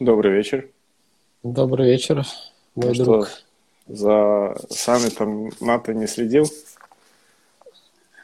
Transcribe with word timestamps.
Добрый 0.00 0.32
вечер. 0.32 0.68
Добрый 1.44 1.86
вечер, 1.86 2.26
мой 2.74 2.88
ну 2.88 3.04
друг. 3.04 3.28
Что, 3.28 3.36
за 3.86 4.56
саммитом 4.68 5.52
НАТО 5.60 5.94
не 5.94 6.08
следил? 6.08 6.50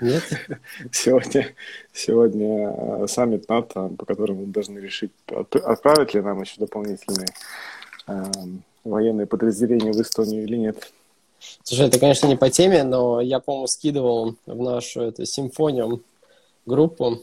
Нет. 0.00 0.24
Сегодня, 0.92 1.54
сегодня 1.92 2.74
э, 2.76 3.06
саммит 3.06 3.48
НАТО, 3.48 3.88
по 3.96 4.04
которому 4.04 4.46
мы 4.46 4.52
должны 4.52 4.78
решить, 4.78 5.12
отправить 5.28 6.14
ли 6.14 6.22
нам 6.22 6.40
еще 6.40 6.54
дополнительные 6.58 7.28
э, 8.08 8.24
военные 8.82 9.26
подразделения 9.26 9.92
в 9.92 10.00
Эстонию 10.00 10.42
или 10.44 10.56
нет. 10.56 10.92
Слушай, 11.62 11.86
это, 11.86 12.00
конечно, 12.00 12.26
не 12.26 12.36
по 12.36 12.50
теме, 12.50 12.82
но 12.82 13.20
я, 13.20 13.38
по-моему, 13.38 13.68
скидывал 13.68 14.34
в 14.46 14.62
нашу 14.62 15.02
эту 15.02 15.24
симфонию 15.24 16.02
группу 16.66 17.20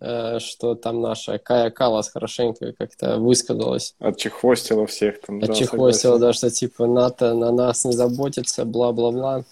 что 0.00 0.74
там 0.74 1.00
наша 1.00 1.38
Кая 1.38 1.70
Калас 1.70 2.10
хорошенько 2.10 2.72
как-то 2.72 3.18
высказалась. 3.18 3.94
Отчехвостила 3.98 4.86
всех 4.86 5.20
там. 5.20 5.42
Отчехвостила, 5.42 6.18
да, 6.18 6.28
да, 6.28 6.32
что 6.32 6.50
типа 6.50 6.86
НАТО 6.86 7.34
на 7.34 7.50
нас 7.50 7.84
не 7.84 7.92
заботится, 7.92 8.64
бла-бла-бла. 8.64 9.44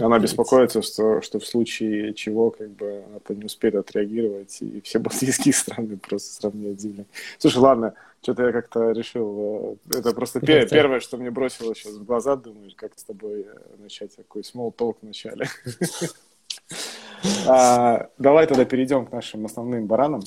Она 0.00 0.18
беспокоится, 0.18 0.82
что, 0.82 1.20
что 1.22 1.38
в 1.38 1.46
случае 1.46 2.12
чего 2.14 2.50
как 2.50 2.70
бы 2.70 3.04
НАТО 3.12 3.34
не 3.36 3.44
успеет 3.44 3.76
отреагировать, 3.76 4.60
и 4.60 4.80
все 4.80 4.98
балтийские 4.98 5.54
страны 5.54 5.96
просто 5.96 6.34
сравняют 6.34 6.80
землю. 6.80 7.06
Слушай, 7.38 7.58
ладно, 7.58 7.94
что-то 8.20 8.46
я 8.46 8.52
как-то 8.52 8.90
решил, 8.90 9.78
э, 9.92 9.98
это 9.98 10.12
просто 10.12 10.40
пер- 10.40 10.68
первое, 10.68 10.98
что 10.98 11.18
мне 11.18 11.30
бросило 11.30 11.72
сейчас 11.74 11.92
в 11.92 12.04
глаза, 12.04 12.34
думаешь, 12.34 12.74
как 12.74 12.98
с 12.98 13.04
тобой 13.04 13.42
э, 13.42 13.58
начать 13.78 14.16
такой 14.16 14.42
small 14.42 14.74
talk 14.74 14.96
в 15.00 15.06
начале. 15.06 15.46
А, 17.46 18.08
давай 18.18 18.46
тогда 18.46 18.64
перейдем 18.64 19.06
к 19.06 19.12
нашим 19.12 19.46
основным 19.46 19.86
баранам. 19.86 20.22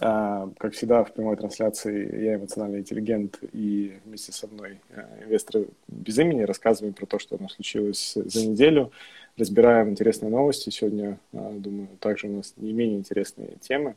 А, 0.00 0.50
как 0.58 0.72
всегда, 0.74 1.04
в 1.04 1.12
прямой 1.12 1.36
трансляции 1.36 2.24
я 2.24 2.36
эмоциональный 2.36 2.80
интеллигент 2.80 3.38
и 3.52 3.98
вместе 4.04 4.32
со 4.32 4.46
мной 4.46 4.78
а, 4.94 5.08
инвесторы 5.22 5.66
без 5.88 6.18
имени 6.18 6.42
рассказываем 6.42 6.94
про 6.94 7.06
то, 7.06 7.18
что 7.18 7.36
у 7.36 7.42
нас 7.42 7.52
случилось 7.52 8.14
за 8.14 8.46
неделю. 8.46 8.92
Разбираем 9.36 9.90
интересные 9.90 10.30
новости. 10.30 10.70
Сегодня, 10.70 11.18
думаю, 11.32 11.88
также 12.00 12.26
у 12.26 12.36
нас 12.36 12.54
не 12.56 12.72
менее 12.72 12.98
интересные 12.98 13.50
темы. 13.60 13.94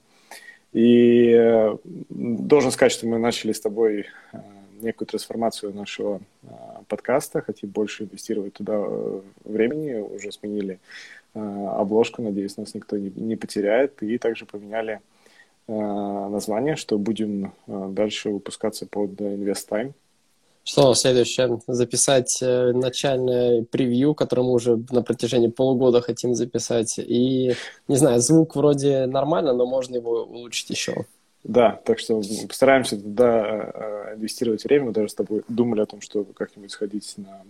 И 0.71 1.31
э, 1.31 1.75
должен 2.09 2.71
сказать, 2.71 2.91
что 2.91 3.07
мы 3.07 3.17
начали 3.17 3.51
с 3.51 3.59
тобой 3.59 4.07
некую 4.81 5.07
трансформацию 5.07 5.73
нашего 5.73 6.21
подкаста, 6.87 7.41
хотим 7.41 7.69
больше 7.69 8.03
инвестировать 8.03 8.53
туда 8.53 8.73
э, 8.77 9.21
времени, 9.43 9.95
уже 9.95 10.31
сменили 10.31 10.79
обложку, 11.33 12.21
надеюсь, 12.21 12.57
нас 12.57 12.73
никто 12.73 12.97
не, 12.97 13.09
не 13.15 13.35
потеряет. 13.35 14.01
И 14.03 14.17
также 14.17 14.45
поменяли 14.45 14.99
э, 15.67 15.71
название, 15.73 16.75
что 16.75 16.97
будем 16.97 17.53
э, 17.67 17.87
дальше 17.89 18.29
выпускаться 18.29 18.85
под 18.85 19.11
Invest 19.19 19.67
Time. 19.69 19.93
Что 20.63 20.93
следующее? 20.93 21.59
Записать 21.67 22.37
начальное 22.41 23.63
превью, 23.63 24.13
которое 24.15 24.43
мы 24.43 24.53
уже 24.53 24.79
на 24.91 25.01
протяжении 25.01 25.49
полугода 25.49 26.01
хотим 26.01 26.35
записать. 26.35 26.99
И, 26.99 27.53
не 27.89 27.95
знаю, 27.97 28.21
звук 28.21 28.55
вроде 28.55 29.05
нормально, 29.05 29.51
но 29.51 29.65
можно 29.65 29.97
его 29.97 30.23
улучшить 30.23 30.69
еще. 30.69 31.05
Да, 31.43 31.81
так 31.83 31.99
что 31.99 32.21
постараемся 32.47 32.95
туда 32.95 34.13
инвестировать 34.15 34.63
время. 34.63 34.85
Мы 34.85 34.91
даже 34.93 35.09
с 35.09 35.15
тобой 35.15 35.43
думали 35.49 35.81
о 35.81 35.85
том, 35.85 35.99
что 35.99 36.23
как-нибудь 36.23 36.71
сходить 36.71 37.13
на 37.17 37.43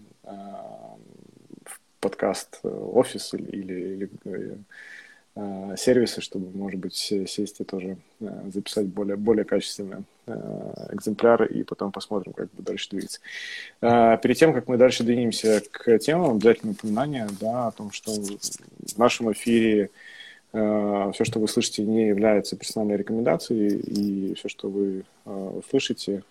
подкаст 2.04 2.60
э, 2.64 2.68
офис 2.68 3.34
или, 3.34 3.50
или, 3.50 3.74
или 3.86 4.10
э, 4.26 4.56
э, 5.36 5.76
сервисы, 5.78 6.20
чтобы, 6.20 6.56
может 6.56 6.80
быть, 6.80 6.96
сесть 6.96 7.62
и 7.62 7.64
тоже 7.64 7.98
записать 8.54 8.88
более, 8.88 9.16
более 9.16 9.46
качественные 9.46 10.04
экземпляры, 10.92 11.48
и 11.48 11.64
потом 11.64 11.92
посмотрим, 11.92 12.34
как 12.34 12.50
бы 12.54 12.64
дальше 12.64 12.90
двигаться. 12.92 13.20
Перед 13.82 14.38
тем, 14.38 14.54
как 14.54 14.70
мы 14.70 14.78
дальше 14.78 15.04
двинемся 15.04 15.62
к 15.72 16.00
темам, 16.00 16.36
обязательно 16.36 16.72
упоминание 16.72 17.28
да, 17.42 17.68
о 17.68 17.72
том, 17.72 17.92
что 17.92 18.12
в 18.12 18.98
нашем 18.98 19.34
эфире 19.34 19.90
все, 20.52 21.24
что 21.24 21.40
вы 21.40 21.50
слышите, 21.50 21.84
не 21.84 22.08
является 22.08 22.56
персональной 22.56 22.96
рекомендацией, 22.96 23.80
и 23.80 24.34
все, 24.36 24.48
что 24.48 24.70
вы 24.70 25.04
услышите, 25.26 26.24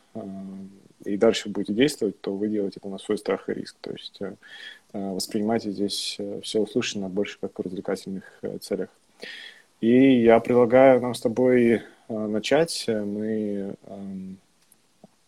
и 1.05 1.17
дальше 1.19 1.51
будете 1.51 1.75
действовать, 1.75 2.19
то 2.21 2.35
вы 2.35 2.49
делаете 2.49 2.79
это 2.81 2.89
на 2.89 2.99
свой 2.99 3.19
страх 3.19 3.51
и 3.51 3.53
риск. 3.53 3.77
То 3.83 3.91
есть 3.91 4.21
Э, 4.21 4.35
воспринимайте 4.93 5.71
здесь 5.71 6.17
э, 6.19 6.41
все 6.43 6.61
услышанное 6.61 7.09
больше 7.09 7.39
как 7.41 7.59
в 7.59 7.63
развлекательных 7.63 8.25
э, 8.43 8.59
целях. 8.59 8.89
И 9.81 10.23
я 10.23 10.39
предлагаю 10.41 11.01
нам 11.01 11.15
с 11.15 11.21
тобой 11.21 11.83
начать. 12.09 12.85
Мы, 12.87 13.75
эм, 13.87 14.37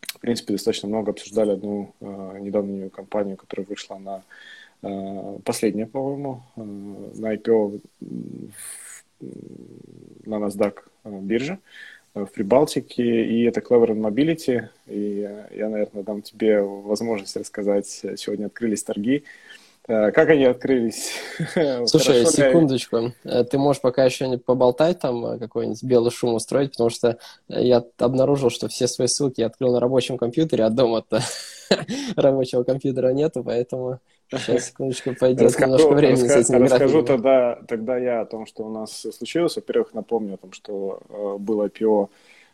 в 0.03 0.21
принципе, 0.21 0.53
достаточно 0.53 0.89
много 0.89 1.11
обсуждали 1.11 1.51
одну 1.53 1.93
недавнюю 2.01 2.91
компанию, 2.91 3.37
которая 3.37 3.67
вышла 3.67 3.99
на 3.99 4.23
последняя, 5.45 5.87
по-моему, 5.87 6.43
на 6.57 7.35
IPO 7.35 7.81
на 10.27 10.35
NASDAQ 10.37 10.83
бирже 11.05 11.59
в 12.15 12.27
Прибалтике, 12.27 13.25
и 13.25 13.43
это 13.45 13.61
Clever 13.61 13.91
Mobility. 13.91 14.69
И 14.87 15.29
я, 15.57 15.69
наверное, 15.69 16.05
дам 16.05 16.23
тебе 16.23 16.61
возможность 16.61 17.37
рассказать. 17.37 17.87
Сегодня 17.87 18.47
открылись 18.47 18.85
торги. 18.85 19.25
Э, 19.87 20.13
как 20.13 20.31
они 20.31 20.45
открылись? 20.45 21.13
Слушай, 21.87 22.25
секундочку. 22.27 23.13
Э, 23.25 23.45
ты 23.45 23.59
можешь 23.59 23.83
пока 23.83 24.05
еще 24.05 24.29
не 24.29 24.39
поболтать 24.39 25.01
там, 25.01 25.25
э, 25.27 25.39
какой-нибудь 25.39 25.83
белый 25.83 26.11
шум 26.11 26.35
устроить, 26.35 26.71
потому 26.71 26.89
что 26.89 27.19
я 27.49 27.85
обнаружил, 27.99 28.49
что 28.49 28.69
все 28.69 28.89
свои 28.89 29.09
ссылки 29.09 29.41
я 29.41 29.47
открыл 29.47 29.73
на 29.73 29.81
рабочем 29.81 30.17
компьютере, 30.17 30.65
а 30.65 30.71
дома-то 30.71 31.23
рабочего 32.17 32.63
компьютера 32.63 33.13
нету, 33.13 33.45
поэтому 33.45 33.99
сейчас, 34.31 34.67
секундочку, 34.67 35.15
пойдет 35.19 35.43
расскажу, 35.43 35.73
немножко 35.73 35.95
времени 35.95 36.23
расскажу, 36.23 36.43
с 36.43 36.51
этим 36.51 36.63
Расскажу 36.63 37.03
тогда, 37.03 37.59
тогда 37.69 37.99
я 37.99 38.21
о 38.21 38.27
том, 38.27 38.47
что 38.47 38.65
у 38.65 38.71
нас 38.71 39.07
случилось. 39.17 39.57
Во-первых, 39.57 39.95
напомню 39.95 40.35
о 40.35 40.39
том, 40.39 40.53
что 40.53 41.01
э, 41.09 41.37
было 41.39 41.67
IPO 41.67 42.09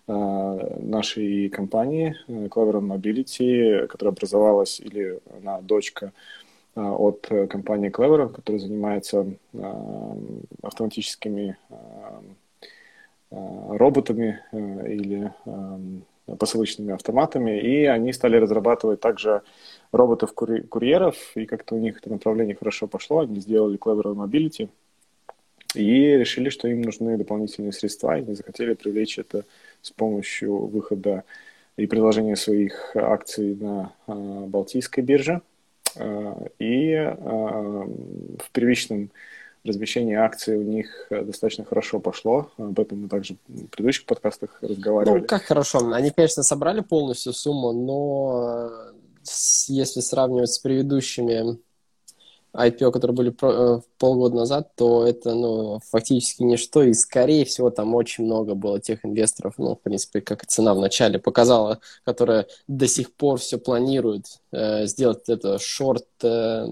нашей 0.06 1.48
компании 1.50 2.16
Clever 2.26 2.80
Mobility, 2.80 3.86
которая 3.86 4.12
образовалась, 4.12 4.80
или 4.80 5.20
она 5.40 5.60
дочка 5.60 6.12
а, 6.74 6.92
от 6.92 7.26
э, 7.30 7.46
компании 7.46 7.90
Clever, 7.90 8.28
которая 8.32 8.60
занимается 8.60 9.26
а, 9.54 10.16
автоматическими 10.62 11.56
а, 11.68 12.22
роботами 13.30 14.40
э, 14.52 14.92
или 14.92 15.32
посылочными 16.38 16.94
автоматами, 16.94 17.60
и 17.60 17.84
они 17.84 18.12
стали 18.12 18.36
разрабатывать 18.36 19.00
также 19.00 19.42
роботов-курьеров, 19.92 21.16
и 21.34 21.46
как-то 21.46 21.74
у 21.74 21.78
них 21.78 21.98
это 21.98 22.10
направление 22.10 22.54
хорошо 22.54 22.86
пошло, 22.86 23.20
они 23.20 23.40
сделали 23.40 23.78
Clever 23.78 24.14
Mobility, 24.14 24.68
и 25.74 26.16
решили, 26.16 26.48
что 26.48 26.68
им 26.68 26.82
нужны 26.82 27.16
дополнительные 27.16 27.72
средства, 27.72 28.16
и 28.16 28.22
они 28.22 28.34
захотели 28.34 28.74
привлечь 28.74 29.18
это 29.18 29.44
с 29.82 29.90
помощью 29.90 30.66
выхода 30.66 31.24
и 31.76 31.86
приложения 31.86 32.36
своих 32.36 32.94
акций 32.96 33.54
на 33.54 33.92
Балтийской 34.06 35.04
бирже. 35.04 35.42
Э, 35.96 36.34
и 36.58 36.92
э, 36.92 37.10
в 37.10 38.50
первичном 38.52 39.10
размещении 39.68 40.14
акций 40.14 40.56
у 40.56 40.62
них 40.62 41.06
достаточно 41.10 41.64
хорошо 41.64 42.00
пошло. 42.00 42.50
Об 42.56 42.78
этом 42.80 43.02
мы 43.02 43.08
также 43.08 43.36
в 43.46 43.66
предыдущих 43.66 44.06
подкастах 44.06 44.58
разговаривали. 44.62 45.20
Ну, 45.20 45.26
как 45.26 45.42
хорошо? 45.42 45.78
Они, 45.92 46.10
конечно, 46.10 46.42
собрали 46.42 46.80
полностью 46.80 47.32
сумму, 47.32 47.72
но 47.72 48.70
э, 48.70 48.92
если 49.68 50.00
сравнивать 50.00 50.50
с 50.50 50.58
предыдущими 50.58 51.58
IPO, 52.54 52.90
которые 52.90 53.14
были 53.14 53.34
э, 53.42 53.80
полгода 53.98 54.36
назад, 54.36 54.74
то 54.74 55.06
это, 55.06 55.34
ну, 55.34 55.80
фактически 55.88 56.42
ничто, 56.42 56.82
и, 56.82 56.92
скорее 56.94 57.44
всего, 57.44 57.70
там 57.70 57.94
очень 57.94 58.24
много 58.24 58.54
было 58.54 58.80
тех 58.80 59.04
инвесторов, 59.04 59.54
ну, 59.58 59.76
в 59.76 59.80
принципе, 59.80 60.20
как 60.20 60.42
и 60.42 60.46
цена 60.46 60.74
в 60.74 60.80
начале 60.80 61.18
показала, 61.18 61.80
которая 62.04 62.46
до 62.66 62.88
сих 62.88 63.12
пор 63.12 63.38
все 63.38 63.58
планирует 63.58 64.26
э, 64.52 64.86
сделать 64.86 65.28
это 65.28 65.58
шорт 65.58 66.06
э, 66.22 66.66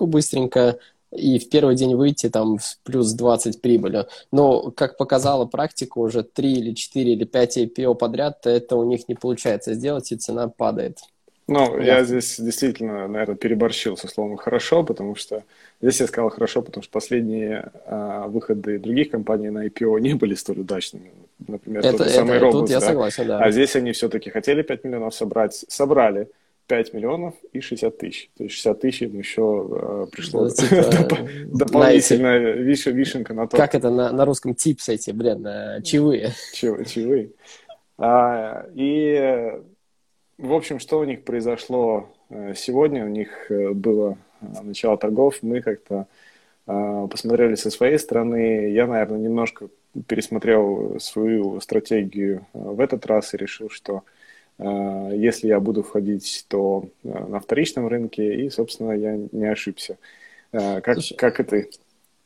быстренько, 0.00 0.78
и 1.14 1.38
в 1.38 1.48
первый 1.48 1.76
день 1.76 1.94
выйти 1.94 2.28
там 2.28 2.58
в 2.58 2.78
плюс 2.84 3.12
20 3.12 3.60
прибыли. 3.60 4.06
Но, 4.32 4.70
как 4.70 4.96
показала 4.96 5.44
практика, 5.44 5.98
уже 5.98 6.22
3 6.22 6.52
или 6.52 6.72
4 6.74 7.12
или 7.12 7.24
5 7.24 7.58
IPO 7.58 7.94
подряд, 7.94 8.46
это 8.46 8.76
у 8.76 8.84
них 8.84 9.08
не 9.08 9.14
получается 9.14 9.74
сделать, 9.74 10.10
и 10.12 10.16
цена 10.16 10.48
падает. 10.48 10.98
Ну, 11.46 11.78
я 11.78 12.02
здесь 12.04 12.40
действительно, 12.40 13.06
наверное, 13.06 13.36
переборщил 13.36 13.98
со 13.98 14.08
словом 14.08 14.36
«хорошо», 14.36 14.82
потому 14.82 15.14
что 15.14 15.42
здесь 15.82 16.00
я 16.00 16.06
сказал 16.06 16.30
«хорошо», 16.30 16.62
потому 16.62 16.82
что 16.82 16.90
последние 16.90 17.70
а, 17.86 18.28
выходы 18.28 18.78
других 18.78 19.10
компаний 19.10 19.50
на 19.50 19.66
IPO 19.66 20.00
не 20.00 20.14
были 20.14 20.34
столь 20.34 20.60
удачными. 20.60 21.10
Например, 21.46 21.80
это, 21.80 21.98
тот 21.98 22.06
это, 22.06 22.16
самый 22.16 22.40
тут 22.40 22.70
я 22.70 22.80
да? 22.80 22.86
согласен, 22.86 23.26
да. 23.26 23.40
А 23.40 23.50
здесь 23.50 23.76
они 23.76 23.92
все-таки 23.92 24.30
хотели 24.30 24.62
5 24.62 24.84
миллионов 24.84 25.14
собрать, 25.14 25.64
собрали 25.68 26.28
5 26.66 26.94
миллионов 26.94 27.34
и 27.52 27.60
60 27.60 27.98
тысяч. 27.98 28.30
То 28.36 28.44
есть 28.44 28.56
60 28.56 28.80
тысяч 28.80 29.02
им 29.02 29.18
еще 29.18 29.68
э, 29.70 30.06
пришло 30.10 30.44
ну, 30.44 30.50
типа, 30.50 31.18
дополнительная 31.46 32.52
виш, 32.52 32.86
вишенка 32.86 33.34
на 33.34 33.46
то. 33.46 33.56
Как 33.56 33.74
это 33.74 33.90
на, 33.90 34.12
на 34.12 34.24
русском 34.24 34.54
типс 34.54 34.88
эти, 34.88 35.10
блин, 35.10 35.46
э, 35.46 35.82
чаевые? 35.82 36.32
Чаевые. 36.52 37.30
А, 37.98 38.66
и, 38.74 39.52
в 40.38 40.52
общем, 40.52 40.78
что 40.78 40.98
у 41.00 41.04
них 41.04 41.24
произошло 41.24 42.10
э, 42.30 42.54
сегодня? 42.56 43.04
У 43.04 43.08
них 43.08 43.50
э, 43.50 43.70
было 43.70 44.16
начало 44.40 44.96
торгов, 44.98 45.42
мы 45.42 45.62
как-то 45.62 46.06
посмотрели 46.66 47.56
со 47.56 47.70
своей 47.70 47.98
стороны. 47.98 48.70
Я, 48.72 48.86
наверное, 48.86 49.18
немножко 49.18 49.68
пересмотрел 50.06 50.98
свою 50.98 51.60
стратегию 51.60 52.46
в 52.54 52.80
этот 52.80 53.04
раз 53.04 53.34
и 53.34 53.36
решил, 53.36 53.68
что 53.68 54.02
если 54.58 55.48
я 55.48 55.58
буду 55.60 55.82
входить, 55.82 56.44
то 56.48 56.88
на 57.02 57.40
вторичном 57.40 57.88
рынке, 57.88 58.44
и, 58.44 58.50
собственно, 58.50 58.92
я 58.92 59.16
не 59.32 59.46
ошибся. 59.46 59.98
Как, 60.52 60.94
Слушай, 60.94 61.16
как 61.16 61.40
и 61.40 61.42
ты? 61.42 61.70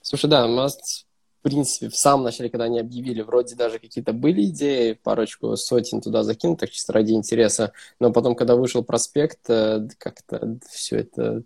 Слушай, 0.03 0.29
да, 0.29 0.47
у 0.47 0.55
нас 0.55 1.07
в 1.39 1.43
принципе, 1.43 1.89
в 1.89 1.97
самом 1.97 2.25
начале, 2.25 2.51
когда 2.51 2.65
они 2.65 2.81
объявили, 2.81 3.23
вроде 3.23 3.55
даже 3.55 3.79
какие-то 3.79 4.13
были 4.13 4.45
идеи, 4.47 4.95
парочку 4.95 5.57
сотен 5.57 6.01
туда 6.01 6.25
закинуть, 6.25 6.59
так 6.59 6.71
чисто 6.71 6.93
ради 6.93 7.13
интереса, 7.13 7.73
но 8.01 8.13
потом, 8.13 8.35
когда 8.35 8.57
вышел 8.57 8.83
проспект, 8.83 9.49
э, 9.49 9.87
как-то 9.99 10.59
все 10.69 10.97
это 10.97 11.45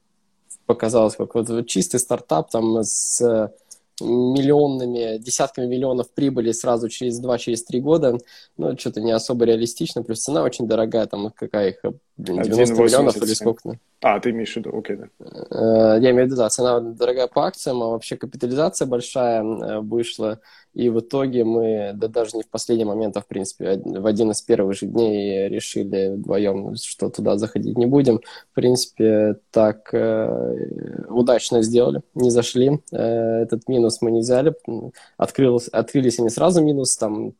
показалось 0.64 1.17
как 1.17 1.35
вот 1.35 1.67
чистый 1.67 2.00
стартап 2.00 2.50
там 2.50 2.82
с 2.82 3.52
миллионными, 4.00 5.19
десятками 5.19 5.67
миллионов 5.67 6.11
прибыли 6.11 6.53
сразу 6.53 6.89
через 6.89 7.23
2-3 7.23 7.39
через 7.39 7.65
года, 7.81 8.19
ну, 8.56 8.77
что-то 8.79 9.00
не 9.00 9.12
особо 9.12 9.44
реалистично, 9.44 10.03
плюс 10.03 10.21
цена 10.21 10.43
очень 10.43 10.67
дорогая, 10.67 11.06
там 11.06 11.31
какая 11.31 11.71
их, 11.71 11.81
блин, 12.17 12.43
90 12.43 12.83
миллионов 12.83 13.17
или 13.17 13.35
сколько-то. 13.35 13.79
А, 14.00 14.19
ты 14.19 14.31
имеешь 14.31 14.53
в 14.53 14.56
виду, 14.56 14.77
окей, 14.77 14.97
да. 14.97 15.06
Э, 15.50 16.00
я 16.00 16.11
имею 16.11 16.25
в 16.25 16.27
виду, 16.27 16.37
да, 16.37 16.49
цена 16.49 16.81
дорогая 16.81 17.29
по 17.29 17.47
акциям, 17.47 17.83
а 17.83 17.89
вообще 17.89 18.17
капитализация 18.17 18.87
большая 18.87 19.43
э, 19.43 19.81
вышла, 19.81 20.41
и 20.75 20.89
в 20.89 21.01
итоге 21.01 21.45
мы, 21.45 21.93
да 21.95 22.09
даже 22.09 22.37
не 22.37 22.43
в 22.43 22.49
последний 22.49 22.85
момент, 22.85 23.17
а 23.17 23.21
в 23.21 23.27
принципе 23.27 23.81
в 23.85 24.07
один 24.07 24.31
из 24.31 24.41
первых 24.41 24.77
же 24.77 24.87
дней 24.87 25.49
решили 25.49 26.15
вдвоем, 26.15 26.75
что 26.77 27.11
туда 27.11 27.37
заходить 27.37 27.77
не 27.77 27.87
будем. 27.87 28.21
В 28.51 28.55
принципе, 28.55 29.37
так 29.51 29.93
э, 29.93 31.07
удачно 31.09 31.63
сделали, 31.63 32.03
не 32.15 32.31
зашли. 32.31 32.81
Э, 32.91 33.43
этот 33.43 33.69
минус 33.69 34.01
мы 34.01 34.11
не 34.11 34.21
взяли. 34.21 34.55
Открылось, 35.19 35.69
открылись 35.69 36.19
они 36.19 36.31
сразу 36.31 36.63
минус, 36.63 36.97
там 36.97 37.35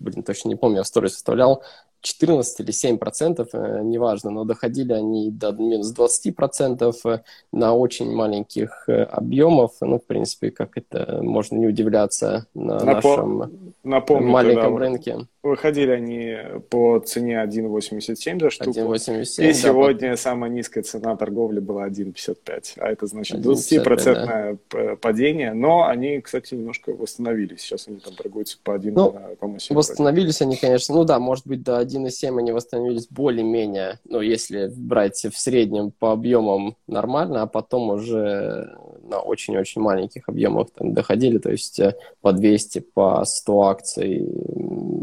блин, 0.00 0.22
точно 0.22 0.48
не 0.48 0.56
помню, 0.56 0.78
я 0.78 0.82
в 0.82 0.86
сторис 0.86 1.12
составлял, 1.12 1.62
14 2.02 2.60
или 2.60 2.70
7 2.70 2.98
процентов, 2.98 3.48
э, 3.52 3.80
неважно, 3.82 4.30
но 4.30 4.44
доходили 4.44 4.92
они 4.92 5.30
до 5.30 5.52
минус 5.52 5.90
20 5.90 6.34
процентов 6.34 7.04
э, 7.04 7.22
на 7.52 7.74
очень 7.74 8.10
маленьких 8.10 8.84
э, 8.88 9.02
объемов. 9.02 9.72
Ну, 9.80 9.98
в 9.98 10.04
принципе, 10.04 10.50
как 10.50 10.76
это 10.76 11.20
можно 11.22 11.56
не 11.56 11.66
удивляться 11.66 12.46
на 12.54 12.84
Напом... 12.84 13.38
нашем 13.38 13.74
Напомню, 13.82 14.28
маленьком 14.28 14.76
рынке. 14.76 15.26
Выходили 15.42 15.90
они 15.90 16.36
по 16.68 16.98
цене 16.98 17.42
1,87 17.42 18.40
за 18.40 18.50
штуку. 18.50 18.78
1,87, 18.78 19.42
И 19.42 19.46
да, 19.46 19.52
сегодня 19.54 20.10
под... 20.10 20.20
самая 20.20 20.50
низкая 20.50 20.84
цена 20.84 21.16
торговли 21.16 21.60
была 21.60 21.88
1,55. 21.88 22.74
А 22.76 22.90
это 22.90 23.06
значит 23.06 23.38
20% 23.38 24.58
да. 24.70 24.96
падение. 24.96 25.54
Но 25.54 25.86
они, 25.86 26.20
кстати, 26.20 26.54
немножко 26.54 26.92
восстановились. 26.92 27.60
Сейчас 27.60 27.88
они 27.88 28.00
там 28.00 28.14
торгуются 28.14 28.58
по 28.62 28.74
1, 28.74 28.92
ну, 28.92 29.12
по-моему, 29.38 29.58
Восстановились 29.70 30.42
они, 30.42 30.56
конечно, 30.56 30.94
ну 30.94 31.04
да, 31.04 31.18
может 31.18 31.46
быть, 31.46 31.62
до 31.62 31.78
1,7 31.90 32.38
они 32.38 32.52
восстановились 32.52 33.08
более-менее, 33.08 33.98
ну, 34.04 34.20
если 34.20 34.72
брать 34.74 35.24
в 35.24 35.38
среднем 35.38 35.90
по 35.90 36.12
объемам 36.12 36.76
нормально, 36.86 37.42
а 37.42 37.46
потом 37.46 37.90
уже 37.90 38.76
на 39.02 39.20
очень-очень 39.20 39.80
маленьких 39.80 40.28
объемах 40.28 40.68
там 40.70 40.94
доходили, 40.94 41.38
то 41.38 41.50
есть 41.50 41.80
э, 41.80 41.96
по 42.20 42.32
200, 42.32 42.80
по 42.80 43.24
100 43.24 43.62
акций 43.62 44.26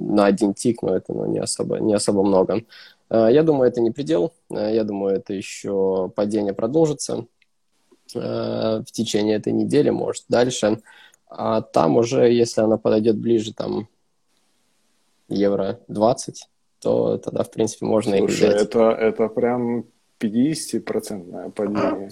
на 0.09 0.25
один 0.25 0.53
тик, 0.53 0.81
но 0.81 0.95
это 0.95 1.13
ну, 1.13 1.25
не, 1.25 1.39
особо, 1.39 1.79
не 1.79 1.93
особо 1.93 2.23
много. 2.23 2.63
Э, 3.09 3.27
я 3.31 3.43
думаю, 3.43 3.69
это 3.69 3.81
не 3.81 3.91
предел. 3.91 4.33
Э, 4.49 4.73
я 4.73 4.83
думаю, 4.83 5.15
это 5.15 5.33
еще 5.33 6.11
падение 6.15 6.53
продолжится 6.53 7.25
в 8.13 8.85
течение 8.85 9.35
этой 9.35 9.51
недели, 9.51 9.89
может, 9.89 10.23
дальше. 10.29 10.79
А 11.29 11.61
там 11.61 11.97
уже, 11.97 12.31
если 12.31 12.61
она 12.61 12.77
подойдет 12.77 13.17
ближе, 13.17 13.53
там, 13.53 13.89
евро 15.27 15.79
20, 15.87 16.47
то 16.79 17.17
тогда, 17.17 17.43
в 17.43 17.51
принципе, 17.51 17.85
можно 17.85 18.17
Слушай, 18.17 18.23
их 18.23 18.37
взять. 18.37 18.61
Это, 18.61 18.91
это 18.91 19.27
прям 19.27 19.85
50% 20.19 21.51
падение. 21.51 22.09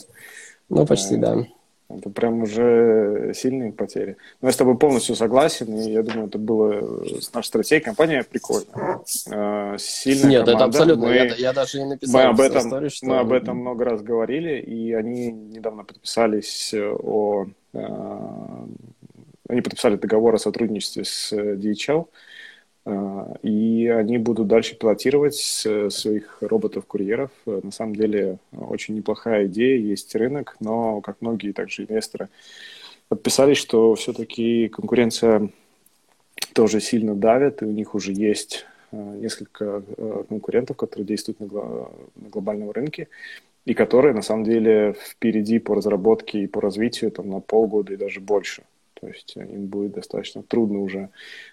Ну, 0.70 0.86
почти, 0.86 1.18
да. 1.18 1.46
Это 1.88 2.10
прям 2.10 2.42
уже 2.42 3.32
сильные 3.36 3.72
потери. 3.72 4.18
Но 4.42 4.48
я 4.48 4.54
с 4.54 4.58
тобой 4.58 4.76
полностью 4.76 5.16
согласен, 5.16 5.72
и 5.78 5.92
я 5.92 6.02
думаю, 6.02 6.28
это 6.28 6.40
было 6.40 7.06
с 7.22 7.32
нашей 7.32 7.48
стратегией. 7.48 7.84
Компания 7.84 8.24
прикольная. 8.24 9.02
А, 9.32 9.78
сильная 9.78 10.30
Нет, 10.32 10.46
команда. 10.46 10.52
это 10.52 10.64
абсолютно. 10.66 11.08
Мы, 11.08 11.14
я, 11.14 11.36
я 11.36 11.54
даже 11.54 11.78
не 11.78 11.90
написал 11.90 12.22
мы 12.22 12.28
об 12.28 12.42
этом, 12.42 12.62
истории, 12.68 12.90
что... 12.90 13.06
Мы 13.06 13.20
об 13.20 13.32
этом 13.32 13.58
много 13.58 13.86
раз 13.86 14.02
говорили, 14.02 14.60
и 14.60 14.94
они 14.94 15.32
недавно 15.32 15.84
подписались 15.84 16.74
о... 16.74 17.46
Они 19.48 19.62
подписали 19.62 19.96
договор 19.96 20.34
о 20.34 20.40
сотрудничестве 20.40 21.06
с 21.06 21.32
DHL, 21.32 22.02
а, 22.02 22.06
и 23.42 23.88
они 23.88 24.18
будут 24.20 24.48
дальше 24.48 24.76
пилотировать 24.76 25.36
своих 25.36 26.38
роботов-курьеров. 26.42 27.32
На 27.46 27.72
самом 27.72 27.96
деле 27.96 28.38
очень 28.52 28.96
неплохая 28.96 29.48
идея, 29.48 29.80
есть 29.80 30.16
рынок, 30.16 30.56
но, 30.60 31.02
как 31.02 31.18
многие 31.20 31.52
также 31.52 31.84
инвесторы 31.84 32.30
подписались, 33.08 33.58
что 33.58 33.96
все-таки 33.96 34.68
конкуренция 34.70 35.50
тоже 36.54 36.80
сильно 36.80 37.16
давит, 37.16 37.62
и 37.62 37.66
у 37.66 37.72
них 37.72 37.96
уже 37.96 38.12
есть 38.14 38.66
а, 38.92 38.96
несколько 38.96 39.84
а, 39.98 40.24
конкурентов, 40.28 40.78
которые 40.78 41.06
действуют 41.06 41.40
на, 41.40 41.46
гло- 41.46 41.92
на 42.16 42.30
глобальном 42.30 42.72
рынке, 42.72 43.08
и 43.66 43.74
которые 43.74 44.14
на 44.14 44.22
самом 44.22 44.44
деле 44.44 44.96
впереди 45.00 45.60
по 45.60 45.76
разработке 45.76 46.44
и 46.44 46.48
по 46.48 46.62
развитию 46.62 47.12
там, 47.12 47.30
на 47.30 47.40
полгода 47.40 47.94
и 47.94 47.98
даже 47.98 48.20
больше. 48.20 48.64
То 49.06 49.12
есть 49.12 49.36
им 49.36 49.68
будет 49.68 49.92
достаточно 49.92 50.42
трудно 50.42 50.82
уже 50.82 51.10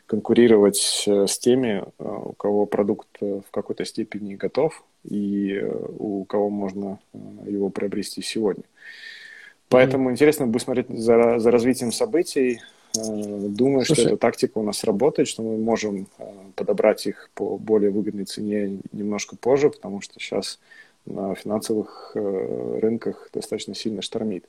конкурировать 0.06 1.04
э, 1.06 1.26
с 1.26 1.38
теми, 1.38 1.82
э, 1.82 1.82
у 1.98 2.32
кого 2.32 2.64
продукт 2.64 3.08
э, 3.20 3.42
в 3.46 3.50
какой-то 3.50 3.84
степени 3.84 4.36
готов 4.36 4.82
и 5.04 5.62
у 5.98 6.24
кого 6.24 6.48
можно 6.48 6.98
его 7.44 7.68
приобрести 7.68 8.22
сегодня. 8.22 8.64
Поэтому 9.68 10.08
mm-hmm. 10.08 10.12
интересно 10.12 10.46
будет 10.46 10.62
смотреть 10.62 10.88
за, 10.88 11.38
за 11.38 11.50
развитием 11.50 11.92
событий. 11.92 12.62
Думаю, 12.94 13.84
Слушай. 13.84 14.00
что 14.00 14.08
эта 14.08 14.16
тактика 14.16 14.56
у 14.56 14.62
нас 14.62 14.82
работает, 14.84 15.28
что 15.28 15.42
мы 15.42 15.58
можем 15.58 16.06
подобрать 16.56 17.06
их 17.06 17.28
по 17.34 17.58
более 17.58 17.90
выгодной 17.90 18.24
цене 18.24 18.78
немножко 18.92 19.36
позже, 19.36 19.68
потому 19.68 20.00
что 20.00 20.14
сейчас 20.18 20.58
на 21.04 21.34
финансовых 21.34 22.12
рынках 22.14 23.28
достаточно 23.34 23.74
сильно 23.74 24.00
штормит. 24.00 24.46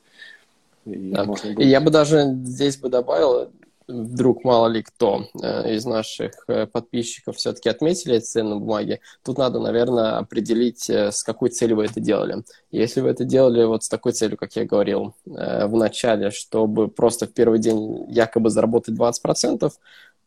И, 0.86 1.12
да. 1.12 1.24
можно 1.24 1.52
будет... 1.52 1.66
и 1.66 1.68
я 1.68 1.80
бы 1.80 1.90
даже 1.90 2.34
здесь 2.42 2.76
бы 2.76 2.88
добавил, 2.88 3.50
вдруг 3.86 4.44
мало 4.44 4.68
ли 4.68 4.82
кто 4.82 5.26
э, 5.42 5.74
из 5.74 5.84
наших 5.84 6.32
э, 6.48 6.66
подписчиков 6.66 7.36
все-таки 7.36 7.68
отметили 7.68 8.16
эти 8.16 8.24
ценные 8.24 8.58
бумаги, 8.58 9.00
тут 9.22 9.38
надо, 9.38 9.60
наверное, 9.60 10.18
определить, 10.18 10.88
э, 10.88 11.12
с 11.12 11.22
какой 11.22 11.50
целью 11.50 11.76
вы 11.76 11.84
это 11.86 12.00
делали. 12.00 12.44
Если 12.70 13.00
вы 13.00 13.10
это 13.10 13.24
делали 13.24 13.64
вот 13.64 13.84
с 13.84 13.88
такой 13.88 14.12
целью, 14.12 14.36
как 14.36 14.56
я 14.56 14.64
говорил 14.64 15.14
в 15.24 15.76
начале, 15.76 16.30
чтобы 16.30 16.88
просто 16.88 17.26
в 17.26 17.32
первый 17.32 17.58
день 17.58 18.06
якобы 18.10 18.50
заработать 18.50 18.96
20%, 18.96 19.70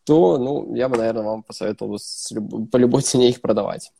то, 0.04 0.38
ну, 0.38 0.74
я 0.74 0.88
бы, 0.88 0.96
наверное, 0.96 1.22
вам 1.22 1.42
посоветовал 1.42 1.98
люб... 2.30 2.70
по 2.70 2.76
любой 2.76 3.02
цене 3.02 3.28
их 3.28 3.40
продавать. 3.40 3.92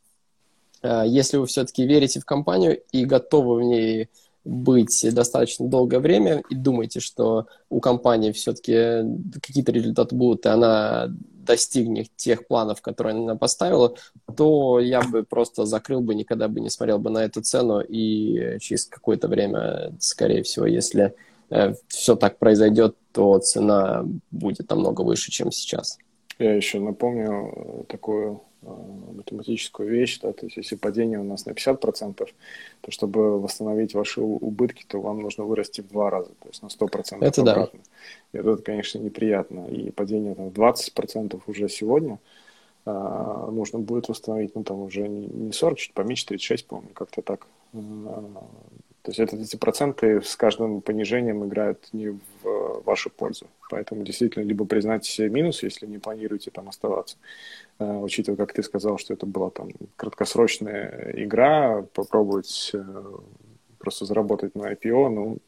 Если 0.83 1.37
вы 1.37 1.47
все-таки 1.47 1.85
верите 1.85 2.21
в 2.21 2.25
компанию 2.25 2.81
и 2.93 3.05
готовы 3.05 3.57
в 3.57 3.63
ней 3.63 4.09
быть 4.49 5.07
достаточно 5.15 5.69
долгое 5.69 5.99
время 5.99 6.43
и 6.49 6.55
думаете, 6.55 7.01
что 7.01 7.47
у 7.69 7.81
компании 7.81 8.33
все-таки 8.33 9.05
какие-то 9.43 9.73
результаты 9.73 10.15
будут, 10.15 10.47
и 10.47 10.49
она 10.49 11.09
достигнет 11.47 12.09
тех 12.17 12.47
планов, 12.47 12.81
которые 12.81 13.17
она 13.17 13.37
поставила, 13.37 13.95
то 14.37 14.81
я 14.81 15.03
бы 15.03 15.23
просто 15.23 15.67
закрыл 15.67 16.01
бы, 16.01 16.15
никогда 16.15 16.49
бы 16.49 16.61
не 16.61 16.71
смотрел 16.71 16.99
бы 16.99 17.11
на 17.11 17.25
эту 17.25 17.43
цену, 17.43 17.81
и 17.81 18.59
через 18.61 18.87
какое-то 18.87 19.29
время, 19.29 19.93
скорее 20.01 20.43
всего, 20.43 20.67
если 20.67 21.15
э, 21.51 21.75
все 21.89 22.17
так 22.17 22.39
произойдет, 22.39 22.97
то 23.13 23.39
цена 23.39 24.07
будет 24.31 24.71
намного 24.71 25.03
выше, 25.03 25.31
чем 25.31 25.53
сейчас. 25.53 25.99
Я 26.39 26.55
еще 26.55 26.81
напомню 26.81 27.85
такую 27.89 28.43
математическую 29.15 29.89
вещь, 29.89 30.21
да, 30.21 30.33
то 30.33 30.47
есть 30.47 30.57
если 30.57 30.77
падение 30.77 31.19
у 31.19 31.25
нас 31.25 31.47
на 31.47 31.51
50%, 31.51 32.29
то 32.81 32.91
чтобы 32.91 33.41
восстановить 33.41 33.95
ваши 33.95 34.21
убытки, 34.21 34.85
то 34.87 35.01
вам 35.01 35.21
нужно 35.21 35.45
вырасти 35.45 35.81
в 35.81 35.89
два 35.89 36.11
раза, 36.11 36.31
то 36.41 36.49
есть 36.49 36.63
на 36.63 36.69
100% 36.69 37.19
это 37.21 37.41
обратно. 37.43 37.81
Да. 38.33 38.39
И 38.39 38.41
это, 38.41 38.63
конечно, 38.63 38.99
неприятно. 38.99 39.67
И 39.67 39.91
падение 39.91 40.35
там, 40.35 40.51
в 40.51 40.53
20% 40.53 41.41
уже 41.47 41.69
сегодня 41.69 42.19
а, 42.85 43.51
нужно 43.51 43.79
будет 43.79 44.09
восстановить, 44.09 44.55
ну 44.55 44.65
там 44.65 44.81
уже 44.81 45.09
не 45.09 45.53
40, 45.53 45.79
чуть 45.79 45.93
поменьше, 45.95 46.27
36, 46.27 46.67
по-моему, 46.67 46.91
как-то 46.95 47.23
так. 47.23 47.47
А, 47.75 47.79
то 49.03 49.11
есть 49.11 49.21
это, 49.21 49.37
эти 49.37 49.57
проценты 49.57 50.23
с 50.23 50.37
каждым 50.37 50.81
понижением 50.81 51.45
играют 51.45 51.89
не 51.93 52.09
в 52.11 52.83
вашу 52.85 53.11
пользу. 53.11 53.47
Поэтому 53.69 54.03
действительно 54.03 54.45
либо 54.45 54.65
признать 54.65 55.19
минус, 55.19 55.63
если 55.63 55.87
не 55.87 55.99
планируете 55.99 56.51
там 56.51 56.69
оставаться, 56.69 57.17
учитывая, 57.79 58.37
как 58.37 58.53
ты 58.53 58.63
сказал, 58.63 58.99
что 58.99 59.15
это 59.15 59.27
была 59.27 59.51
там 59.51 59.71
краткосрочная 59.97 61.13
игра, 61.17 61.83
попробовать 61.95 62.73
просто 63.79 64.05
заработать 64.05 64.55
на 64.55 64.73
IPO, 64.73 65.09
ну, 65.09 65.39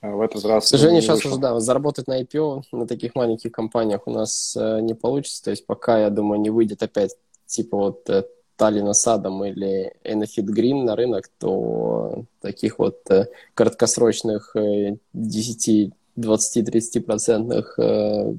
в 0.00 0.20
этот 0.20 0.44
раз... 0.44 0.66
К 0.66 0.68
сожалению, 0.68 1.02
сейчас 1.02 1.24
уже, 1.24 1.38
да, 1.38 1.58
заработать 1.58 2.06
на 2.06 2.20
IPO 2.22 2.62
на 2.72 2.86
таких 2.86 3.14
маленьких 3.14 3.50
компаниях 3.50 4.06
у 4.06 4.12
нас 4.12 4.56
э, 4.56 4.80
не 4.80 4.94
получится. 4.94 5.44
То 5.44 5.50
есть 5.50 5.66
пока, 5.66 5.98
я 5.98 6.10
думаю, 6.10 6.40
не 6.40 6.50
выйдет 6.50 6.82
опять 6.82 7.16
типа 7.46 7.76
вот 7.76 8.08
э, 8.08 8.22
Таллина 8.56 8.92
Садом 8.92 9.44
или 9.44 9.92
Enafit 10.04 10.46
Green 10.46 10.84
на 10.84 10.94
рынок, 10.94 11.28
то 11.38 12.24
таких 12.40 12.78
вот 12.78 12.98
э, 13.10 13.26
краткосрочных 13.54 14.54
э, 14.54 14.96
10, 15.14 15.92
20, 16.18 16.66
30 16.66 17.06
процентных 17.06 17.78
э, 17.78 18.34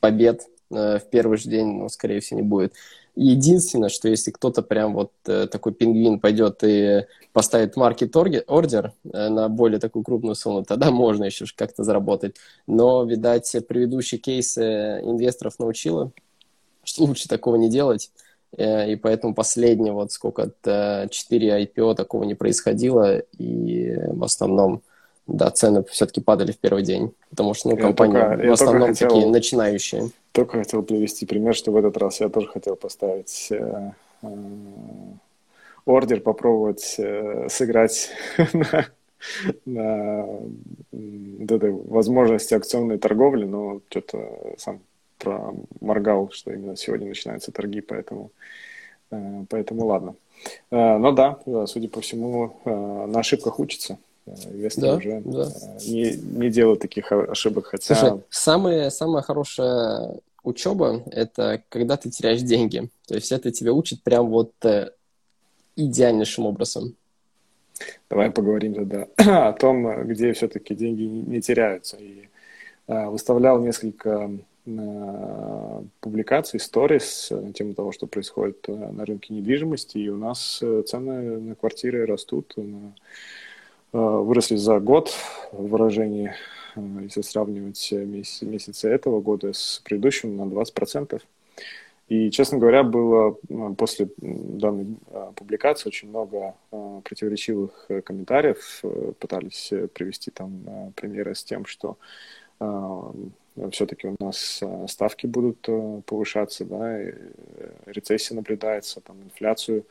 побед 0.00 0.42
э, 0.70 0.98
в 0.98 1.08
первый 1.10 1.38
же 1.38 1.48
день, 1.48 1.78
ну, 1.78 1.88
скорее 1.88 2.20
всего, 2.20 2.40
не 2.40 2.46
будет. 2.46 2.74
Единственное, 3.14 3.88
что 3.88 4.08
если 4.08 4.30
кто-то 4.30 4.62
прям 4.62 4.92
вот 4.94 5.12
э, 5.26 5.46
такой 5.46 5.72
пингвин 5.72 6.20
пойдет 6.20 6.62
и 6.64 7.06
поставит 7.32 7.76
маркет 7.76 8.14
ордер 8.16 8.92
на 9.04 9.48
более 9.48 9.78
такую 9.78 10.02
крупную 10.02 10.34
сумму, 10.34 10.64
тогда 10.64 10.90
можно 10.90 11.24
еще 11.24 11.44
как-то 11.54 11.84
заработать. 11.84 12.36
Но, 12.66 13.04
видать, 13.04 13.54
предыдущие 13.68 14.20
кейсы 14.20 15.00
инвесторов 15.02 15.58
научила, 15.58 16.10
что 16.82 17.04
лучше 17.04 17.28
такого 17.28 17.56
не 17.56 17.70
делать. 17.70 18.10
И 18.56 18.98
поэтому 19.02 19.34
последние 19.34 19.92
вот 19.92 20.12
сколько-то 20.12 21.08
4 21.10 21.64
IPO 21.64 21.94
такого 21.94 22.24
не 22.24 22.34
происходило. 22.34 23.18
И 23.38 23.96
в 24.06 24.24
основном 24.24 24.82
да, 25.26 25.50
цены 25.50 25.84
все-таки 25.84 26.20
падали 26.20 26.52
в 26.52 26.58
первый 26.58 26.82
день, 26.82 27.12
потому 27.30 27.54
что 27.54 27.70
ну, 27.70 27.76
компании 27.76 28.14
только, 28.14 28.48
в 28.48 28.52
основном 28.52 28.88
хотел, 28.90 29.08
такие 29.08 29.26
начинающие. 29.26 30.10
Только 30.32 30.58
хотел 30.58 30.82
привести 30.82 31.26
пример, 31.26 31.54
что 31.54 31.72
в 31.72 31.76
этот 31.76 31.96
раз 31.96 32.20
я 32.20 32.28
тоже 32.28 32.46
хотел 32.48 32.76
поставить 32.76 33.48
э, 33.50 33.92
э, 34.22 34.28
ордер, 35.84 36.20
попробовать 36.20 36.94
э, 36.98 37.48
сыграть 37.48 38.10
на, 38.52 38.86
на 39.64 40.26
вот 40.92 41.50
этой 41.50 41.72
возможности 41.72 42.54
акционной 42.54 42.98
торговли, 42.98 43.46
но 43.46 43.80
что-то 43.88 44.54
сам 44.58 44.80
проморгал, 45.18 46.30
что 46.30 46.52
именно 46.52 46.76
сегодня 46.76 47.08
начинаются 47.08 47.50
торги, 47.50 47.80
поэтому, 47.80 48.30
э, 49.10 49.44
поэтому 49.48 49.86
ладно. 49.86 50.14
Э, 50.70 50.98
но 50.98 51.10
да, 51.10 51.40
судя 51.66 51.88
по 51.88 52.00
всему, 52.00 52.60
э, 52.64 52.70
на 53.06 53.20
ошибках 53.20 53.58
учится. 53.58 53.98
Инвесторы 54.26 54.88
да, 54.88 54.96
уже 54.96 55.20
да. 55.24 55.52
Не, 55.86 56.16
не 56.16 56.50
делают 56.50 56.80
таких 56.80 57.12
ошибок, 57.12 57.66
хотя... 57.66 57.94
Слушай, 57.94 58.20
самая, 58.30 58.90
самая 58.90 59.22
хорошая 59.22 60.16
учеба– 60.42 61.02
это 61.10 61.62
когда 61.68 61.96
ты 61.96 62.10
теряешь 62.10 62.42
деньги. 62.42 62.88
То 63.06 63.14
есть 63.14 63.32
это 63.32 63.50
тебя 63.50 63.72
учит 63.72 64.02
прям 64.02 64.28
вот 64.28 64.52
идеальнейшим 65.76 66.46
образом. 66.46 66.94
Давай 68.10 68.30
поговорим 68.30 68.74
тогда 68.74 69.06
о 69.48 69.52
том, 69.52 70.06
где 70.06 70.32
все-таки 70.32 70.74
деньги 70.74 71.02
не 71.02 71.40
теряются. 71.40 71.96
И 71.98 72.28
выставлял 72.86 73.60
несколько 73.60 74.30
публикаций, 76.00 76.58
сторис 76.58 77.28
на 77.30 77.52
тему 77.52 77.74
того, 77.74 77.92
что 77.92 78.06
происходит 78.06 78.68
э, 78.68 78.72
на 78.72 79.04
рынке 79.04 79.32
недвижимости, 79.32 79.98
и 79.98 80.08
у 80.08 80.16
нас 80.16 80.58
э, 80.60 80.82
цены 80.82 81.38
на 81.38 81.54
квартиры 81.54 82.04
растут, 82.04 82.54
на, 82.56 82.62
э, 82.62 82.90
выросли 83.96 84.56
за 84.56 84.80
год 84.80 85.12
в 85.52 85.68
выражении, 85.68 86.34
если 86.74 87.22
сравнивать 87.22 87.92
месяц, 87.92 88.42
месяцы 88.42 88.88
этого 88.88 89.20
года 89.20 89.52
с 89.52 89.80
предыдущим, 89.84 90.36
на 90.36 90.42
20%. 90.42 91.20
И, 92.08 92.30
честно 92.30 92.58
говоря, 92.58 92.84
было 92.84 93.36
после 93.76 94.08
данной 94.18 94.96
публикации 95.34 95.88
очень 95.88 96.08
много 96.08 96.54
противоречивых 96.70 97.88
комментариев. 98.04 98.82
Пытались 99.18 99.72
привести 99.92 100.30
там 100.30 100.92
примеры 100.94 101.34
с 101.34 101.42
тем, 101.42 101.64
что 101.66 101.96
все-таки 103.70 104.08
у 104.08 104.16
нас 104.20 104.60
э, 104.62 104.86
ставки 104.88 105.26
будут 105.26 105.66
э, 105.68 106.02
повышаться, 106.04 106.64
да, 106.64 106.98
э, 106.98 107.12
рецессия 107.86 108.34
наблюдается, 108.34 109.00
там 109.00 109.22
инфляцию 109.22 109.86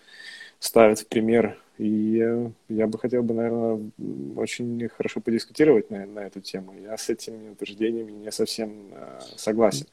ставят 0.65 0.99
в 0.99 1.07
пример. 1.07 1.57
И 1.77 2.23
я 2.69 2.87
бы 2.87 2.97
хотел 2.97 3.21
бы, 3.21 3.33
наверное, 3.33 3.91
очень 4.37 4.87
хорошо 4.87 5.19
подискутировать 5.19 5.91
на, 5.91 6.05
на 6.05 6.19
эту 6.19 6.39
тему. 6.39 6.73
Я 6.81 6.97
с 6.97 7.09
этими 7.09 7.49
утверждениями 7.49 8.11
не 8.11 8.31
совсем 8.31 8.93
э, 8.93 9.19
согласен. 9.35 9.85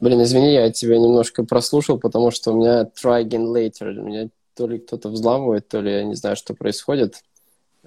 Блин, 0.00 0.20
извини, 0.22 0.52
я 0.52 0.72
тебя 0.72 0.98
немножко 0.98 1.44
прослушал, 1.44 1.98
потому 2.00 2.32
что 2.32 2.52
у 2.52 2.56
меня 2.58 2.90
try 3.00 3.24
again 3.24 3.52
later. 3.52 3.92
Меня 3.92 4.28
то 4.54 4.66
ли 4.66 4.78
кто-то 4.78 5.10
взламывает, 5.10 5.68
то 5.68 5.80
ли 5.80 5.92
я 5.92 6.02
не 6.02 6.16
знаю, 6.16 6.34
что 6.34 6.54
происходит 6.54 7.22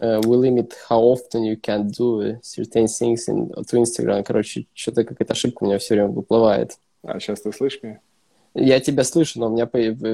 uh, 0.01 0.19
we 0.25 0.35
limit 0.35 0.73
how 0.89 0.99
often 0.99 1.43
you 1.43 1.55
can 1.55 1.87
do 1.87 2.37
certain 2.41 2.87
things 2.87 3.27
in, 3.27 3.49
to 3.49 3.77
Instagram. 3.77 4.23
Короче, 4.23 4.65
что-то 4.73 5.03
какая-то 5.03 5.33
ошибка 5.33 5.63
у 5.63 5.67
меня 5.67 5.77
все 5.77 5.95
время 5.95 6.09
выплывает. 6.09 6.77
А 7.03 7.19
сейчас 7.19 7.41
ты 7.41 7.51
слышишь 7.51 7.81
меня? 7.83 7.99
Я 8.53 8.81
тебя 8.81 9.05
слышу, 9.05 9.39
но 9.39 9.47
у 9.47 9.53
меня 9.53 9.65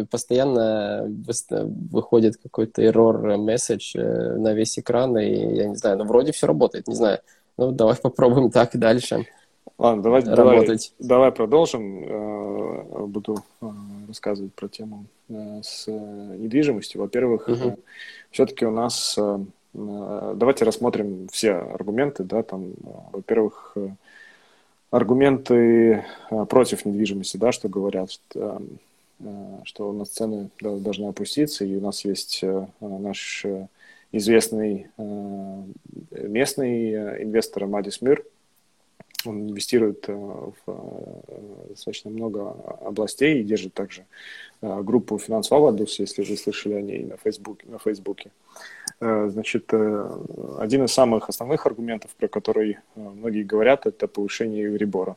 постоянно 0.05 1.11
выходит 1.91 2.37
какой-то 2.37 2.83
error 2.83 3.35
message 3.37 3.99
э, 3.99 4.37
на 4.37 4.53
весь 4.53 4.77
экран, 4.77 5.17
и 5.17 5.55
я 5.55 5.67
не 5.67 5.75
знаю, 5.75 5.97
но 5.97 6.03
ну, 6.03 6.09
вроде 6.09 6.31
все 6.31 6.45
работает, 6.45 6.87
не 6.87 6.93
знаю. 6.93 7.19
Ну, 7.57 7.71
давай 7.71 7.95
попробуем 8.01 8.51
так 8.51 8.77
дальше. 8.77 9.25
Ладно, 9.79 10.03
давай, 10.03 10.23
работать. 10.23 10.93
давай, 10.99 11.09
давай 11.09 11.31
продолжим. 11.31 12.03
Э, 12.03 13.05
буду 13.07 13.43
э, 13.61 13.65
рассказывать 14.07 14.53
про 14.53 14.67
тему 14.67 15.05
с 15.29 15.87
недвижимостью. 15.87 17.01
Во-первых, 17.01 17.47
угу. 17.47 17.79
все-таки 18.31 18.65
у 18.65 18.71
нас 18.71 19.17
давайте 19.73 20.63
рассмотрим 20.63 21.27
все 21.31 21.53
аргументы, 21.53 22.23
да, 22.23 22.41
там, 22.43 22.73
во-первых, 23.11 23.75
аргументы 24.91 26.05
против 26.49 26.85
недвижимости, 26.85 27.37
да, 27.37 27.51
что 27.51 27.69
говорят, 27.69 28.11
что, 28.11 28.61
что 29.63 29.89
у 29.89 29.93
нас 29.93 30.09
цены 30.09 30.49
должны 30.61 31.07
опуститься, 31.07 31.65
и 31.65 31.75
у 31.75 31.81
нас 31.81 32.05
есть 32.05 32.43
наш 32.79 33.45
известный 34.11 34.87
местный 36.11 37.23
инвестор 37.23 37.67
Мадис 37.67 38.01
Мир, 38.01 38.23
он 39.27 39.49
инвестирует 39.49 40.07
в 40.07 40.53
достаточно 41.69 42.11
много 42.11 42.51
областей 42.81 43.41
и 43.41 43.43
держит 43.43 43.73
также 43.73 44.05
группу 44.61 45.17
финансового 45.17 45.69
Адус, 45.69 45.99
если 45.99 46.23
вы 46.23 46.37
слышали 46.37 46.73
о 46.73 46.81
ней 46.81 47.03
на 47.03 47.17
Фейсбуке. 47.17 47.67
На 47.67 47.77
Фейсбуке. 47.79 48.31
Э, 48.99 49.27
значит, 49.29 49.65
э, 49.73 50.19
один 50.59 50.85
из 50.85 50.91
самых 50.91 51.29
основных 51.29 51.65
аргументов, 51.65 52.11
про 52.15 52.27
который 52.27 52.71
э, 52.71 52.99
многие 52.99 53.43
говорят, 53.43 53.85
это 53.85 54.07
повышение 54.07 54.63
Евребора. 54.63 55.15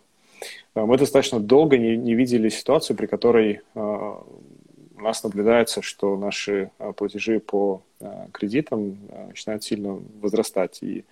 Мы 0.74 0.96
достаточно 0.96 1.40
долго 1.40 1.76
не, 1.76 1.96
не 1.96 2.14
видели 2.14 2.48
ситуацию, 2.48 2.96
при 2.96 3.04
которой 3.04 3.60
у 3.74 5.02
нас 5.02 5.22
наблюдается, 5.22 5.82
что 5.82 6.16
наши 6.16 6.70
платежи 6.96 7.40
по 7.40 7.82
кредитам 8.32 8.96
начинают 9.28 9.64
сильно 9.64 10.00
возрастать. 10.22 10.78
И 10.80 11.04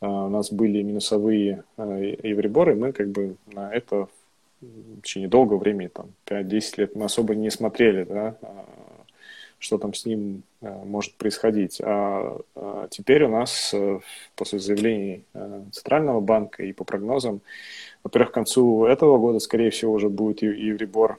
у 0.00 0.28
нас 0.28 0.52
были 0.52 0.82
минусовые 0.82 1.64
евреборы, 1.78 2.74
мы 2.74 2.92
как 2.92 3.08
бы 3.08 3.36
на 3.46 3.72
это 3.72 4.08
в 4.60 5.00
течение 5.02 5.28
долгого 5.28 5.58
времени, 5.58 5.88
там, 5.88 6.12
5-10 6.26 6.74
лет, 6.78 6.96
мы 6.96 7.04
особо 7.04 7.34
не 7.34 7.50
смотрели, 7.50 8.04
да, 8.04 8.36
что 9.58 9.78
там 9.78 9.94
с 9.94 10.04
ним 10.04 10.42
может 10.60 11.14
происходить. 11.14 11.80
А, 11.82 12.38
а 12.54 12.88
теперь 12.90 13.24
у 13.24 13.28
нас 13.28 13.72
э, 13.72 14.00
после 14.34 14.58
заявлений 14.58 15.24
э, 15.34 15.62
Центрального 15.72 16.20
банка 16.20 16.62
и 16.62 16.72
по 16.72 16.84
прогнозам, 16.84 17.40
во-первых, 18.02 18.30
к 18.30 18.34
концу 18.34 18.84
этого 18.84 19.18
года, 19.18 19.38
скорее 19.38 19.70
всего, 19.70 19.92
уже 19.92 20.08
будет 20.08 20.42
Евребор, 20.42 21.18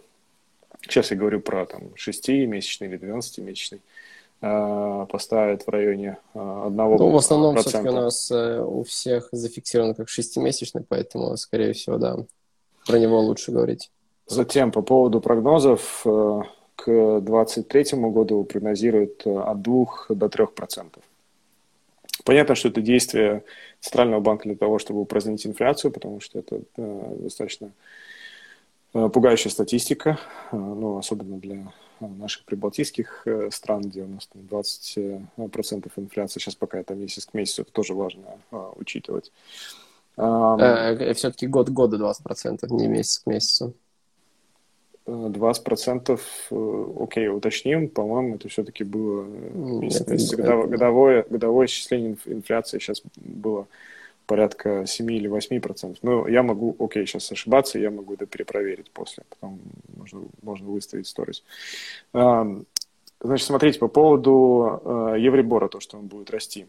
сейчас 0.81 1.11
я 1.11 1.17
говорю 1.17 1.41
про 1.41 1.65
там 1.65 1.89
6-месячный 1.95 2.87
или 2.87 2.99
12-месячный, 2.99 3.79
поставят 4.39 5.63
в 5.65 5.69
районе 5.69 6.17
одного 6.33 6.97
Ну, 6.97 7.09
в 7.09 7.17
основном 7.17 7.57
все-таки 7.57 7.89
у 7.89 7.91
нас 7.91 8.31
у 8.31 8.83
всех 8.83 9.29
зафиксировано 9.31 9.95
как 9.95 10.09
шестимесячный, 10.09 10.83
поэтому, 10.87 11.35
скорее 11.37 11.73
всего, 11.73 11.97
да, 11.97 12.17
про 12.85 12.99
него 12.99 13.19
лучше 13.19 13.51
говорить. 13.51 13.89
Затем 14.27 14.71
по 14.71 14.81
поводу 14.83 15.21
прогнозов, 15.21 16.05
к 16.77 17.21
2023 17.21 17.99
году 18.11 18.43
прогнозируют 18.43 19.25
э, 19.25 19.35
от 19.35 19.61
2 19.61 19.85
до 20.09 20.29
3 20.29 20.45
процентов. 20.55 21.03
Понятно, 22.23 22.55
что 22.55 22.69
это 22.69 22.81
действие 22.81 23.43
Центрального 23.79 24.21
банка 24.21 24.43
для 24.43 24.55
того, 24.55 24.79
чтобы 24.79 25.01
упразднить 25.01 25.45
инфляцию, 25.45 25.91
потому 25.91 26.19
что 26.19 26.39
это 26.39 26.61
э, 26.77 27.15
достаточно 27.19 27.65
э, 27.65 27.69
пугающая 29.13 29.51
статистика, 29.51 30.19
ну, 30.51 30.97
особенно 30.97 31.37
для 31.39 31.71
наших 31.99 32.45
прибалтийских 32.45 33.25
стран, 33.49 33.81
где 33.83 34.03
у 34.03 34.07
нас 34.07 34.27
там 34.27 34.43
20% 34.43 35.91
инфляции, 35.95 36.39
сейчас 36.39 36.55
пока 36.55 36.79
это 36.79 36.93
месяц 36.95 37.25
к 37.25 37.33
месяцу, 37.33 37.63
это 37.63 37.71
тоже 37.71 37.93
важно 37.93 38.23
учитывать. 38.75 39.31
Э, 40.17 41.13
Все-таки 41.13 41.47
год 41.47 41.69
к 41.69 41.71
году 41.71 41.97
20%, 41.97 42.67
не 42.71 42.87
месяц 42.87 43.19
к 43.19 43.27
месяцу. 43.27 43.73
20%, 45.05 46.19
э, 46.51 46.85
окей, 46.99 47.29
уточним, 47.29 47.87
по-моему, 47.87 48.35
это 48.35 48.49
все-таки 48.49 48.83
было 48.83 49.23
Нет, 49.25 50.05
годовое, 50.35 50.67
годовое, 50.67 51.25
годовое 51.29 51.67
исчисление 51.67 52.17
инфляции 52.25 52.79
сейчас 52.79 53.01
было 53.15 53.67
порядка 54.27 54.85
7 54.85 55.11
или 55.11 55.29
8%. 55.29 55.97
Но 56.03 56.27
я 56.27 56.43
могу, 56.43 56.75
окей, 56.79 57.07
сейчас 57.07 57.31
ошибаться, 57.31 57.79
я 57.79 57.89
могу 57.89 58.13
это 58.13 58.25
перепроверить 58.25 58.91
после, 58.91 59.23
потом 59.29 59.59
можно, 59.97 60.21
можно 60.43 60.67
выставить 60.67 61.07
сторис. 61.07 61.43
Значит, 63.19 63.47
смотрите, 63.47 63.79
по 63.79 63.87
поводу 63.87 64.79
э, 64.83 65.15
Евребора, 65.17 65.69
то, 65.69 65.79
что 65.79 65.97
он 65.97 66.05
будет 66.05 66.29
расти. 66.29 66.67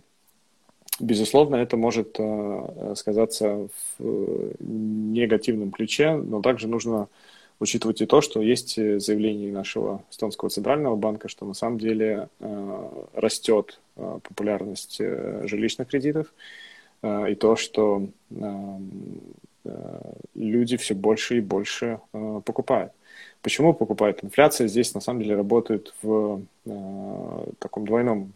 Безусловно, 0.99 1.57
это 1.57 1.77
может 1.77 2.17
э, 2.19 2.95
сказаться 2.97 3.69
в 3.99 4.55
негативном 4.59 5.71
ключе, 5.71 6.17
но 6.17 6.41
также 6.41 6.67
нужно 6.67 7.09
учитывать 7.61 8.01
и 8.01 8.07
то, 8.07 8.21
что 8.21 8.41
есть 8.41 8.77
заявление 8.77 9.53
нашего 9.53 10.03
эстонского 10.11 10.51
центрального 10.51 10.97
банка, 10.97 11.29
что 11.29 11.45
на 11.45 11.55
самом 11.55 11.79
деле 11.79 12.29
э, 12.41 12.89
растет 13.15 13.81
э, 13.97 14.19
популярность 14.23 14.97
э, 15.01 15.43
жилищных 15.47 15.89
кредитов, 15.89 16.33
и 17.03 17.35
то, 17.35 17.57
что 17.57 18.09
люди 20.35 20.77
все 20.77 20.95
больше 20.95 21.39
и 21.39 21.41
больше 21.41 22.01
покупают. 22.45 22.93
Почему 23.43 23.73
покупают? 23.73 24.25
Инфляция 24.25 24.67
здесь 24.67 24.95
на 24.95 25.01
самом 25.01 25.23
деле 25.23 25.37
работает 25.37 25.95
в 26.03 26.43
таком 27.59 27.87
двойном 27.87 28.33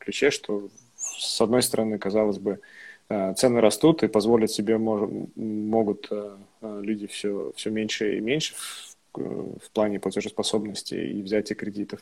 ключе, 0.00 0.30
что 0.30 0.68
с 0.96 1.40
одной 1.40 1.62
стороны, 1.62 1.98
казалось 1.98 2.38
бы, 2.38 2.60
Э, 3.12 3.34
цены 3.34 3.60
растут 3.60 4.02
и 4.02 4.08
позволить 4.08 4.50
себе 4.50 4.78
мож, 4.78 5.08
могут 5.36 6.08
э, 6.10 6.36
э, 6.62 6.80
люди 6.82 7.06
все, 7.06 7.52
все 7.56 7.70
меньше 7.70 8.16
и 8.16 8.20
меньше 8.20 8.54
в 9.14 9.70
плане 9.74 10.00
платежеспособности 10.00 10.94
и 10.94 11.20
взятия 11.20 11.54
кредитов. 11.54 12.00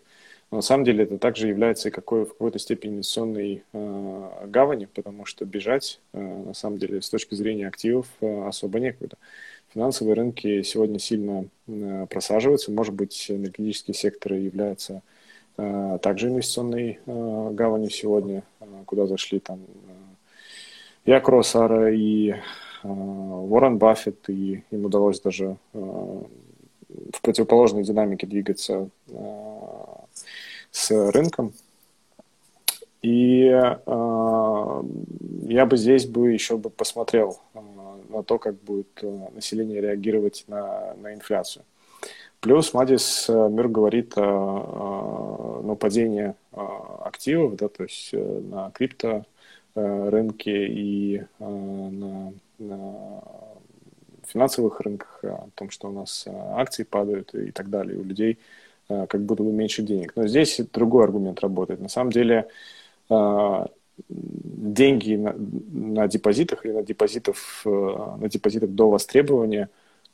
На 0.51 0.63
самом 0.63 0.85
деле 0.85 1.05
это 1.05 1.17
также 1.19 1.47
является 1.47 1.89
и 1.89 1.93
какой, 1.93 2.25
в 2.25 2.31
какой-то 2.31 2.59
степени 2.59 2.95
инвестиционной 2.95 3.63
э, 3.73 4.47
гавани, 4.47 4.87
потому 4.87 5.25
что 5.25 5.45
бежать, 5.45 6.01
э, 6.13 6.21
на 6.21 6.55
самом 6.55 6.79
деле, 6.79 7.01
с 7.01 7.09
точки 7.09 7.37
зрения 7.37 7.69
активов 7.69 8.07
э, 8.21 8.49
особо 8.49 8.81
некуда. 8.81 9.17
Финансовые 9.73 10.15
рынки 10.15 10.63
сегодня 10.63 10.99
сильно 10.99 11.45
э, 11.69 12.07
просаживаются. 12.11 12.73
Может 12.73 12.95
быть, 12.95 13.31
энергетические 13.31 13.95
секторы 13.95 14.39
являются 14.39 15.03
э, 15.57 15.99
также 16.03 16.29
инвестиционной 16.29 16.99
э, 17.07 17.51
гаванью 17.53 17.91
сегодня, 17.91 18.43
э, 18.59 18.65
куда 18.87 19.07
зашли 19.07 19.39
там 19.39 19.61
и 21.05 21.13
Акросара, 21.13 21.93
и 21.93 22.31
э, 22.31 22.39
Уоррен 22.85 23.79
Баффет, 23.79 24.29
и 24.29 24.65
им 24.71 24.85
удалось 24.85 25.21
даже 25.21 25.57
э, 25.73 26.23
в 27.13 27.21
противоположной 27.23 27.85
динамике 27.85 28.27
двигаться 28.27 28.89
э, 29.09 29.85
с 30.71 30.91
рынком. 31.11 31.53
И 33.03 33.45
э, 33.45 34.83
я 35.47 35.67
бы 35.67 35.77
здесь 35.77 36.07
бы 36.07 36.33
еще 36.33 36.59
бы 36.59 36.69
посмотрел 36.69 37.41
э, 37.55 37.61
на 38.11 38.23
то, 38.23 38.39
как 38.39 38.57
будет 38.57 38.89
э, 39.03 39.29
население 39.35 39.81
реагировать 39.81 40.45
на, 40.49 40.95
на 40.95 41.15
инфляцию. 41.15 41.65
Плюс 42.41 42.73
Мадис 42.75 43.29
Мир 43.29 43.69
говорит 43.69 44.17
о, 44.17 44.23
о 44.23 45.63
ну, 45.63 45.77
падении 45.77 46.35
активов, 46.53 47.57
да, 47.57 47.69
то 47.69 47.85
есть 47.85 48.11
э, 48.13 48.41
на 48.51 48.71
крипто 48.71 49.25
Э, 49.75 50.23
и 50.45 51.23
на, 51.39 52.33
на 52.59 53.23
финансовых 54.27 54.81
рынках, 54.81 55.21
о 55.23 55.49
том, 55.55 55.71
что 55.71 55.89
у 55.89 55.93
нас 55.93 56.27
акции 56.27 56.83
падают 56.83 57.35
и 57.35 57.51
так 57.53 57.71
далее, 57.71 57.99
у 57.99 58.05
людей 58.05 58.39
как 59.09 59.23
будто 59.23 59.43
бы 59.43 59.53
меньше 59.53 59.83
денег. 59.83 60.13
Но 60.17 60.27
здесь 60.27 60.61
другой 60.73 61.05
аргумент 61.05 61.41
работает. 61.41 61.81
На 61.81 61.89
самом 61.89 62.13
деле 62.13 62.49
деньги 64.09 65.15
на, 65.15 65.35
на 65.35 66.09
депозитах 66.09 66.65
или 66.65 66.73
на, 66.73 66.83
депозитов, 66.83 67.63
на 67.65 68.29
депозитах 68.29 68.71
до 68.71 68.91
востребования 68.91 69.69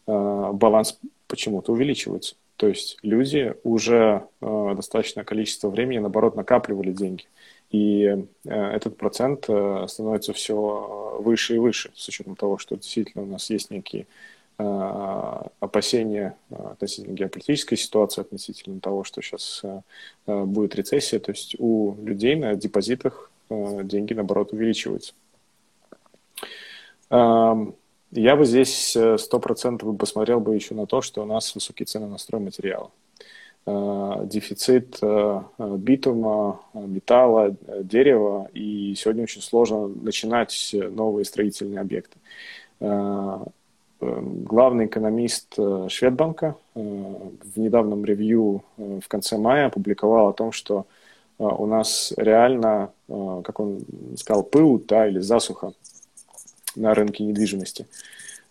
баланс 0.06 0.98
почему-то 1.26 1.72
увеличивается. 1.72 2.36
То 2.56 2.68
есть 2.68 2.98
люди 3.02 3.54
уже 3.64 4.26
достаточное 4.40 5.24
количество 5.24 5.68
времени, 5.68 5.98
наоборот, 5.98 6.36
накапливали 6.36 6.92
деньги. 6.92 7.24
И 7.70 8.04
э, 8.04 8.24
этот 8.44 8.96
процент 8.96 9.46
э, 9.48 9.86
становится 9.88 10.32
все 10.32 11.18
выше 11.20 11.56
и 11.56 11.58
выше, 11.58 11.90
с 11.94 12.08
учетом 12.08 12.36
того, 12.36 12.58
что 12.58 12.76
действительно 12.76 13.24
у 13.24 13.26
нас 13.26 13.50
есть 13.50 13.70
некие 13.70 14.02
э, 14.02 14.06
опасения 14.58 16.36
относительно 16.50 17.12
геополитической 17.12 17.76
ситуации, 17.76 18.22
относительно 18.22 18.80
того, 18.80 19.04
что 19.04 19.20
сейчас 19.20 19.62
будет 20.26 20.74
рецессия. 20.74 21.20
То 21.20 21.32
есть 21.32 21.56
у 21.58 21.94
людей 22.02 22.36
на 22.36 22.54
депозитах 22.54 23.30
деньги, 23.50 24.14
наоборот, 24.14 24.54
увеличиваются. 24.54 25.12
Эм, 27.10 27.74
я 28.12 28.34
бы 28.34 28.46
здесь 28.46 28.96
сто 29.18 29.40
процентов 29.40 29.96
посмотрел 29.98 30.40
бы 30.40 30.54
еще 30.54 30.74
на 30.74 30.86
то, 30.86 31.02
что 31.02 31.22
у 31.22 31.26
нас 31.26 31.54
высокие 31.54 31.84
цены 31.84 32.06
на 32.06 32.16
стройматериалы. 32.16 32.88
Э, 33.68 34.22
дефицит 34.24 34.98
э, 35.02 35.42
битума, 35.58 36.60
металла, 36.72 37.56
дерева, 37.82 38.48
и 38.54 38.94
сегодня 38.96 39.24
очень 39.24 39.42
сложно 39.42 39.88
начинать 39.88 40.70
новые 40.72 41.24
строительные 41.24 41.80
объекты. 41.80 42.16
Э, 44.06 44.20
главный 44.22 44.86
экономист 44.86 45.56
Шведбанка 45.88 46.56
в 46.74 47.58
недавнем 47.58 48.04
ревью 48.04 48.62
в 48.76 49.08
конце 49.08 49.38
мая 49.38 49.66
опубликовал 49.66 50.28
о 50.28 50.32
том, 50.32 50.52
что 50.52 50.86
у 51.38 51.66
нас 51.66 52.12
реально, 52.16 52.90
как 53.08 53.60
он 53.60 53.80
сказал, 54.16 54.42
пыл 54.42 54.82
да, 54.86 55.06
или 55.06 55.18
засуха 55.18 55.72
на 56.76 56.94
рынке 56.94 57.24
недвижимости. 57.24 57.86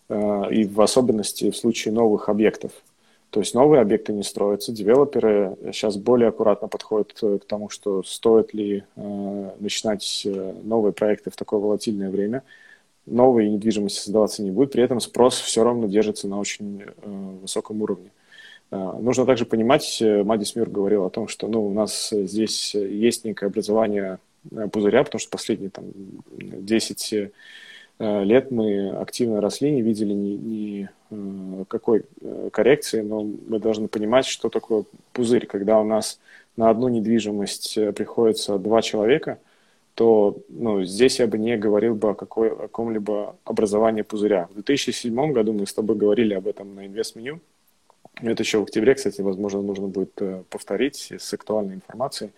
И 0.10 0.66
в 0.66 0.82
особенности 0.82 1.50
в 1.50 1.58
случае 1.58 1.94
новых 1.94 2.30
объектов– 2.30 2.72
то 3.36 3.42
есть 3.42 3.54
новые 3.54 3.82
объекты 3.82 4.14
не 4.14 4.24
строятся, 4.24 4.72
девелоперы 4.72 5.58
сейчас 5.74 5.98
более 5.98 6.30
аккуратно 6.30 6.70
подходят 6.70 7.12
к 7.14 7.46
тому, 7.46 7.70
что 7.70 8.02
стоит 8.02 8.54
ли 8.54 8.86
э, 8.96 9.50
начинать 9.60 10.22
э, 10.26 10.54
новые 10.64 10.94
проекты 10.94 11.32
в 11.32 11.36
такое 11.36 11.60
волатильное 11.60 12.10
время. 12.10 12.44
Новые 13.06 13.50
недвижимости 13.50 14.00
создаваться 14.00 14.42
не 14.42 14.52
будет, 14.52 14.72
при 14.72 14.84
этом 14.84 15.00
спрос 15.00 15.40
все 15.40 15.64
равно 15.64 15.88
держится 15.88 16.28
на 16.28 16.40
очень 16.40 16.84
э, 16.84 16.90
высоком 17.42 17.82
уровне. 17.82 18.12
Э, 18.72 18.98
нужно 19.00 19.26
также 19.26 19.46
понимать, 19.46 20.02
э, 20.02 20.24
Мадис 20.24 20.56
Мир 20.56 20.70
говорил 20.70 21.06
о 21.06 21.10
том, 21.10 21.28
что 21.28 21.48
ну, 21.48 21.66
у 21.68 21.74
нас 21.74 22.10
здесь 22.12 22.74
есть 22.74 23.26
некое 23.26 23.48
образование 23.48 24.20
пузыря, 24.72 25.04
потому 25.04 25.20
что 25.20 25.30
последние 25.30 25.70
там, 25.70 25.86
10 26.32 27.32
Э, 27.98 28.24
лет 28.24 28.52
мы 28.52 28.90
активно 28.90 29.42
росли, 29.42 29.72
не 29.72 29.82
видели 29.82 30.14
ни, 30.14 30.36
ни 30.36 30.90
какой 31.68 32.04
коррекции, 32.52 33.02
но 33.02 33.24
мы 33.24 33.60
должны 33.60 33.88
понимать, 33.88 34.26
что 34.26 34.50
такое 34.50 34.84
пузырь. 35.14 35.46
Когда 35.46 35.80
у 35.80 35.86
нас 35.86 36.20
на 36.58 36.70
одну 36.70 36.88
недвижимость 36.90 37.76
приходится 37.96 38.58
два 38.58 38.82
человека, 38.82 39.38
то 39.96 40.38
ну, 40.50 40.84
здесь 40.84 41.20
я 41.20 41.28
бы 41.28 41.38
не 41.38 41.58
говорил 41.58 41.96
бы 41.96 42.12
о, 42.12 42.14
какой, 42.14 42.52
о 42.52 42.56
каком-либо 42.56 43.36
образовании 43.46 44.04
пузыря. 44.04 44.48
В 44.52 44.54
2007 44.56 45.32
году 45.32 45.54
мы 45.54 45.66
с 45.66 45.74
тобой 45.74 45.96
говорили 45.96 46.34
об 46.34 46.48
этом 46.48 46.76
на 46.76 46.86
инвестменю. 46.86 47.40
Это 48.22 48.44
еще 48.44 48.60
в 48.60 48.64
октябре, 48.64 48.94
кстати, 48.96 49.22
возможно, 49.22 49.62
нужно 49.62 49.88
будет 49.88 50.22
повторить 50.50 51.12
с 51.18 51.34
актуальной 51.34 51.76
информацией. 51.76 52.32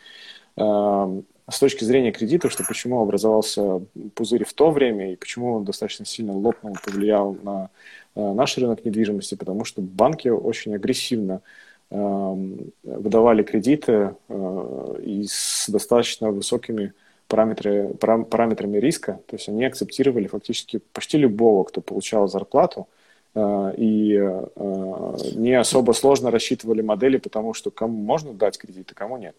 Эм, 0.55 1.25
с 1.49 1.59
точки 1.59 1.83
зрения 1.83 2.11
кредитов, 2.11 2.51
что 2.51 2.63
почему 2.67 3.01
образовался 3.01 3.81
пузырь 4.15 4.43
в 4.43 4.53
то 4.53 4.69
время 4.71 5.13
и 5.13 5.15
почему 5.15 5.53
он 5.53 5.63
достаточно 5.63 6.05
сильно 6.05 6.33
лопнул, 6.33 6.75
повлиял 6.83 7.37
на 7.41 7.69
э, 8.15 8.33
наш 8.33 8.57
рынок 8.57 8.83
недвижимости, 8.83 9.35
потому 9.35 9.63
что 9.63 9.81
банки 9.81 10.27
очень 10.27 10.75
агрессивно 10.75 11.41
э, 11.89 12.35
выдавали 12.83 13.43
кредиты 13.43 14.15
э, 14.27 14.95
и 15.05 15.25
с 15.25 15.69
достаточно 15.69 16.31
высокими 16.31 16.93
параметры, 17.27 17.93
параметрами 17.95 18.77
риска, 18.77 19.19
то 19.27 19.35
есть 19.35 19.49
они 19.49 19.65
акцептировали 19.65 20.27
фактически 20.27 20.79
почти 20.93 21.17
любого, 21.17 21.63
кто 21.63 21.81
получал 21.81 22.27
зарплату, 22.27 22.87
э, 23.35 23.73
и 23.77 24.13
э, 24.15 25.17
не 25.35 25.53
особо 25.53 25.91
сложно 25.91 26.31
рассчитывали 26.31 26.81
модели, 26.81 27.17
потому 27.17 27.53
что 27.53 27.71
кому 27.71 28.01
можно 28.01 28.33
дать 28.33 28.57
кредиты, 28.57 28.95
кому 28.95 29.17
нет. 29.17 29.35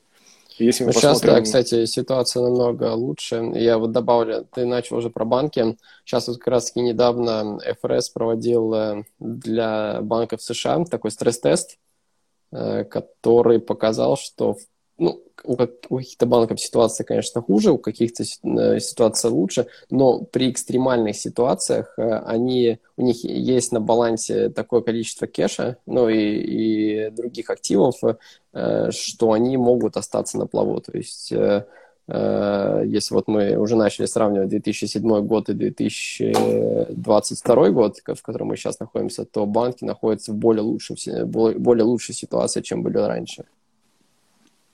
Если 0.59 0.85
мы 0.85 0.92
Сейчас, 0.92 1.20
посмотрим... 1.20 1.35
да, 1.35 1.42
кстати, 1.42 1.85
ситуация 1.85 2.42
намного 2.42 2.92
лучше. 2.92 3.53
Я 3.55 3.79
вот 3.79 3.92
добавлю, 3.92 4.44
ты 4.53 4.66
начал 4.66 4.96
уже 4.96 5.09
про 5.09 5.24
банки. 5.24 5.77
Сейчас 6.05 6.27
вот 6.27 6.38
как 6.38 6.48
раз-таки 6.48 6.81
недавно 6.81 7.61
ФРС 7.81 8.11
проводил 8.11 8.74
э, 8.74 9.05
для 9.20 10.01
банков 10.03 10.42
США 10.42 10.85
такой 10.85 11.12
стресс-тест, 11.12 11.79
который 12.51 13.61
показал, 13.61 14.16
что 14.16 14.57
ну, 14.96 15.22
у, 15.44 15.57
как, 15.57 15.70
у 15.88 15.96
каких-то 15.98 16.27
банков 16.27 16.61
ситуация, 16.61 17.05
конечно, 17.05 17.40
хуже, 17.42 17.72
у 17.72 17.79
каких-то 17.79 18.22
э, 18.22 18.81
ситуация 18.81 19.31
лучше, 19.31 19.66
но 19.90 20.20
при 20.20 20.51
экстремальных 20.51 21.16
ситуациях 21.16 21.94
э, 21.96 22.03
они, 22.27 22.79
у 22.96 23.03
них 23.03 23.24
есть 23.24 23.72
на 23.72 23.81
балансе 23.81 24.48
такое 24.48 24.83
количество 24.83 25.27
кэша, 25.27 25.77
ну 25.87 26.09
и, 26.09 26.16
и 26.16 27.11
других 27.11 27.51
активов, 27.51 27.96
э, 28.53 28.90
что 28.90 29.33
они 29.33 29.57
могут 29.57 29.96
остаться 29.96 30.38
на 30.38 30.46
плаву. 30.46 30.81
То 30.81 30.96
есть 30.96 31.33
если 32.11 33.12
вот 33.12 33.29
мы 33.29 33.59
уже 33.59 33.77
начали 33.77 34.07
сравнивать 34.07 34.48
2007 34.48 35.27
год 35.27 35.51
и 35.51 35.53
2022 35.53 37.68
год, 37.68 37.98
в 37.98 38.22
котором 38.22 38.48
мы 38.48 38.57
сейчас 38.57 38.81
находимся, 38.81 39.27
то 39.27 39.44
банки 39.44 39.85
находятся 39.85 40.33
в 40.33 40.37
более, 40.37 40.62
лучшем, 40.62 40.96
более 41.27 41.85
лучшей 41.85 42.14
ситуации, 42.14 42.62
чем 42.62 42.83
были 42.83 42.96
раньше. 42.96 43.44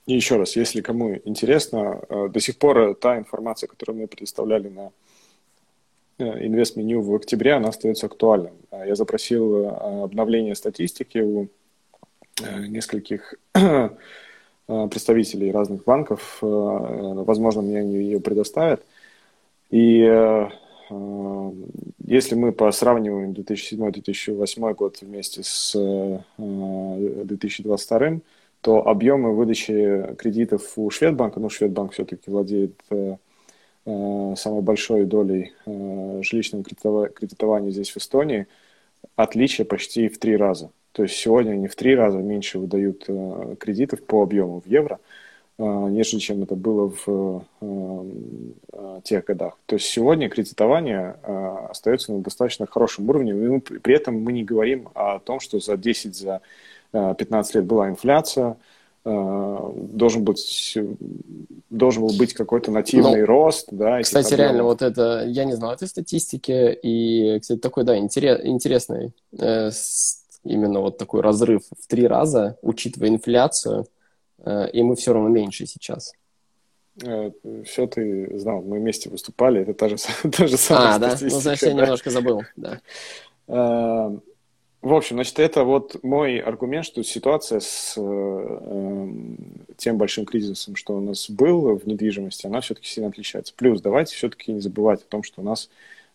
И 0.07 0.15
еще 0.15 0.37
раз, 0.37 0.57
если 0.57 0.83
кому 0.83 1.19
интересно, 1.25 2.01
э, 2.09 2.29
до 2.29 2.41
сих 2.41 2.59
пор 2.59 2.95
та 2.95 3.19
информация, 3.19 3.69
которую 3.69 4.01
мы 4.01 4.07
предоставляли 4.07 4.69
на 4.69 4.91
э, 6.19 6.47
инвест-меню 6.47 7.01
в 7.01 7.15
октябре, 7.15 7.55
она 7.55 7.71
остается 7.71 8.07
актуальной. 8.07 8.53
А 8.71 8.87
я 8.87 8.97
запросил 8.97 9.57
э, 9.57 9.69
обновление 10.05 10.55
статистики 10.55 11.19
у 11.19 11.49
нескольких 12.67 13.35
представителей 14.67 15.53
разных 15.53 15.85
банков. 15.85 16.39
Возможно, 16.41 17.63
мне 17.63 17.79
они 17.79 17.95
ее 17.95 18.19
предоставят. 18.19 18.85
И 19.71 20.01
если 22.05 22.35
мы 22.35 22.53
сравниваем 22.73 23.31
2007-2008 23.31 24.75
год 24.75 25.01
вместе 25.01 25.45
с 25.45 25.75
2022, 26.37 28.21
то 28.65 28.89
объемы 28.89 29.37
выдачи 29.37 30.15
кредитов 30.17 30.73
у 30.77 30.89
Шведбанка, 30.89 31.39
ну, 31.39 31.51
Шведбанк 31.51 31.93
все-таки 31.93 32.31
владеет 32.31 32.73
э, 32.89 33.17
э, 33.85 34.35
самой 34.39 34.63
большой 34.63 35.05
долей 35.05 35.53
э, 35.67 36.21
жилищного 36.23 36.65
кредитования 36.65 37.71
здесь 37.71 37.91
в 37.91 37.99
Эстонии, 37.99 38.47
отличие 39.17 39.67
почти 39.67 40.09
в 40.09 40.19
три 40.19 40.39
раза. 40.39 40.71
То 40.93 41.03
есть 41.03 41.15
сегодня 41.15 41.53
они 41.53 41.69
в 41.69 41.77
три 41.77 41.95
раза 41.95 42.17
меньше 42.19 42.59
выдают 42.59 43.05
кредитов 43.59 44.03
по 44.03 44.23
объему 44.23 44.63
в 44.65 44.67
евро, 44.67 44.99
нежели 45.59 46.21
чем 46.21 46.43
это 46.45 46.55
было 46.55 46.91
в 47.05 47.45
тех 49.03 49.25
годах. 49.25 49.59
То 49.67 49.75
есть 49.77 49.87
сегодня 49.87 50.31
кредитование 50.31 51.17
остается 51.69 52.13
на 52.13 52.21
достаточно 52.21 52.67
хорошем 52.67 53.11
уровне, 53.11 53.33
и 53.33 53.59
при 53.59 53.95
этом 53.95 54.23
мы 54.23 54.33
не 54.33 54.45
говорим 54.45 54.89
о 54.95 55.19
том, 55.19 55.41
что 55.41 55.59
за 55.59 55.77
10, 55.77 56.15
за 56.15 56.41
15 56.95 57.55
лет 57.57 57.65
была 57.65 57.89
инфляция, 57.89 58.57
э, 59.05 59.73
должен 59.75 60.25
быть 60.25 60.79
должен 61.71 62.03
был 62.03 62.17
быть 62.17 62.35
какой-то 62.35 62.71
нативный 62.71 63.21
ну, 63.21 63.27
рост, 63.27 63.69
да. 63.71 64.01
Кстати, 64.01 64.35
объемов. 64.35 64.41
реально 64.41 64.65
вот 64.65 64.83
это 64.83 65.25
я 65.27 65.45
не 65.45 65.55
знал 65.55 65.73
этой 65.73 65.89
статистики 65.89 66.79
и, 66.83 67.39
кстати, 67.41 67.59
такой 67.59 67.85
да 67.85 67.99
интерес, 67.99 68.41
интересный 68.45 69.13
э, 69.39 69.71
именно 70.45 70.81
вот 70.81 70.99
такой 70.99 71.21
разрыв 71.21 71.63
в 71.79 71.87
три 71.87 72.07
раза, 72.07 72.57
учитывая 72.63 73.09
инфляцию, 73.09 73.87
э, 74.39 74.71
и 74.71 74.83
мы 74.83 74.95
все 74.95 75.13
равно 75.13 75.29
меньше 75.29 75.67
сейчас. 75.67 76.13
Э, 77.03 77.31
все 77.65 77.87
ты 77.87 78.39
знал, 78.39 78.63
мы 78.63 78.79
вместе 78.79 79.11
выступали, 79.11 79.63
это 79.63 79.75
та 79.75 79.89
же, 79.89 79.97
та 80.31 80.47
же 80.47 80.57
самая 80.57 80.95
а, 80.95 80.99
да? 80.99 81.17
Ну, 81.21 81.41
значит, 81.41 81.69
я 81.69 81.73
немножко 81.73 82.11
забыл, 82.11 82.43
да. 82.57 82.81
В 84.85 84.93
общем, 84.93 85.17
значит, 85.17 85.39
это 85.39 85.65
вот 85.65 86.05
мой 86.05 86.37
аргумент, 86.37 86.85
что 86.85 87.03
ситуация 87.03 87.61
с 87.61 87.95
э, 87.97 89.09
тем 89.79 89.97
большим 89.97 90.27
кризисом, 90.27 90.77
что 90.77 90.99
у 90.99 91.01
нас 91.01 91.31
был 91.31 91.79
в 91.79 91.87
недвижимости, 91.87 92.47
она 92.47 92.61
все-таки 92.61 92.89
сильно 92.89 93.09
отличается. 93.09 93.55
Плюс 93.57 93.81
давайте 93.81 94.15
все-таки 94.15 94.53
не 94.53 94.61
забывать 94.61 95.01
о 95.01 95.07
том, 95.07 95.23
что 95.23 95.41
у 95.41 95.45
нас 95.45 95.71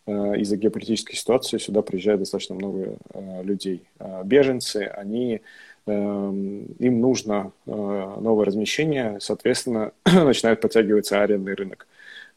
э, 0.06 0.12
из-за 0.38 0.56
геополитической 0.56 1.16
ситуации 1.16 1.58
сюда 1.58 1.82
приезжает 1.82 2.20
достаточно 2.20 2.54
много 2.54 2.94
э, 3.12 3.42
людей. 3.42 3.82
Э, 3.98 4.22
беженцы, 4.24 4.84
они 4.96 5.40
э, 5.86 5.92
им 5.92 7.00
нужно 7.00 7.50
э, 7.66 7.70
новое 7.72 8.44
размещение, 8.44 9.18
соответственно, 9.18 9.90
начинает 10.04 10.60
подтягиваться 10.60 11.20
арендный 11.20 11.54
рынок. 11.54 11.88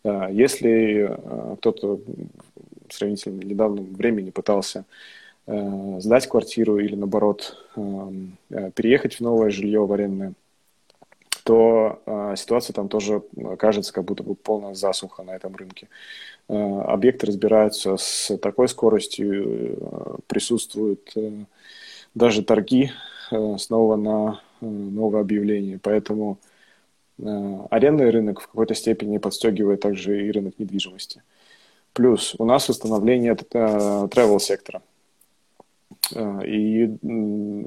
Э, 0.04 0.30
если 0.32 1.10
э, 1.12 1.56
кто-то 1.58 2.00
в 2.90 2.92
сравнительно 2.92 3.40
недавнем 3.44 3.94
времени 3.94 4.32
пытался 4.32 4.86
сдать 5.46 6.28
квартиру 6.28 6.80
или, 6.80 6.96
наоборот, 6.96 7.58
эм, 7.76 8.38
э, 8.50 8.72
переехать 8.72 9.16
в 9.16 9.22
новое 9.22 9.50
жилье 9.50 9.86
в 9.86 9.92
арендное, 9.92 10.34
то 11.44 12.02
э, 12.06 12.36
ситуация 12.38 12.74
там 12.74 12.88
тоже 12.88 13.22
кажется, 13.60 13.92
как 13.92 14.06
будто 14.06 14.24
бы 14.24 14.36
полная 14.36 14.74
засуха 14.74 15.24
на 15.24 15.32
этом 15.32 15.56
рынке. 15.56 15.90
Объекты 16.48 17.28
разбираются 17.28 17.96
с 17.98 18.38
такой 18.38 18.68
скоростью, 18.68 20.22
присутствуют 20.28 21.14
даже 22.16 22.44
торги 22.44 22.92
снова 23.58 23.96
на 23.96 24.42
новое 24.60 25.22
объявление. 25.22 25.80
Поэтому 25.82 26.38
арендный 27.18 28.10
рынок 28.10 28.42
в 28.42 28.48
какой-то 28.48 28.76
степени 28.76 29.20
подстегивает 29.20 29.80
также 29.80 30.28
и 30.28 30.32
рынок 30.32 30.56
недвижимости. 30.60 31.24
Плюс 31.94 32.36
у 32.38 32.46
нас 32.46 32.68
восстановление 32.68 33.34
travel 33.34 34.40
сектора– 34.40 34.82
Э, 34.93 34.93
и 36.12 36.98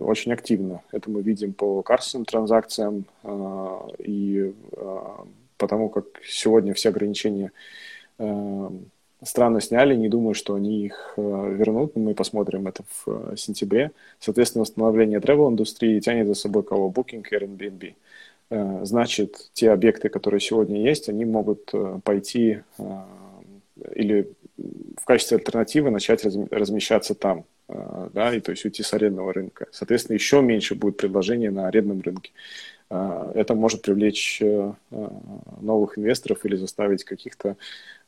очень 0.00 0.32
активно. 0.32 0.82
Это 0.92 1.10
мы 1.10 1.22
видим 1.22 1.52
по 1.52 1.82
кассовым 1.82 2.24
транзакциям 2.26 3.06
э, 3.24 3.78
и 4.04 4.52
э, 4.72 4.98
потому 5.56 5.88
как 5.88 6.04
сегодня 6.24 6.74
все 6.74 6.90
ограничения 6.90 7.52
страны 9.22 9.60
сняли, 9.60 9.94
не 9.94 10.08
думаю, 10.08 10.34
что 10.34 10.54
они 10.54 10.86
их 10.86 11.14
вернут. 11.16 11.96
Мы 11.96 12.14
посмотрим 12.14 12.66
это 12.66 12.82
в 13.04 13.36
сентябре. 13.36 13.90
Соответственно, 14.20 14.62
восстановление 14.62 15.18
travel-индустрии 15.18 16.00
тянет 16.00 16.26
за 16.26 16.34
собой 16.34 16.62
кого? 16.62 16.90
Booking 16.90 17.24
Airbnb. 17.30 17.94
Значит, 18.86 19.50
те 19.52 19.70
объекты, 19.70 20.08
которые 20.08 20.40
сегодня 20.40 20.80
есть, 20.82 21.10
они 21.10 21.26
могут 21.26 21.72
пойти 22.04 22.60
или 23.94 24.30
в 24.58 25.04
качестве 25.04 25.38
альтернативы 25.38 25.90
начать 25.90 26.24
размещаться 26.50 27.14
там. 27.14 27.44
А, 27.68 28.10
да, 28.12 28.34
и 28.34 28.40
то 28.40 28.52
есть 28.52 28.64
уйти 28.64 28.82
с 28.82 28.92
арендного 28.94 29.32
рынка. 29.32 29.66
Соответственно, 29.72 30.14
еще 30.14 30.40
меньше 30.40 30.74
будет 30.74 30.96
предложений 30.96 31.50
на 31.50 31.68
арендном 31.68 32.00
рынке. 32.00 32.32
А, 32.88 33.32
это 33.34 33.54
может 33.54 33.82
привлечь 33.82 34.40
э, 34.40 34.72
новых 35.60 35.98
инвесторов 35.98 36.44
или 36.44 36.56
заставить 36.56 37.04
каких-то 37.04 37.56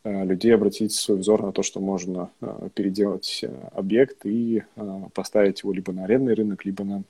людей 0.04 0.54
обратить 0.54 0.92
свой 0.92 1.18
взор 1.18 1.42
на 1.42 1.52
то, 1.52 1.64
что 1.64 1.80
можно 1.80 2.30
переделать 2.74 3.40
э, 3.42 3.50
объект 3.72 4.24
и 4.24 4.62
поставить 5.12 5.62
его 5.62 5.72
либо 5.72 5.92
на 5.92 6.04
арендный 6.04 6.34
рынок, 6.34 6.64
либо 6.64 6.84
на 6.84 7.02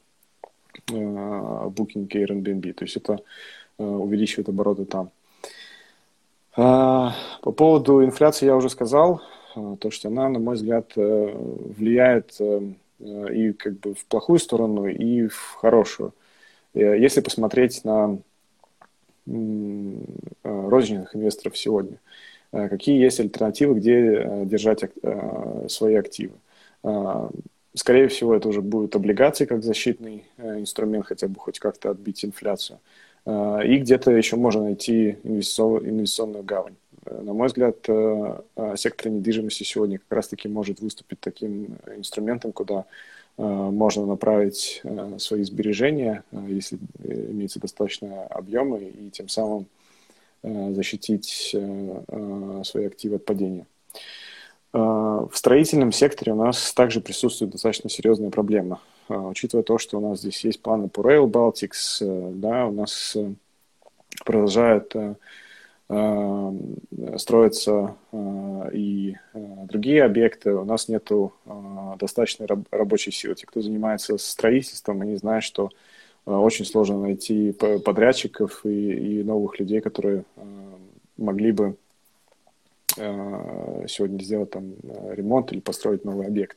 Booking 0.87 2.09
и 2.09 2.24
Airbnb. 2.24 2.72
То 2.72 2.85
есть 2.85 2.96
это 2.96 3.18
увеличивает 3.77 4.48
обороты 4.48 4.87
там. 4.87 5.11
По 6.59 7.53
поводу 7.53 8.05
инфляции 8.05 8.47
я 8.47 8.57
уже 8.57 8.68
сказал. 8.68 9.23
Э, 9.55 9.77
то, 9.81 9.92
что 9.92 10.09
она, 10.09 10.29
на 10.29 10.40
мой 10.40 10.57
взгляд, 10.57 10.90
э, 10.97 11.33
влияет 11.79 12.35
э, 12.40 12.73
и 12.99 13.53
как 13.53 13.79
бы 13.79 13.94
в 13.94 14.05
плохую 14.07 14.40
сторону, 14.40 14.88
и 14.88 15.29
в 15.29 15.55
хорошую. 15.61 16.12
Если 16.75 17.21
посмотреть 17.21 17.85
на 17.85 18.18
розничных 20.42 21.14
инвесторов 21.14 21.57
сегодня, 21.57 21.99
какие 22.51 23.01
есть 23.01 23.21
альтернативы, 23.21 23.75
где 23.75 24.44
держать 24.44 24.81
свои 25.68 25.94
активы? 25.94 26.35
Скорее 27.75 28.09
всего, 28.09 28.35
это 28.35 28.49
уже 28.49 28.61
будут 28.61 28.97
облигации 28.97 29.44
как 29.44 29.62
защитный 29.62 30.25
инструмент, 30.38 31.07
хотя 31.07 31.29
бы 31.29 31.38
хоть 31.38 31.59
как-то 31.61 31.90
отбить 31.90 32.25
инфляцию. 32.25 32.81
И 33.26 33.78
где-то 33.78 34.11
еще 34.11 34.37
можно 34.37 34.62
найти 34.64 35.18
инвестиционную 35.22 36.44
гавань. 36.44 36.76
На 37.11 37.33
мой 37.33 37.46
взгляд, 37.48 37.76
э, 37.88 38.40
э, 38.57 38.74
сектор 38.76 39.11
недвижимости 39.11 39.62
сегодня 39.62 39.98
как 39.98 40.11
раз-таки 40.11 40.48
может 40.48 40.81
выступить 40.81 41.20
таким 41.20 41.76
инструментом, 41.96 42.52
куда 42.52 42.85
э, 43.37 43.42
можно 43.42 44.07
направить 44.07 44.83
свои 45.18 45.42
сбережения, 45.44 46.24
если 46.33 46.78
имеется 47.04 47.61
достаточно 47.61 48.24
объемы, 48.26 48.81
и 48.85 49.11
тем 49.11 49.28
самым 49.28 49.66
защитить 50.42 51.57
свои 52.64 52.87
активы 52.87 53.16
от 53.16 53.24
падения. 53.24 53.66
В 54.72 55.31
строительном 55.33 55.92
секторе 55.92 56.33
у 56.33 56.37
нас 56.37 56.72
также 56.74 57.00
присутствует 57.00 57.52
достаточно 57.52 57.88
серьезная 57.88 58.31
проблема. 58.31 58.81
Учитывая 59.09 59.62
то, 59.62 59.78
что 59.78 59.98
у 59.98 60.00
нас 60.07 60.20
здесь 60.20 60.44
есть 60.44 60.61
планы 60.61 60.88
по 60.88 61.00
Rail 61.00 61.26
Baltics, 61.26 62.35
да, 62.35 62.66
у 62.66 62.72
нас 62.72 63.16
продолжают 64.24 64.94
Э, 65.90 66.52
строятся 67.16 67.96
э, 68.12 68.70
и 68.74 69.16
э, 69.33 69.38
другие 69.64 70.04
объекты, 70.04 70.52
у 70.52 70.64
нас 70.64 70.88
нет 70.88 71.11
достаточной 71.98 72.46
рабочей 72.70 73.11
силы. 73.11 73.35
Те, 73.35 73.46
кто 73.46 73.62
занимается 73.62 74.18
строительством, 74.18 75.00
они 75.00 75.16
знают, 75.16 75.44
что 75.44 75.70
очень 76.26 76.66
сложно 76.66 77.00
найти 77.00 77.52
подрядчиков 77.52 78.66
и, 78.66 79.20
и 79.20 79.24
новых 79.24 79.59
людей, 79.59 79.81
которые 79.81 80.24
могли 81.16 81.52
бы 81.52 81.76
сегодня 82.96 84.22
сделать 84.22 84.51
там 84.51 84.74
ремонт 85.11 85.53
или 85.53 85.61
построить 85.61 86.05
новый 86.05 86.27
объект. 86.27 86.57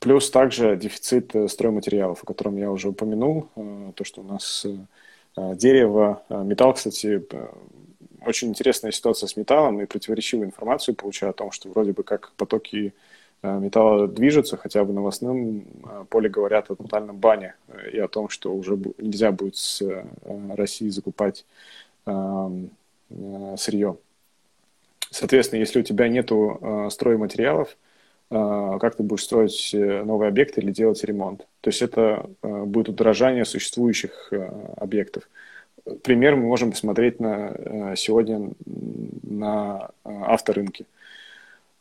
Плюс 0.00 0.30
также 0.30 0.76
дефицит 0.76 1.34
стройматериалов, 1.48 2.22
о 2.22 2.26
котором 2.26 2.56
я 2.56 2.70
уже 2.70 2.88
упомянул, 2.88 3.48
то, 3.94 4.04
что 4.04 4.22
у 4.22 4.24
нас 4.24 4.66
дерево, 5.36 6.22
металл, 6.30 6.74
кстати, 6.74 7.22
очень 8.28 8.48
интересная 8.48 8.92
ситуация 8.92 9.26
с 9.26 9.36
металлом 9.36 9.80
и 9.80 9.86
противоречивую 9.86 10.46
информацию 10.46 10.94
получаю 10.94 11.30
о 11.30 11.34
том, 11.34 11.50
что 11.50 11.68
вроде 11.68 11.92
бы 11.92 12.02
как 12.02 12.32
потоки 12.36 12.92
э, 13.42 13.58
металла 13.58 14.08
движутся, 14.08 14.56
хотя 14.56 14.84
в 14.84 14.92
новостном 14.92 15.60
э, 15.60 16.04
поле 16.08 16.28
говорят 16.28 16.70
о 16.70 16.76
тотальном 16.76 17.18
бане 17.18 17.54
э, 17.68 17.90
и 17.92 17.98
о 17.98 18.08
том, 18.08 18.28
что 18.28 18.54
уже 18.54 18.78
нельзя 18.98 19.32
будет 19.32 19.56
с 19.56 19.82
России 20.50 20.88
закупать 20.88 21.44
сырье. 23.56 23.96
Соответственно, 25.10 25.60
если 25.60 25.80
у 25.80 25.82
тебя 25.82 26.08
нету 26.08 26.88
стройматериалов, 26.90 27.76
как 28.28 28.96
ты 28.96 29.02
будешь 29.02 29.24
строить 29.24 29.70
новый 29.72 30.28
объект 30.28 30.58
или 30.58 30.70
делать 30.70 31.02
ремонт? 31.02 31.46
То 31.62 31.70
есть 31.70 31.80
это 31.80 32.28
будет 32.42 32.90
удорожание 32.90 33.46
существующих 33.46 34.30
объектов 34.76 35.28
пример 36.02 36.36
мы 36.36 36.46
можем 36.46 36.70
посмотреть 36.70 37.20
на, 37.20 37.52
э, 37.54 37.94
сегодня 37.96 38.50
на 39.22 39.90
э, 40.04 40.10
авторынке. 40.26 40.86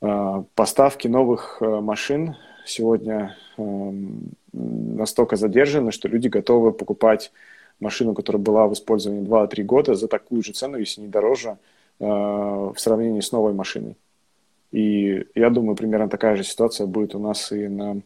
Э, 0.01 0.43
поставки 0.55 1.07
новых 1.07 1.61
машин 1.61 2.35
сегодня 2.65 3.37
эм, 3.57 4.31
настолько 4.51 5.35
задержаны, 5.35 5.91
что 5.91 6.07
люди 6.07 6.27
готовы 6.27 6.73
покупать 6.73 7.31
машину, 7.79 8.13
которая 8.13 8.41
была 8.41 8.67
в 8.67 8.73
использовании 8.73 9.27
2-3 9.27 9.63
года, 9.63 9.95
за 9.95 10.07
такую 10.07 10.43
же 10.43 10.53
цену, 10.53 10.77
если 10.77 11.01
не 11.01 11.07
дороже, 11.07 11.57
в 11.99 12.75
сравнении 12.77 13.21
с 13.21 13.31
новой 13.31 13.53
машиной. 13.53 13.95
И 14.71 15.25
я 15.33 15.49
думаю, 15.49 15.75
примерно 15.75 16.09
такая 16.09 16.35
же 16.35 16.43
ситуация 16.43 16.85
будет 16.85 17.15
у 17.15 17.19
нас 17.19 17.51
и 17.51 17.67
на 17.67 18.01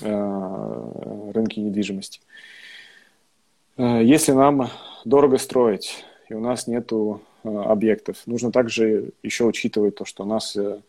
рынке 0.00 1.60
недвижимости. 1.60 2.20
Если 3.76 4.32
нам 4.32 4.70
дорого 5.04 5.38
строить, 5.38 6.04
и 6.28 6.34
у 6.34 6.40
нас 6.40 6.66
нету 6.66 7.22
э, 7.42 7.48
объектов. 7.48 8.18
Нужно 8.26 8.52
также 8.52 9.12
еще 9.22 9.44
учитывать 9.44 9.96
то, 9.96 10.04
что 10.04 10.24
у 10.24 10.26
нас 10.26 10.56
э, 10.56 10.80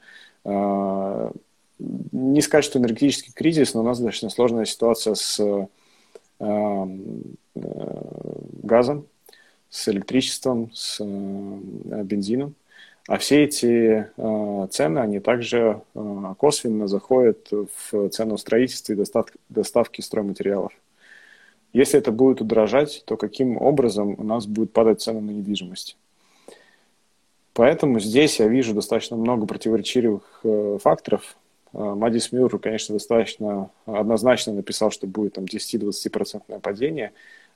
э, 0.46 1.32
не 1.80 2.42
сказать, 2.42 2.65
что 2.65 2.80
энергетический 2.80 3.32
кризис, 3.34 3.74
но 3.74 3.82
у 3.82 3.84
нас 3.84 4.00
достаточно 4.00 4.30
сложная 4.30 4.65
ситуация 4.65 5.15
с 5.15 5.39
газом, 8.63 9.06
с 9.69 9.88
электричеством, 9.89 10.71
с 10.73 11.04
бензином. 11.04 12.56
А 13.08 13.17
все 13.17 13.43
эти 13.43 14.08
цены, 14.71 14.99
они 14.99 15.19
также 15.19 15.82
косвенно 16.38 16.88
заходят 16.88 17.49
в 17.52 18.10
цену 18.10 18.38
строительства 18.38 18.93
и 18.93 19.04
доставки, 19.49 20.02
стройматериалов. 20.02 20.71
Если 21.73 21.99
это 21.99 22.12
будет 22.12 22.41
удорожать, 22.41 23.04
то 23.06 23.17
каким 23.17 23.58
образом 23.58 24.15
у 24.17 24.23
нас 24.23 24.47
будет 24.47 24.73
падать 24.73 25.02
цена 25.02 25.21
на 25.21 25.32
недвижимость? 25.32 25.97
Поэтому 27.54 27.99
здесь 27.99 28.39
я 28.39 28.47
вижу 28.47 28.73
достаточно 28.73 29.17
много 29.17 29.45
противоречивых 29.45 30.39
э, 30.43 30.78
факторов. 30.82 31.36
Э, 31.73 31.93
Мадис 31.95 32.32
Мюр, 32.32 32.60
конечно, 32.60 32.93
достаточно 32.93 33.69
однозначно 33.86 34.53
написал, 34.53 34.91
что 34.91 35.08
будет 35.08 35.34
там 35.34 35.45
10-20% 35.45 36.60
падение. 36.60 37.12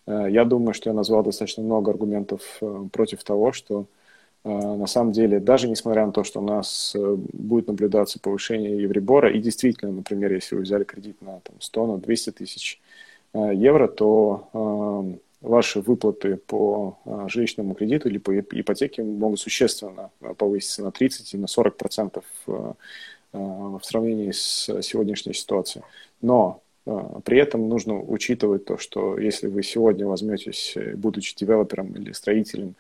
Э, 0.06 0.26
я 0.30 0.46
думаю, 0.46 0.74
что 0.74 0.90
я 0.90 0.94
назвал 0.94 1.24
достаточно 1.24 1.64
много 1.64 1.92
аргументов 1.92 2.42
э, 2.62 2.86
против 2.92 3.24
того, 3.24 3.52
что 3.52 3.86
на 4.46 4.88
самом 4.88 5.14
деле, 5.14 5.40
даже 5.40 5.70
несмотря 5.70 6.06
на 6.06 6.12
то, 6.12 6.26
что 6.26 6.42
у 6.42 6.44
нас 6.44 6.98
будет 6.98 7.68
наблюдаться 7.68 8.20
повышение 8.20 8.82
Евребора, 8.82 9.32
и 9.32 9.40
действительно, 9.40 9.94
например, 9.94 10.34
если 10.34 10.56
вы 10.56 10.64
взяли 10.64 10.84
кредит 10.84 11.22
на 11.22 11.40
там, 11.40 11.56
100, 11.62 11.88
на 11.88 11.98
200 11.98 12.32
тысяч 12.32 12.82
евро, 13.34 13.88
то 13.88 15.16
ваши 15.40 15.80
выплаты 15.80 16.36
по 16.36 16.98
жилищному 17.28 17.74
кредиту 17.74 18.10
или 18.10 18.18
по 18.18 18.38
ипотеке 18.38 19.02
могут 19.02 19.40
существенно 19.40 20.12
повыситься 20.38 20.84
на 20.84 20.92
30 20.92 21.36
и 21.36 21.38
на 21.38 21.48
40 21.48 21.78
процентов 21.78 22.26
в 23.34 23.82
сравнении 23.82 24.32
с 24.32 24.70
сегодняшней 24.82 25.34
ситуацией. 25.34 25.84
Но 26.22 26.62
при 27.26 27.40
этом 27.40 27.68
нужно 27.68 28.00
учитывать 28.00 28.66
то, 28.66 28.78
что 28.78 29.18
если 29.18 29.48
вы 29.48 29.64
сегодня 29.64 30.06
возьметесь, 30.06 30.78
будучи 30.96 31.36
девелопером 31.36 31.94
или 31.94 32.12
строителем, 32.12 32.76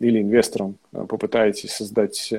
или 0.00 0.20
инвестором, 0.20 0.76
попытаетесь 0.90 1.72
создать 1.72 2.32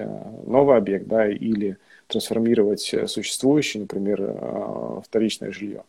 новый 0.46 0.76
объект, 0.76 1.08
да, 1.08 1.30
или 1.30 1.78
трансформировать 2.08 2.94
существующий, 3.08 3.80
например, 3.80 5.02
вторичное 5.06 5.52
жилье, 5.52 5.84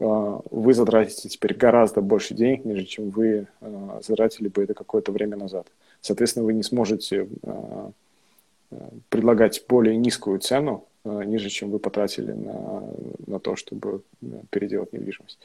вы 0.00 0.74
затратите 0.74 1.28
теперь 1.28 1.54
гораздо 1.54 2.00
больше 2.00 2.34
денег, 2.34 2.64
нежели 2.64 2.84
чем 2.84 3.10
вы 3.10 3.46
затратили 4.02 4.48
бы 4.48 4.64
это 4.64 4.74
какое-то 4.74 5.12
время 5.12 5.36
назад. 5.36 5.68
Соответственно, 6.00 6.46
вы 6.46 6.54
не 6.54 6.64
сможете 6.64 7.28
предлагать 9.08 9.62
более 9.68 9.96
низкую 9.96 10.40
цену, 10.40 10.84
ниже, 11.04 11.50
чем 11.50 11.70
вы 11.70 11.78
потратили 11.78 12.32
на, 12.32 12.82
на 13.26 13.38
то, 13.38 13.56
чтобы 13.56 14.02
переделать 14.50 14.92
недвижимость. 14.92 15.38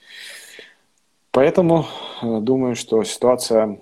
Поэтому 1.32 1.86
думаю, 2.22 2.76
что 2.76 3.04
ситуация 3.04 3.80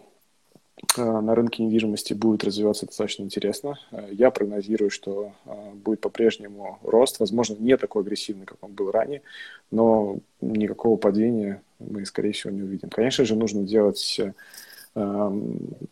Э, 0.96 1.22
на 1.22 1.34
рынке 1.36 1.64
недвижимости 1.64 2.14
будет 2.14 2.44
развиваться 2.44 2.86
достаточно 2.86 3.24
интересно. 3.24 3.80
Э, 3.92 4.10
я 4.12 4.30
прогнозирую, 4.30 4.92
что 4.92 5.34
э, 5.46 5.72
будет 5.74 6.02
по-прежнему 6.02 6.80
рост, 6.84 7.20
возможно, 7.20 7.56
не 7.60 7.78
такой 7.78 8.04
агрессивный, 8.04 8.46
как 8.46 8.58
он 8.62 8.74
был 8.74 8.92
ранее, 8.92 9.22
но 9.72 10.18
никакого 10.40 10.98
падения 10.98 11.62
мы, 11.80 12.06
скорее 12.06 12.32
всего, 12.32 12.54
не 12.54 12.62
увидим. 12.62 12.90
Конечно 12.90 13.26
же, 13.26 13.36
нужно 13.36 13.64
делать 13.64 14.22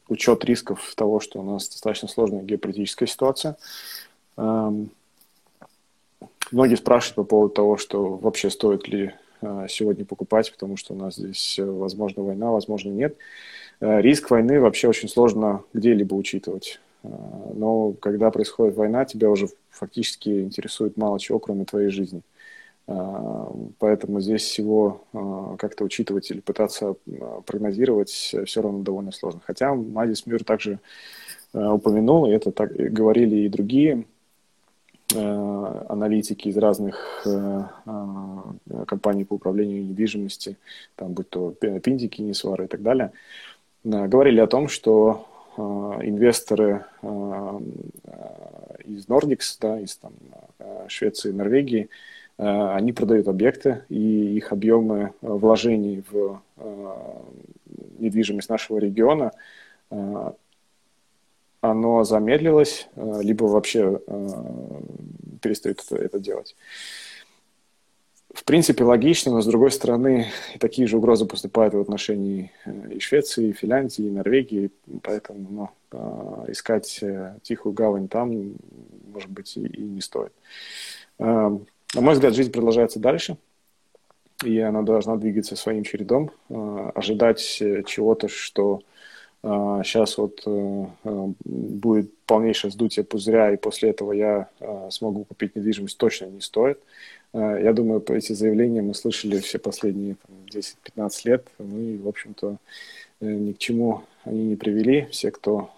учет 0.09 0.43
рисков 0.45 0.95
того, 0.95 1.19
что 1.19 1.39
у 1.39 1.43
нас 1.43 1.69
достаточно 1.69 2.07
сложная 2.07 2.41
геополитическая 2.41 3.07
ситуация. 3.07 3.55
Многие 6.51 6.75
спрашивают 6.75 7.15
по 7.15 7.23
поводу 7.23 7.53
того, 7.53 7.77
что 7.77 8.15
вообще 8.17 8.49
стоит 8.49 8.87
ли 8.87 9.13
сегодня 9.67 10.05
покупать, 10.05 10.51
потому 10.51 10.75
что 10.75 10.93
у 10.93 10.97
нас 10.97 11.15
здесь, 11.15 11.59
возможно, 11.59 12.23
война, 12.23 12.51
возможно, 12.51 12.89
нет. 12.89 13.15
Э, 13.79 14.01
риск 14.01 14.29
войны 14.29 14.59
вообще 14.59 14.87
очень 14.87 15.09
сложно 15.09 15.63
где-либо 15.73 16.13
учитывать. 16.15 16.79
Э, 17.03 17.09
но 17.53 17.93
когда 17.93 18.31
происходит 18.31 18.75
война, 18.75 19.05
тебя 19.05 19.29
уже 19.29 19.47
фактически 19.69 20.41
интересует 20.41 20.97
мало 20.97 21.19
чего, 21.19 21.39
кроме 21.39 21.65
твоей 21.65 21.89
жизни. 21.89 22.21
Э, 22.87 23.45
поэтому 23.79 24.21
здесь 24.21 24.43
всего 24.43 25.03
как-то 25.57 25.83
учитывать 25.83 26.29
или 26.31 26.39
пытаться 26.39 26.95
прогнозировать 27.45 28.09
все 28.09 28.61
равно 28.61 28.79
довольно 28.79 29.11
сложно. 29.11 29.41
Хотя 29.45 29.73
Мадис 29.73 30.25
Мюр 30.25 30.43
также 30.43 30.79
упомянул, 31.53 32.25
и 32.25 32.31
это 32.31 32.51
так 32.51 32.73
говорили 32.73 33.37
и 33.37 33.49
другие 33.49 34.05
аналитики 35.13 36.47
из 36.47 36.57
разных 36.57 37.25
компаний 38.87 39.23
по 39.23 39.35
управлению 39.35 39.85
недвижимости, 39.85 40.57
там 40.95 41.13
будь 41.13 41.29
то 41.29 41.51
Пиндики, 41.51 42.21
Нисвары 42.21 42.65
и 42.65 42.67
так 42.67 42.81
далее, 42.81 43.11
говорили 43.85 44.39
о 44.39 44.47
том, 44.47 44.67
что 44.67 45.27
э, 45.57 45.61
инвесторы 45.61 46.85
э, 47.01 47.59
из 48.85 49.07
Nordics, 49.07 49.57
да, 49.61 49.79
из 49.79 49.95
там, 49.97 50.13
э, 50.59 50.85
Швеции, 50.87 51.31
Норвегии, 51.31 51.89
они 52.37 52.91
продают 52.91 53.29
объекты, 53.29 53.83
и 53.87 54.35
их 54.35 54.51
объемы 54.51 55.13
вложений 55.21 56.03
в 56.11 56.41
недвижимость 57.97 58.49
нашего 58.49 58.77
региона, 58.77 59.31
оно 61.71 62.03
замедлилось, 62.03 62.87
либо 62.95 63.45
вообще 63.45 63.99
перестают 65.41 65.83
это, 65.85 65.95
это 65.95 66.19
делать 66.19 66.55
в 68.35 68.43
принципе, 68.43 68.83
логично, 68.83 69.31
но, 69.31 69.41
с 69.41 69.45
другой 69.45 69.71
стороны, 69.71 70.27
такие 70.59 70.87
же 70.87 70.97
угрозы 70.97 71.25
поступают 71.25 71.73
в 71.73 71.79
отношении 71.79 72.51
э, 72.65 72.93
и 72.95 72.99
Швеции, 72.99 73.47
и 73.47 73.53
Финляндии, 73.53 74.05
и 74.05 74.11
Норвегии, 74.11 74.71
поэтому 75.01 75.69
ну, 75.91 76.45
искать 76.49 76.99
э, 77.01 77.37
тихую 77.43 77.73
гавань 77.73 78.09
там, 78.09 78.55
может 79.07 79.29
быть, 79.29 79.55
и, 79.55 79.65
и 79.65 79.81
не 79.81 80.01
стоит. 80.01 80.33
На 81.17 82.01
мой 82.01 82.13
взгляд, 82.13 82.35
жизнь 82.35 82.51
продолжается 82.51 82.99
дальше, 82.99 83.37
и 84.43 84.59
она 84.59 84.81
должна 84.81 85.15
двигаться 85.15 85.55
своим 85.55 85.83
чередом, 85.85 86.29
ожидать 86.49 87.57
э, 87.61 87.83
чего-то, 87.83 88.27
что 88.27 88.81
Сейчас 89.45 90.17
вот 90.17 90.41
будет 91.45 92.17
полнейшее 92.25 92.71
сдутие 92.71 93.05
пузыря, 93.05 93.53
и 93.53 93.57
после 93.57 93.91
этого 93.91 94.11
я 94.11 94.49
смогу 94.89 95.23
купить 95.23 95.55
недвижимость, 95.55 95.99
точно 95.99 96.25
не 96.25 96.41
стоит. 96.41 96.79
Я 97.33 97.71
думаю, 97.73 98.01
по 98.01 98.13
эти 98.13 98.33
заявления 98.33 98.81
мы 98.81 98.95
слышали 98.95 99.37
все 99.39 99.59
последние 99.59 100.15
10-15 100.51 101.11
лет. 101.25 101.47
Мы, 101.59 101.99
в 101.99 102.07
общем-то, 102.07 102.57
ни 103.21 103.51
к 103.51 103.59
чему 103.59 104.01
они 104.23 104.45
не 104.45 104.55
привели. 104.55 105.07
Все, 105.11 105.29
кто 105.29 105.69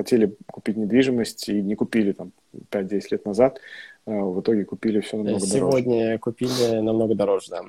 хотели 0.00 0.34
купить 0.46 0.76
недвижимость 0.76 1.48
и 1.48 1.60
не 1.60 1.74
купили 1.74 2.12
там 2.12 2.32
5-10 2.70 3.02
лет 3.10 3.26
назад, 3.26 3.60
э, 4.06 4.18
в 4.18 4.40
итоге 4.40 4.64
купили 4.64 5.00
все 5.00 5.18
намного 5.18 5.40
Сегодня 5.40 5.60
дороже. 5.60 5.82
Сегодня 5.82 6.18
купили 6.18 6.80
намного 6.80 7.14
дороже, 7.14 7.50
да. 7.50 7.62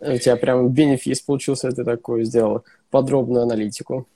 У 0.00 0.16
тебя 0.18 0.36
прям 0.36 0.68
бенефис 0.68 1.20
получился, 1.20 1.70
ты 1.72 1.84
такой 1.84 2.24
сделал 2.24 2.64
подробную 2.90 3.42
аналитику 3.42 4.06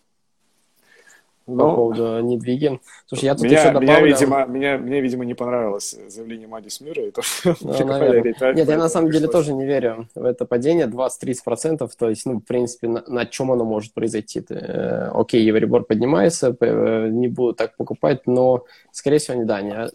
по 1.46 1.52
Но... 1.52 1.74
поводу 1.74 2.20
недвиги. 2.20 2.80
Слушай, 3.06 3.24
я 3.24 3.34
тут 3.34 3.44
меня, 3.44 3.58
еще 3.58 3.72
добавлю... 3.72 3.88
Меня, 3.88 4.00
видимо, 4.00 4.46
меня, 4.46 4.78
мне, 4.78 5.00
видимо, 5.00 5.24
не 5.24 5.34
понравилось 5.34 5.96
заявление 6.08 6.48
Мадис 6.48 6.80
Мира. 6.80 7.00
Это, 7.00 7.22
ну, 7.60 8.52
Нет, 8.52 8.68
я 8.68 8.76
на 8.76 8.88
самом 8.88 9.10
деле 9.10 9.28
тоже 9.28 9.52
не 9.52 9.64
верю 9.64 10.08
в 10.14 10.24
это 10.24 10.44
падение 10.44 10.86
20-30%. 10.86 11.88
То 11.98 12.08
есть, 12.08 12.26
ну, 12.26 12.38
в 12.38 12.44
принципе, 12.44 12.88
на, 12.88 13.02
на 13.06 13.26
чем 13.26 13.50
оно 13.50 13.64
может 13.64 13.92
произойти? 13.92 14.44
Э, 14.50 15.10
окей, 15.14 15.44
Евробор 15.44 15.84
поднимается, 15.84 16.56
э, 16.60 17.08
не 17.10 17.28
буду 17.28 17.54
так 17.54 17.76
покупать, 17.76 18.26
но, 18.26 18.64
скорее 18.92 19.18
всего, 19.18 19.36
не 19.36 19.44
да. 19.44 19.60
Не, 19.62 19.88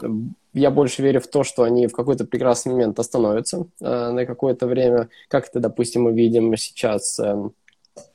я 0.54 0.72
больше 0.72 1.02
верю 1.02 1.22
в 1.22 1.28
то, 1.28 1.44
что 1.44 1.64
они 1.64 1.88
в 1.88 1.94
какой-то 1.94 2.26
прекрасный 2.26 2.74
момент 2.74 3.00
остановятся 3.00 3.68
э, 3.82 4.12
на 4.12 4.26
какое-то 4.26 4.68
время. 4.68 5.10
Как 5.30 5.48
это, 5.48 5.60
допустим, 5.60 6.04
мы 6.04 6.14
видим 6.14 6.56
сейчас... 6.58 7.20
Э, 7.20 7.36
Э, 7.36 7.50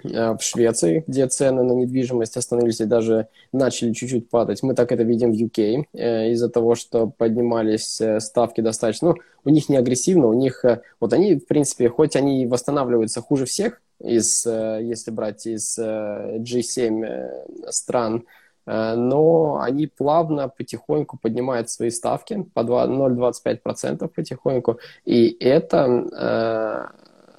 в 0.03 0.38
Швеции, 0.40 1.05
где 1.07 1.27
цены 1.27 1.62
на 1.62 1.73
недвижимость 1.73 2.37
остановились 2.37 2.81
и 2.81 2.85
даже 2.85 3.29
начали 3.53 3.92
чуть-чуть 3.92 4.31
падать. 4.31 4.62
Мы 4.62 4.75
так 4.75 4.92
это 4.92 5.03
видим 5.03 5.33
в 5.33 5.37
UK 5.37 5.85
э, 5.92 6.31
из-за 6.31 6.49
того, 6.49 6.75
что 6.75 7.07
поднимались 7.07 8.01
э, 8.01 8.21
ставки 8.21 8.61
достаточно. 8.61 9.09
Ну, 9.11 9.16
у 9.45 9.51
них 9.51 9.68
не 9.68 9.77
агрессивно, 9.77 10.27
у 10.29 10.35
них... 10.35 10.64
Вот 11.01 11.12
они, 11.12 11.37
в 11.37 11.47
принципе, 11.47 11.88
хоть 11.88 12.16
они 12.16 12.47
восстанавливаются 12.47 13.21
хуже 13.21 13.45
всех, 13.45 13.81
из, 14.01 14.45
если 14.47 15.11
брать 15.12 15.47
из 15.47 15.79
G7 15.79 17.71
стран, 17.71 18.25
но 18.66 19.61
они 19.61 19.87
плавно, 19.87 20.49
потихоньку 20.49 21.18
поднимают 21.18 21.71
свои 21.71 21.90
ставки 21.90 22.45
по 22.55 22.61
0,25% 22.61 24.09
потихоньку, 24.09 24.79
и 25.05 25.37
это 25.40 26.92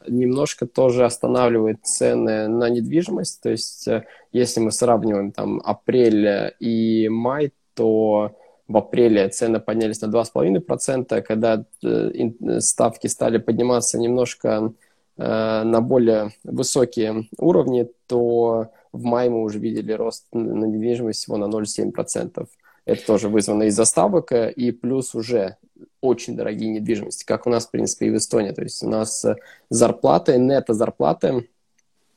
немножко 0.08 0.66
тоже 0.68 1.06
останавливает 1.06 1.86
цены 1.86 2.48
на 2.48 2.70
недвижимость. 2.70 3.42
То 3.42 3.50
есть, 3.50 3.88
э, 3.88 4.06
если 4.32 4.60
мы 4.60 4.72
сравниваем 4.72 5.32
там 5.32 5.62
апрель 5.64 6.54
и 6.60 7.10
май, 7.10 7.52
то 7.74 8.32
в 8.68 8.78
апреле 8.78 9.30
цены 9.30 9.60
поднялись 9.60 10.02
на 10.02 10.08
2,5%, 10.08 11.22
когда 11.22 11.66
э, 11.84 12.60
ставки 12.60 13.08
стали 13.08 13.38
подниматься 13.38 14.00
немножко 14.00 14.74
э, 15.18 15.64
на 15.64 15.82
более 15.82 16.32
высокие 16.44 17.28
уровни, 17.38 17.88
то 18.08 18.72
в 18.92 19.04
мае 19.04 19.30
мы 19.30 19.44
уже 19.44 19.60
видели 19.60 19.92
рост 19.94 20.28
на 20.34 20.66
недвижимость 20.66 21.20
всего 21.20 21.38
на 21.38 21.46
0,7%. 21.46 22.48
Это 22.86 23.06
тоже 23.06 23.30
вызвано 23.30 23.64
из 23.64 23.76
заставок, 23.76 24.32
и 24.32 24.72
плюс 24.72 25.16
уже 25.16 25.58
очень 26.02 26.36
дорогие 26.36 26.70
недвижимости, 26.70 27.26
как 27.26 27.48
у 27.48 27.50
нас, 27.50 27.66
в 27.66 27.72
принципе, 27.72 28.08
и 28.08 28.10
в 28.12 28.18
Эстонии. 28.18 28.52
То 28.52 28.62
есть 28.62 28.84
у 28.84 28.90
нас 28.90 29.24
э, 29.24 29.36
зарплаты, 29.70 30.38
нето-зарплаты, 30.38 31.50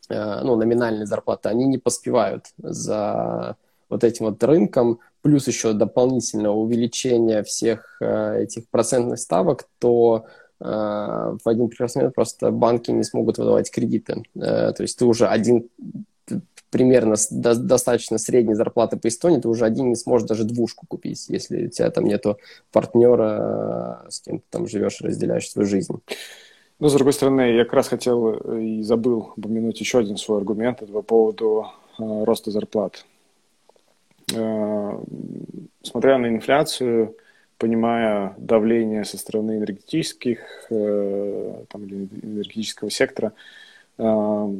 э, 0.09 0.41
ну, 0.43 0.57
номинальные 0.57 1.07
зарплаты, 1.07 1.49
они 1.49 1.67
не 1.67 1.79
поспевают 1.79 2.47
за 2.59 3.57
вот 3.89 4.03
этим 4.03 4.27
вот 4.27 4.43
рынком, 4.43 4.99
плюс 5.23 5.47
еще 5.47 5.73
дополнительное 5.73 6.51
увеличение 6.51 7.45
всех 7.45 7.99
э, 8.01 8.43
этих 8.43 8.69
процентных 8.69 9.21
ставок, 9.21 9.69
то 9.79 10.27
в 10.59 11.41
один 11.45 11.69
прекрасный 11.69 11.99
момент 11.99 12.15
просто 12.15 12.51
банки 12.51 12.91
не 12.91 13.05
смогут 13.05 13.37
выдавать 13.37 13.71
кредиты. 13.71 14.23
То 14.33 14.75
есть 14.79 14.99
ты 14.99 15.05
уже 15.05 15.27
один 15.27 15.69
примерно 16.71 17.17
до, 17.31 17.55
достаточно 17.55 18.19
средней 18.19 18.55
зарплаты 18.55 18.97
по 18.97 19.09
Эстонии, 19.09 19.41
ты 19.41 19.49
уже 19.49 19.65
один 19.65 19.89
не 19.89 19.97
сможешь 19.97 20.29
даже 20.29 20.45
двушку 20.45 20.87
купить, 20.87 21.29
если 21.29 21.67
у 21.67 21.71
тебя 21.71 21.91
там 21.91 22.05
нету 22.05 22.39
партнера, 22.73 24.05
с 24.09 24.21
кем 24.21 24.41
ты 24.41 24.45
там 24.51 24.67
живешь 24.67 25.01
разделяешь 25.01 25.51
свою 25.51 25.67
жизнь. 25.67 25.95
Ну, 26.79 26.89
с 26.89 26.93
другой 26.93 27.15
стороны, 27.15 27.53
я 27.53 27.65
как 27.65 27.73
раз 27.73 27.89
хотел 27.89 28.33
и 28.59 28.83
забыл 28.83 29.33
упомянуть 29.37 29.81
еще 29.81 29.99
один 29.99 30.19
свой 30.19 30.39
аргумент 30.39 30.81
по 30.93 31.01
поводу 31.01 31.69
э, 31.99 32.25
роста 32.25 32.51
зарплат. 32.51 33.07
Э, 34.35 34.99
смотря 35.83 36.19
на 36.19 36.27
инфляцию, 36.27 37.17
понимая 37.59 38.35
давление 38.37 39.05
со 39.05 39.17
стороны 39.17 39.57
энергетических 39.57 40.41
э, 40.71 41.65
там, 41.69 41.85
или 41.85 42.09
энергетического 42.23 42.91
сектора, 42.91 43.33
э, 43.97 44.55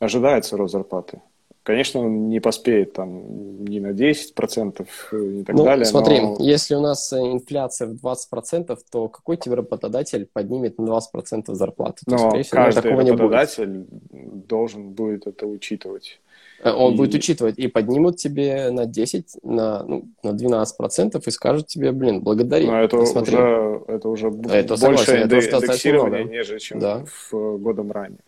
ожидается 0.00 0.56
рост 0.56 0.72
зарплаты. 0.72 1.20
Конечно, 1.62 2.00
он 2.00 2.30
не 2.30 2.40
поспеет 2.40 2.94
там 2.94 3.64
ни 3.64 3.78
на 3.78 3.88
10% 3.88 4.86
и 5.12 5.44
так 5.44 5.54
ну, 5.54 5.62
далее. 5.62 5.84
Смотри, 5.84 6.20
но... 6.20 6.36
если 6.40 6.74
у 6.74 6.80
нас 6.80 7.12
инфляция 7.12 7.86
в 7.86 7.92
20%, 7.94 8.76
то 8.90 9.08
какой 9.08 9.36
тебе 9.36 9.56
работодатель 9.56 10.26
поднимет 10.32 10.78
на 10.78 10.90
20% 10.90 11.54
зарплату? 11.54 11.98
Но 12.06 12.16
то, 12.16 12.28
скорее 12.28 12.42
всего, 12.42 12.56
каждый 12.56 12.82
такого 12.82 13.02
работодатель 13.02 13.70
не 13.70 13.78
будет. 13.78 14.46
должен 14.46 14.90
будет 14.90 15.26
это 15.26 15.46
учитывать. 15.46 16.20
Э, 16.62 16.72
он 16.72 16.94
и... 16.94 16.96
будет 16.96 17.14
учитывать, 17.14 17.58
и 17.58 17.68
поднимут 17.68 18.16
тебе 18.16 18.70
на 18.70 18.86
10, 18.86 19.38
на, 19.42 19.82
ну, 19.82 20.08
на 20.22 20.30
12% 20.30 21.22
и 21.24 21.30
скажут 21.30 21.66
тебе, 21.66 21.92
блин, 21.92 22.20
благодари. 22.20 22.66
Но 22.66 22.82
это 22.82 22.98
уже, 22.98 23.82
это 23.88 24.08
уже 24.08 24.28
это 24.28 24.76
больше 24.76 25.04
согласен, 25.04 25.22
индексирование, 25.22 26.24
нежели 26.24 26.58
чем 26.58 26.78
да. 26.78 27.04
в 27.30 27.58
годом 27.58 27.92
ранее. 27.92 28.20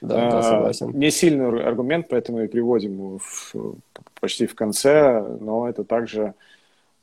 Да, 0.00 0.30
да, 0.30 0.42
согласен. 0.42 0.90
Не 0.90 1.10
сильный 1.10 1.64
аргумент, 1.64 2.06
поэтому 2.08 2.42
и 2.42 2.46
приводим 2.46 2.92
его 2.92 3.18
в, 3.18 3.54
почти 4.20 4.46
в 4.46 4.54
конце, 4.54 5.20
но 5.40 5.68
это 5.68 5.82
также 5.82 6.34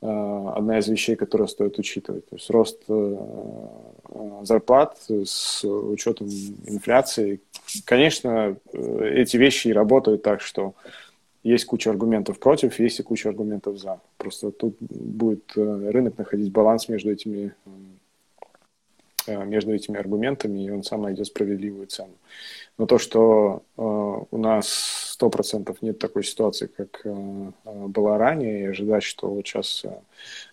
одна 0.06 0.78
из 0.78 0.88
вещей, 0.88 1.16
которые 1.16 1.48
стоит 1.48 1.78
учитывать. 1.78 2.28
То 2.28 2.36
есть 2.36 2.50
рост 2.50 2.82
э, 2.88 3.16
зарплат 4.42 4.96
с 5.08 5.64
учетом 5.64 6.28
инфляции. 6.66 7.40
Конечно, 7.84 8.56
э, 8.72 9.10
эти 9.14 9.36
вещи 9.36 9.68
и 9.68 9.72
работают 9.72 10.22
так, 10.22 10.40
что 10.40 10.74
есть 11.42 11.64
куча 11.64 11.90
аргументов 11.90 12.38
против, 12.38 12.78
есть 12.80 13.00
и 13.00 13.02
куча 13.02 13.28
аргументов 13.28 13.78
за. 13.78 14.00
Просто 14.16 14.50
тут 14.50 14.76
будет 14.80 15.52
рынок 15.54 16.18
находить 16.18 16.50
баланс 16.50 16.88
между 16.88 17.12
этими 17.12 17.54
между 19.26 19.74
этими 19.74 19.98
аргументами, 19.98 20.64
и 20.64 20.70
он 20.70 20.82
сам 20.82 21.02
найдет 21.02 21.26
справедливую 21.26 21.86
цену. 21.86 22.14
Но 22.78 22.86
то, 22.86 22.98
что 22.98 23.62
э, 23.76 23.82
у 23.82 24.38
нас 24.38 24.68
сто 24.68 25.30
процентов 25.30 25.80
нет 25.80 25.98
такой 25.98 26.24
ситуации, 26.24 26.66
как 26.66 27.00
э, 27.04 27.10
э, 27.64 27.86
была 27.86 28.18
ранее, 28.18 28.60
и 28.60 28.66
ожидать, 28.66 29.02
что 29.02 29.28
вот 29.28 29.46
сейчас 29.46 29.84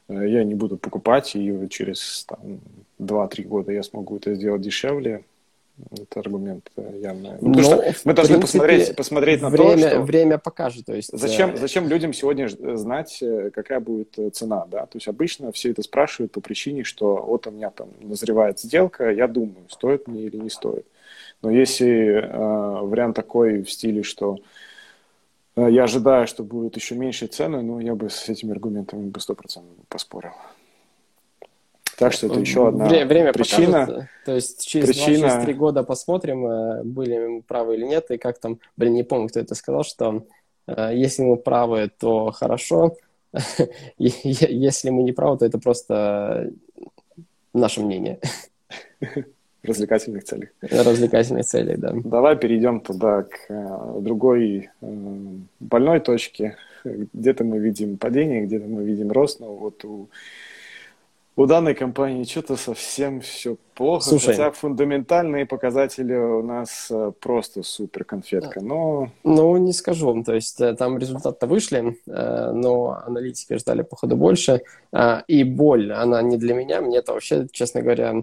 я 0.08 0.44
не 0.44 0.56
буду 0.56 0.78
покупать, 0.78 1.36
и 1.36 1.68
через 1.70 2.26
там, 2.26 2.62
2-3 3.00 3.44
года 3.44 3.72
я 3.72 3.84
смогу 3.84 4.18
это 4.18 4.36
сделать 4.36 4.62
дешевле, 4.62 5.24
это 5.92 6.20
аргумент 6.20 6.70
э, 6.78 7.00
явно. 7.02 7.38
Ну, 7.42 7.54
Потому 7.54 7.64
что 7.64 7.96
мы 8.06 8.14
должны 8.14 8.38
принципе, 8.38 8.42
посмотреть, 8.42 8.96
посмотреть 8.96 9.42
на 9.42 9.50
время, 9.50 9.84
то, 9.84 9.90
что... 9.90 10.02
Время 10.02 10.38
покажет. 10.38 10.86
То 10.86 10.94
есть, 10.94 11.10
зачем, 11.12 11.52
э... 11.52 11.58
зачем 11.58 11.88
людям 11.88 12.14
сегодня 12.14 12.48
знать, 12.48 13.18
э, 13.22 13.50
какая 13.52 13.80
будет 13.80 14.18
цена? 14.34 14.66
Да? 14.70 14.86
То 14.86 14.98
есть 14.98 15.08
обычно 15.08 15.52
все 15.52 15.72
это 15.72 15.82
спрашивают 15.82 16.32
по 16.32 16.42
причине, 16.42 16.84
что 16.84 17.16
вот 17.16 17.48
у 17.48 17.52
меня 17.52 17.72
там 17.72 17.90
назревает 18.02 18.60
сделка, 18.60 19.10
я 19.10 19.28
думаю, 19.28 19.66
стоит 19.70 20.08
мне 20.08 20.24
или 20.24 20.38
не 20.38 20.50
стоит. 20.50 20.86
Но 21.42 21.52
если 21.52 22.22
э, 22.22 22.82
вариант 22.82 23.16
такой 23.16 23.64
в 23.64 23.72
стиле, 23.72 24.04
что 24.04 24.39
э, 25.56 25.68
я 25.70 25.84
ожидаю, 25.84 26.28
что 26.28 26.43
будет 26.43 26.76
еще 26.78 26.95
меньше 26.95 27.28
цены, 27.28 27.62
ну, 27.62 27.80
я 27.80 27.95
бы 27.95 28.10
с 28.10 28.30
этими 28.30 28.52
аргументами 28.52 29.10
бы 29.10 29.20
100% 29.20 29.62
поспорил. 29.89 30.32
Так 31.98 32.14
что 32.14 32.28
это 32.28 32.39
еще 32.39 32.68
одна 32.68 32.88
время, 32.88 33.06
время 33.06 33.34
причина. 33.34 33.86
Покажет, 33.86 34.10
то 34.26 34.36
есть 34.36 34.68
через 34.68 34.88
причина... 34.88 35.26
2-3 35.46 35.54
года 35.54 35.84
посмотрим, 35.84 36.46
э, 36.46 36.84
были 36.84 37.28
мы 37.28 37.41
правы 37.41 37.76
или 37.76 37.86
нет, 37.86 38.10
и 38.12 38.18
как 38.18 38.39
там, 38.39 38.60
блин, 38.78 38.94
не 38.94 39.04
помню, 39.04 39.30
кто 39.30 39.39
это 39.39 39.56
сказал, 39.56 39.84
что 39.84 40.26
э, 40.68 40.91
если 40.94 41.24
мы 41.24 41.38
правы, 41.38 41.91
то 41.98 42.32
хорошо, 42.32 42.96
если 43.98 44.89
мы 44.89 45.04
не 45.04 45.12
правы, 45.12 45.38
то 45.38 45.46
это 45.46 45.60
просто 45.60 46.52
наше 47.54 47.82
мнение. 47.82 48.20
развлекательных 49.64 50.24
целях. 50.24 50.50
Развлекательных 50.62 51.46
целей, 51.46 51.76
да. 51.78 51.94
Давай 52.04 52.36
перейдем 52.36 52.82
туда 52.82 53.24
к 53.24 53.38
э, 53.50 54.00
другой 54.02 54.70
больной 55.60 56.00
точке. 56.00 56.58
Где-то 56.84 57.44
мы 57.46 57.60
видим 57.60 57.98
падение, 57.98 58.41
где-то 58.41 58.68
мы 58.68 58.84
видим 58.84 59.12
рост, 59.12 59.39
но 59.39 59.56
вот 59.56 59.86
у 59.86 60.10
у 61.36 61.46
данной 61.48 61.74
компании 61.74 62.26
что-то 62.26 62.58
совсем 62.58 63.20
все 63.20 63.58
плохо, 63.74 64.10
Слушай, 64.10 64.36
хотя 64.36 64.52
фундаментальные 64.52 65.48
показатели 65.48 66.14
у 66.14 66.44
нас 66.44 66.90
э, 66.92 67.12
просто 67.20 67.64
супер 67.64 68.04
конфетка, 68.04 68.62
но... 68.62 69.10
Ну, 69.24 69.58
не 69.58 69.74
скажу, 69.74 70.24
то 70.24 70.36
есть 70.36 70.62
э, 70.62 70.76
там 70.76 71.00
результаты 71.00 71.48
вышли, 71.48 71.98
э, 72.06 72.52
но 72.54 73.02
аналитики 73.06 73.58
ждали, 73.58 73.82
походу, 73.82 74.16
больше, 74.16 74.62
и 75.28 75.44
боль, 75.44 75.92
она 75.92 76.22
не 76.22 76.38
для 76.38 76.54
меня, 76.54 76.82
мне 76.82 77.00
это 77.00 77.14
вообще, 77.14 77.48
честно 77.52 77.82
говоря, 77.82 78.14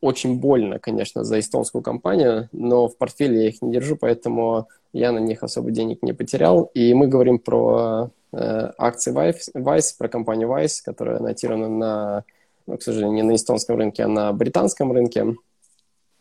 очень 0.00 0.40
больно, 0.40 0.78
конечно, 0.78 1.24
за 1.24 1.38
эстонскую 1.40 1.82
компанию, 1.82 2.48
но 2.52 2.88
в 2.88 2.96
портфеле 2.96 3.42
я 3.42 3.48
их 3.48 3.60
не 3.60 3.72
держу, 3.72 3.96
поэтому 3.96 4.68
я 4.94 5.12
на 5.12 5.18
них 5.18 5.42
особо 5.42 5.70
денег 5.70 6.02
не 6.02 6.14
потерял, 6.14 6.70
и 6.72 6.94
мы 6.94 7.06
говорим 7.06 7.38
про 7.38 8.10
акции 8.32 9.12
Vice, 9.12 9.94
про 9.98 10.08
компанию 10.08 10.48
Vice, 10.48 10.82
которая 10.84 11.20
нотирована 11.20 11.68
на 11.68 12.24
к 12.66 12.82
сожалению, 12.82 13.14
не 13.14 13.22
на 13.22 13.36
эстонском 13.36 13.76
рынке, 13.76 14.04
а 14.04 14.08
на 14.08 14.32
британском 14.32 14.92
рынке. 14.92 15.36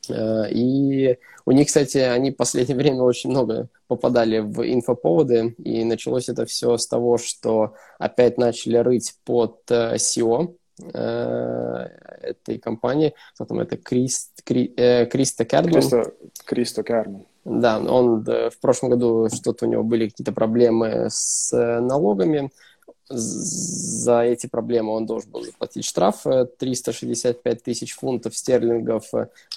Э, 0.09 0.49
и 0.49 1.17
у 1.45 1.51
них, 1.51 1.67
кстати, 1.67 1.97
они 1.97 2.31
в 2.31 2.35
последнее 2.35 2.77
время 2.77 3.01
очень 3.01 3.29
много 3.29 3.69
попадали 3.87 4.39
в 4.39 4.61
инфоповоды, 4.61 5.55
и 5.57 5.83
началось 5.83 6.29
это 6.29 6.45
все 6.45 6.77
с 6.77 6.87
того, 6.87 7.17
что 7.17 7.73
опять 7.99 8.37
начали 8.37 8.77
рыть 8.77 9.15
под 9.25 9.59
SEO 9.69 10.55
э, 10.93 11.87
этой 12.21 12.59
компании. 12.59 13.13
Кто 13.35 13.45
там 13.45 13.59
это? 13.59 13.77
Крист, 13.77 14.41
Кри, 14.43 14.73
э, 14.77 15.05
Криста 15.05 15.45
Кердман. 15.45 15.73
Кристо, 15.73 16.13
Кристо 16.45 16.83
Кердман. 16.83 17.25
Да, 17.43 17.79
он 17.79 18.23
в 18.23 18.59
прошлом 18.59 18.89
году 18.89 19.29
что-то 19.31 19.67
у 19.67 19.69
него 19.69 19.83
были 19.83 20.09
какие-то 20.09 20.31
проблемы 20.31 21.09
с 21.11 21.51
налогами 21.53 22.49
за 23.07 24.21
эти 24.23 24.47
проблемы 24.47 24.91
он 24.91 25.05
должен 25.05 25.29
был 25.31 25.43
заплатить 25.43 25.85
штраф 25.85 26.23
365 26.57 27.63
тысяч 27.63 27.93
фунтов 27.93 28.35
стерлингов. 28.35 29.11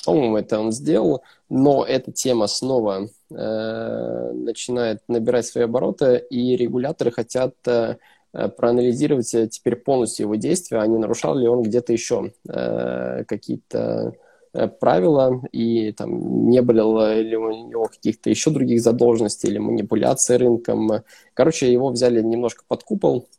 По-моему, 0.05 0.37
это 0.37 0.61
он 0.61 0.73
сделал. 0.73 1.23
Но 1.49 1.85
эта 1.85 2.13
тема 2.13 2.47
снова 2.47 3.09
э, 3.31 4.33
начинает 4.35 5.03
набирать 5.09 5.47
свои 5.47 5.65
обороты, 5.65 6.23
и 6.31 6.57
регуляторы 6.57 7.11
хотят 7.11 7.55
э, 7.67 7.97
проанализировать 8.33 9.35
теперь 9.51 9.77
полностью 9.77 10.25
его 10.25 10.35
действия, 10.35 10.81
а 10.81 10.87
не 10.87 10.99
нарушал 10.99 11.35
ли 11.35 11.49
он 11.49 11.63
где-то 11.63 11.93
еще 11.93 12.33
э, 12.47 13.25
какие-то 13.27 14.13
Э, 14.55 14.67
правила, 14.67 15.43
и 15.53 15.93
там 15.93 16.49
не 16.49 16.63
было 16.63 17.21
ли 17.21 17.37
у 17.37 17.69
него 17.69 17.87
каких-то 17.87 18.31
еще 18.31 18.51
других 18.51 18.81
задолженностей 18.81 19.51
или 19.51 19.59
манипуляции 19.59 20.37
рынком. 20.37 20.91
Короче, 21.35 21.71
его 21.71 21.91
взяли 21.91 22.23
немножко 22.23 22.65
под 22.67 22.83
купол, 22.83 23.29
э, 23.29 23.38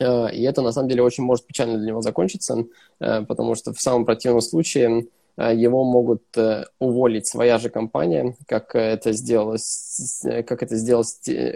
и 0.00 0.42
это 0.42 0.62
на 0.62 0.72
самом 0.72 0.88
деле 0.88 1.02
очень 1.02 1.24
может 1.24 1.46
печально 1.46 1.78
для 1.78 1.88
него 1.88 2.00
закончиться, 2.02 2.66
э, 3.00 3.22
потому 3.22 3.54
что 3.54 3.72
в 3.72 3.80
самом 3.80 4.04
противном 4.04 4.40
случае 4.40 5.06
его 5.36 5.84
могут 5.84 6.24
уволить 6.80 7.28
своя 7.28 7.58
же 7.58 7.70
компания, 7.70 8.34
как 8.48 8.74
это 8.74 9.12
сделал, 9.12 9.56
как 10.24 10.64
это 10.64 10.74
сделал, 10.74 11.04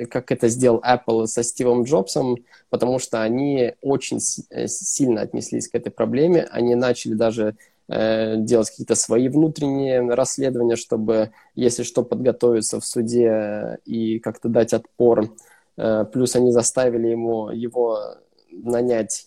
как 0.08 0.30
это 0.30 0.46
сделал 0.46 0.80
Apple 0.86 1.26
со 1.26 1.42
Стивом 1.42 1.82
Джобсом, 1.82 2.36
потому 2.70 3.00
что 3.00 3.22
они 3.22 3.74
очень 3.82 4.20
сильно 4.20 5.22
отнеслись 5.22 5.66
к 5.66 5.74
этой 5.74 5.90
проблеме, 5.90 6.46
они 6.52 6.76
начали 6.76 7.14
даже 7.14 7.56
Э, 7.88 8.36
делать 8.38 8.70
какие-то 8.70 8.94
свои 8.94 9.28
внутренние 9.28 10.00
расследования, 10.14 10.76
чтобы, 10.76 11.32
если 11.54 11.82
что, 11.82 12.04
подготовиться 12.04 12.80
в 12.80 12.86
суде 12.86 13.78
и 13.84 14.18
как-то 14.18 14.48
дать 14.48 14.72
отпор. 14.72 15.34
Э, 15.76 16.06
плюс 16.10 16.34
они 16.34 16.52
заставили 16.52 17.08
ему 17.08 17.50
его 17.50 17.98
нанять 18.52 19.26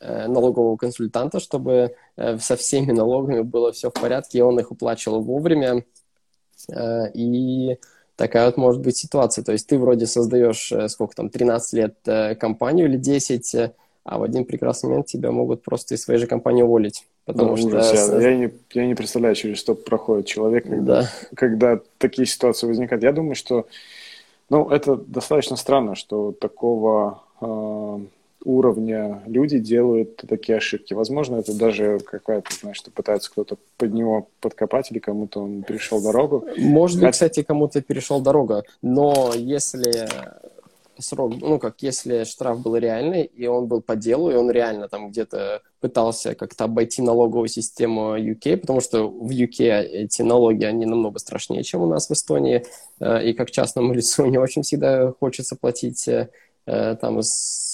э, 0.00 0.26
налогового 0.26 0.76
консультанта, 0.76 1.40
чтобы 1.40 1.94
со 2.16 2.56
всеми 2.56 2.92
налогами 2.92 3.42
было 3.42 3.72
все 3.72 3.90
в 3.90 3.92
порядке, 3.92 4.38
и 4.38 4.42
он 4.42 4.58
их 4.58 4.70
уплачивал 4.70 5.20
вовремя. 5.20 5.84
И 7.12 7.78
такая 8.16 8.46
вот 8.46 8.56
может 8.56 8.80
быть 8.80 8.96
ситуация. 8.96 9.44
То 9.44 9.52
есть 9.52 9.66
ты 9.66 9.78
вроде 9.78 10.06
создаешь, 10.06 10.72
сколько 10.90 11.14
там, 11.14 11.28
13 11.28 11.72
лет 11.74 12.38
компанию 12.38 12.86
или 12.86 12.96
10, 12.96 13.72
а 14.06 14.18
в 14.18 14.22
один 14.22 14.44
прекрасный 14.44 14.88
момент 14.88 15.06
тебя 15.06 15.32
могут 15.32 15.62
просто 15.62 15.94
из 15.94 16.02
своей 16.02 16.20
же 16.20 16.26
компании 16.26 16.62
уволить. 16.62 17.06
Потому 17.26 17.50
ну, 17.50 17.56
что... 17.56 17.66
Ужас. 17.66 18.08
Я, 18.12 18.30
я, 18.30 18.36
не, 18.36 18.52
я 18.72 18.86
не 18.86 18.94
представляю, 18.94 19.34
через 19.34 19.58
что 19.58 19.74
проходит 19.74 20.26
человек, 20.26 20.64
когда, 20.64 21.02
да. 21.02 21.10
когда 21.34 21.80
такие 21.98 22.24
ситуации 22.24 22.68
возникают. 22.68 23.02
Я 23.02 23.10
думаю, 23.10 23.34
что 23.34 23.66
ну, 24.48 24.70
это 24.70 24.94
достаточно 24.94 25.56
странно, 25.56 25.96
что 25.96 26.30
такого 26.30 27.24
э, 27.40 27.98
уровня 28.46 29.22
люди 29.26 29.58
делают 29.58 30.16
такие 30.28 30.58
ошибки. 30.58 30.94
Возможно, 30.94 31.36
это 31.36 31.52
даже 31.52 31.98
какая-то, 31.98 32.48
знаешь, 32.60 32.76
что 32.76 32.90
пытается 32.90 33.30
кто-то 33.30 33.56
под 33.76 33.92
него 33.92 34.28
подкопать 34.40 34.90
или 34.92 35.00
кому-то 35.00 35.40
он 35.42 35.64
перешел 35.64 36.00
дорогу. 36.00 36.46
Может 36.56 37.00
быть, 37.00 37.10
кстати, 37.10 37.42
кому-то 37.42 37.82
перешел 37.82 38.20
дорога. 38.20 38.62
Но 38.82 39.32
если 39.34 40.06
срок, 40.98 41.34
ну, 41.40 41.58
как 41.58 41.82
если 41.82 42.24
штраф 42.24 42.60
был 42.60 42.76
реальный, 42.76 43.24
и 43.24 43.46
он 43.46 43.66
был 43.66 43.80
по 43.80 43.96
делу, 43.96 44.30
и 44.30 44.34
он 44.34 44.50
реально 44.50 44.88
там 44.88 45.10
где-то 45.10 45.62
пытался 45.80 46.34
как-то 46.34 46.64
обойти 46.64 47.02
налоговую 47.02 47.48
систему 47.48 48.16
UK, 48.16 48.58
потому 48.58 48.80
что 48.80 49.08
в 49.08 49.30
UK 49.30 49.82
эти 49.82 50.22
налоги, 50.22 50.64
они 50.64 50.86
намного 50.86 51.18
страшнее, 51.18 51.62
чем 51.62 51.82
у 51.82 51.86
нас 51.86 52.08
в 52.08 52.12
Эстонии, 52.12 52.64
э, 53.00 53.28
и 53.28 53.32
как 53.34 53.50
частному 53.50 53.92
лицу 53.94 54.26
не 54.26 54.38
очень 54.38 54.62
всегда 54.62 55.12
хочется 55.18 55.56
платить 55.56 56.08
э, 56.08 56.30
там 56.66 57.20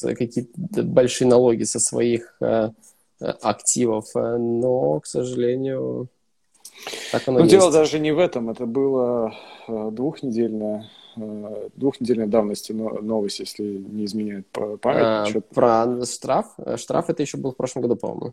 какие-то 0.03 0.83
большие 0.83 1.27
налоги 1.29 1.65
со 1.65 1.81
своих 1.81 2.37
э, 2.41 2.71
активов, 3.19 4.07
но, 4.15 5.01
к 5.01 5.07
сожалению, 5.07 6.09
так 7.11 7.27
оно 7.27 7.39
ну, 7.39 7.45
есть. 7.45 7.53
дело 7.53 7.73
даже 7.73 7.99
не 7.99 8.13
в 8.13 8.19
этом, 8.19 8.51
это 8.51 8.67
было 8.67 9.35
двухнедельное 9.67 10.91
Э, 11.17 11.69
двухнедельной 11.75 12.27
давности 12.27 12.73
новость, 12.73 13.41
если 13.41 13.65
не 13.65 14.05
изменяет 14.05 14.47
память. 14.49 15.37
А, 15.37 15.41
про 15.55 16.05
штраф? 16.07 16.47
Штраф 16.77 17.11
это 17.11 17.23
еще 17.23 17.37
был 17.37 17.53
в 17.53 17.57
прошлом 17.57 17.83
году, 17.83 17.97
по-моему. 17.97 18.33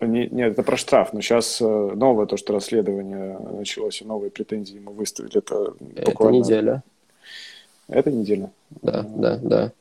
Не, 0.00 0.28
нет, 0.28 0.52
это 0.52 0.62
про 0.62 0.76
штраф, 0.76 1.12
но 1.12 1.20
сейчас 1.20 1.60
э, 1.60 1.64
новое 1.64 2.26
то, 2.26 2.36
что 2.36 2.52
расследование 2.52 3.38
началось, 3.38 4.02
и 4.02 4.04
новые 4.04 4.30
претензии 4.30 4.76
ему 4.76 4.92
выставили. 4.92 5.38
Это, 5.38 5.74
это 5.94 6.10
буквально... 6.10 6.36
неделя. 6.36 6.82
Это 7.88 8.10
неделя. 8.10 8.50
Да, 8.82 9.02
да, 9.02 9.36
да. 9.38 9.72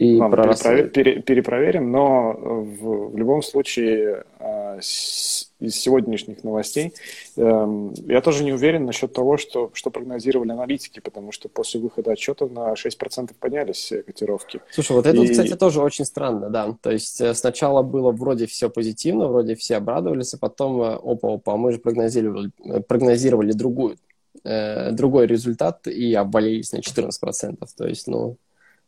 И 0.00 0.16
Ладно, 0.16 0.34
про 0.34 0.44
перепроверим, 0.54 0.90
пере, 0.90 1.20
перепроверим, 1.20 1.92
но 1.92 2.32
в, 2.32 3.10
в 3.12 3.18
любом 3.18 3.42
случае 3.42 4.24
а, 4.38 4.78
из 4.78 5.76
сегодняшних 5.76 6.42
новостей 6.42 6.94
эм, 7.36 7.92
я 8.06 8.22
тоже 8.22 8.42
не 8.44 8.54
уверен 8.54 8.86
насчет 8.86 9.12
того, 9.12 9.36
что, 9.36 9.70
что 9.74 9.90
прогнозировали 9.90 10.52
аналитики, 10.52 11.00
потому 11.00 11.32
что 11.32 11.50
после 11.50 11.80
выхода 11.80 12.12
отчета 12.12 12.46
на 12.46 12.72
6% 12.72 13.32
поднялись 13.38 13.92
котировки. 14.06 14.62
Слушай, 14.70 14.92
вот 14.92 15.04
это, 15.04 15.20
и... 15.20 15.28
кстати, 15.28 15.54
тоже 15.54 15.82
очень 15.82 16.06
странно, 16.06 16.48
да. 16.48 16.74
То 16.80 16.90
есть 16.90 17.20
э, 17.20 17.34
сначала 17.34 17.82
было 17.82 18.10
вроде 18.10 18.46
все 18.46 18.70
позитивно, 18.70 19.28
вроде 19.28 19.54
все 19.54 19.76
обрадовались, 19.76 20.32
а 20.32 20.38
потом 20.38 20.80
э, 20.80 20.94
опа-опа, 20.94 21.58
мы 21.58 21.72
же 21.72 21.78
прогнозировали, 21.78 22.52
э, 22.64 22.80
прогнозировали 22.80 23.52
другую, 23.52 23.98
э, 24.44 24.92
другой 24.92 25.26
результат 25.26 25.86
и 25.88 26.14
обвалились 26.14 26.72
на 26.72 26.78
14%. 26.78 27.58
То 27.76 27.86
есть, 27.86 28.06
ну, 28.06 28.38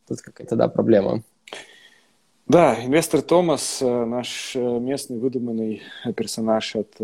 тут 0.06 0.20
какая-то, 0.20 0.56
да, 0.56 0.68
проблема. 0.68 1.22
Да, 2.52 2.76
инвестор 2.84 3.22
Томас, 3.22 3.80
э, 3.80 4.04
наш 4.04 4.56
э, 4.56 4.60
местный 4.60 5.18
выдуманный 5.18 5.82
персонаж 6.16 6.76
от 6.76 7.00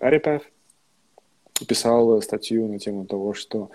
Арипев, 0.00 0.42
писал 1.66 2.22
статью 2.22 2.68
на 2.68 2.78
тему 2.78 3.04
того, 3.04 3.34
что, 3.34 3.70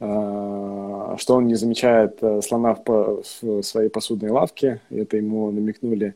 э, 0.00 1.16
что 1.18 1.34
он 1.34 1.48
не 1.48 1.54
замечает 1.54 2.20
слона 2.42 2.74
в, 2.74 3.22
своей 3.62 3.90
посудной 3.90 4.30
лавке. 4.30 4.80
Это 4.90 5.16
ему 5.16 5.50
намекнули 5.50 6.14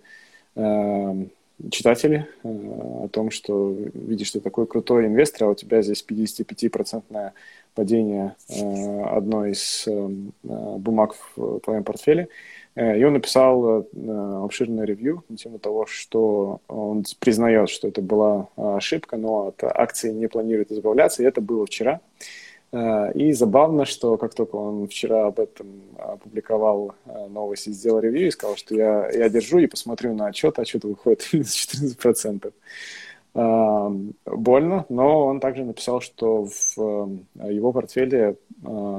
читатели 1.70 2.28
о 2.42 3.08
том, 3.08 3.30
что 3.30 3.70
видишь, 3.94 4.32
ты 4.32 4.40
такой 4.40 4.66
крутой 4.66 5.06
инвестор, 5.06 5.48
а 5.48 5.50
у 5.50 5.54
тебя 5.54 5.82
здесь 5.82 6.04
55% 6.06 7.32
падение 7.76 8.34
э, 8.48 9.02
одной 9.02 9.52
из 9.52 9.84
э, 9.86 10.08
бумаг 10.42 11.14
в 11.36 11.60
твоем 11.60 11.84
портфеле. 11.84 12.28
Э, 12.74 12.98
и 12.98 13.04
он 13.04 13.12
написал 13.12 13.86
обширное 14.44 14.86
ревью 14.86 15.22
на 15.28 15.36
тему 15.36 15.58
того, 15.58 15.86
что 15.86 16.60
он 16.68 17.04
признает, 17.20 17.68
что 17.68 17.86
это 17.86 18.00
была 18.00 18.48
ошибка, 18.56 19.16
но 19.16 19.48
от 19.48 19.62
акции 19.62 20.10
не 20.10 20.26
планирует 20.26 20.72
избавляться, 20.72 21.22
и 21.22 21.26
это 21.26 21.40
было 21.40 21.66
вчера. 21.66 22.00
И 22.72 23.32
забавно, 23.32 23.84
что 23.84 24.16
как 24.16 24.34
только 24.34 24.56
он 24.56 24.86
вчера 24.88 25.26
об 25.26 25.38
этом 25.38 25.66
опубликовал 25.98 26.94
новость 27.28 27.68
и 27.68 27.72
сделал 27.72 28.00
ревью, 28.00 28.28
и 28.28 28.30
сказал, 28.30 28.56
что 28.56 28.74
я, 28.74 29.08
я 29.10 29.28
держу 29.28 29.58
и 29.58 29.66
посмотрю 29.66 30.14
на 30.14 30.26
отчет, 30.26 30.58
отчет 30.58 30.84
выходит 30.84 31.28
минус 31.32 31.54
14%. 31.54 32.52
больно, 34.26 34.86
но 34.88 35.26
он 35.26 35.40
также 35.40 35.64
написал, 35.64 36.00
что 36.00 36.46
в 36.46 36.76
его 37.34 37.72
портфеле 37.72 38.36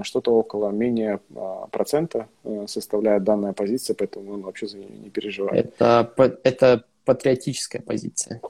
что-то 0.03 0.31
около 0.31 0.69
менее 0.69 1.19
процента 1.71 2.27
составляет 2.67 3.23
данная 3.23 3.53
позиция, 3.53 3.95
поэтому 3.95 4.33
он 4.33 4.41
вообще 4.41 4.67
за 4.67 4.77
нее 4.77 4.89
не 5.03 5.09
переживает. 5.09 5.65
Это, 5.65 6.13
это 6.43 6.83
патриотическая 7.05 7.81
позиция. 7.81 8.41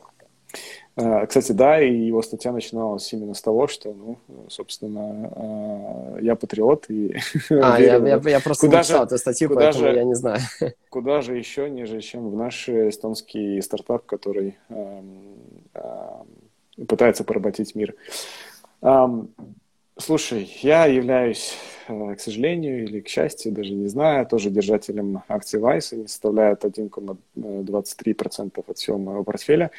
А, 0.99 1.27
кстати, 1.27 1.51
да, 1.51 1.79
и 1.79 1.95
его 1.95 2.23
статья 2.23 2.51
начиналась 2.51 3.13
именно 3.13 3.35
с 3.35 3.41
того, 3.41 3.67
что, 3.67 3.93
ну, 3.93 4.17
собственно, 4.49 5.31
а, 5.35 6.17
я 6.19 6.35
патриот 6.35 6.89
и... 6.89 7.15
А, 7.51 7.79
я, 7.79 7.97
я, 7.97 8.19
я 8.25 8.39
просто 8.39 8.65
куда 8.65 8.79
не 8.79 8.83
читал 8.83 9.05
эту 9.05 9.17
статью, 9.19 9.49
куда 9.49 9.61
поэтому 9.61 9.85
же, 9.85 9.95
я 9.95 10.03
не 10.03 10.15
знаю. 10.15 10.39
Куда 10.89 11.21
же 11.21 11.37
еще, 11.37 11.69
ниже, 11.69 12.01
чем 12.01 12.31
в 12.31 12.35
наш 12.35 12.67
эстонский 12.67 13.61
стартап, 13.61 14.07
который 14.07 14.57
э, 14.69 15.01
э, 15.75 16.85
пытается 16.87 17.23
поработить 17.23 17.75
мир. 17.75 17.93
Слушай, 19.99 20.47
я 20.61 20.85
являюсь, 20.85 21.55
э, 21.87 22.15
к 22.15 22.19
сожалению 22.19 22.83
или 22.83 22.99
к 22.99 23.07
счастью, 23.07 23.51
даже 23.51 23.73
не 23.73 23.87
знаю, 23.87 24.27
тоже 24.27 24.51
держателем 24.51 25.23
акций 25.27 25.59
Vice. 25.59 25.93
Они 25.93 26.07
составляют 26.07 26.63
1,23% 26.63 28.63
от 28.67 28.77
всего 28.77 28.99
моего 28.99 29.23
портфеля. 29.23 29.71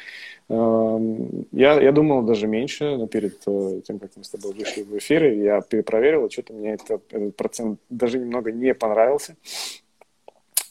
Эм, 0.49 1.45
я, 1.53 1.79
я 1.79 1.91
думал 1.93 2.23
даже 2.23 2.47
меньше, 2.47 2.97
но 2.97 3.07
перед 3.07 3.41
э, 3.47 3.81
тем, 3.87 3.99
как 3.99 4.11
мы 4.17 4.23
с 4.25 4.29
тобой 4.29 4.53
вышли 4.53 4.83
в 4.83 4.97
эфир, 4.97 5.23
я 5.31 5.61
перепроверил, 5.61 6.25
и 6.25 6.29
что-то 6.29 6.51
мне 6.53 6.73
этот, 6.73 7.01
этот 7.13 7.35
процент 7.37 7.79
даже 7.89 8.19
немного 8.19 8.51
не 8.51 8.73
понравился. 8.73 9.37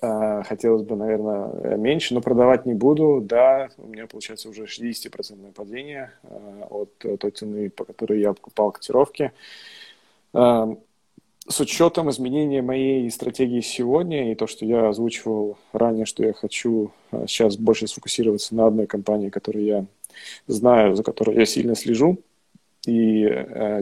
А, 0.00 0.44
хотелось 0.44 0.82
бы, 0.82 0.94
наверное, 0.94 1.76
меньше, 1.76 2.14
но 2.14 2.20
продавать 2.20 2.66
не 2.66 2.74
буду. 2.74 3.20
Да, 3.22 3.68
у 3.78 3.88
меня 3.88 4.06
получается 4.06 4.48
уже 4.48 4.64
60% 4.64 5.52
падение 5.52 6.12
а, 6.22 6.66
от 6.70 6.98
той 6.98 7.30
цены, 7.32 7.68
по 7.70 7.84
которой 7.84 8.20
я 8.20 8.32
покупал 8.32 8.70
котировки. 8.70 9.32
А, 10.32 10.68
с 11.48 11.60
учетом 11.60 12.10
изменения 12.10 12.62
моей 12.62 13.10
стратегии 13.10 13.60
сегодня 13.60 14.30
и 14.30 14.34
то, 14.34 14.46
что 14.46 14.66
я 14.66 14.88
озвучивал 14.88 15.56
ранее, 15.72 16.04
что 16.04 16.22
я 16.22 16.34
хочу 16.34 16.92
сейчас 17.26 17.56
больше 17.56 17.86
сфокусироваться 17.86 18.54
на 18.54 18.66
одной 18.66 18.86
компании, 18.86 19.30
которую 19.30 19.64
я 19.64 19.86
знаю, 20.46 20.94
за 20.94 21.02
которой 21.02 21.36
я 21.36 21.46
сильно 21.46 21.74
слежу, 21.74 22.18
и 22.86 23.22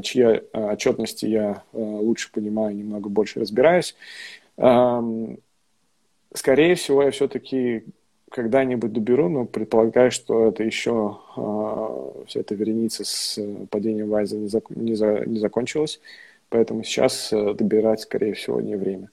чья 0.05 0.43
отчетности 0.53 1.27
я 1.27 1.65
лучше 1.73 2.31
понимаю, 2.31 2.77
немного 2.77 3.09
больше 3.09 3.41
разбираюсь, 3.41 3.97
скорее 6.37 6.75
всего, 6.75 7.03
я 7.03 7.11
все-таки 7.11 7.85
когда-нибудь 8.31 8.93
доберу, 8.93 9.29
но 9.29 9.45
предполагаю, 9.45 10.11
что 10.11 10.49
это 10.49 10.63
еще 10.63 11.19
э, 11.37 12.25
вся 12.27 12.41
эта 12.41 12.55
вереница 12.55 13.05
с 13.05 13.39
падением 13.71 14.09
Вайза 14.11 14.37
не, 14.37 14.49
зак- 14.49 14.73
не, 14.75 14.95
за- 14.95 15.25
не 15.27 15.39
закончилась, 15.39 16.01
поэтому 16.49 16.83
сейчас 16.83 17.33
э, 17.33 17.55
добирать, 17.55 18.01
скорее 18.01 18.35
всего, 18.35 18.61
не 18.61 18.77
время. 18.77 19.11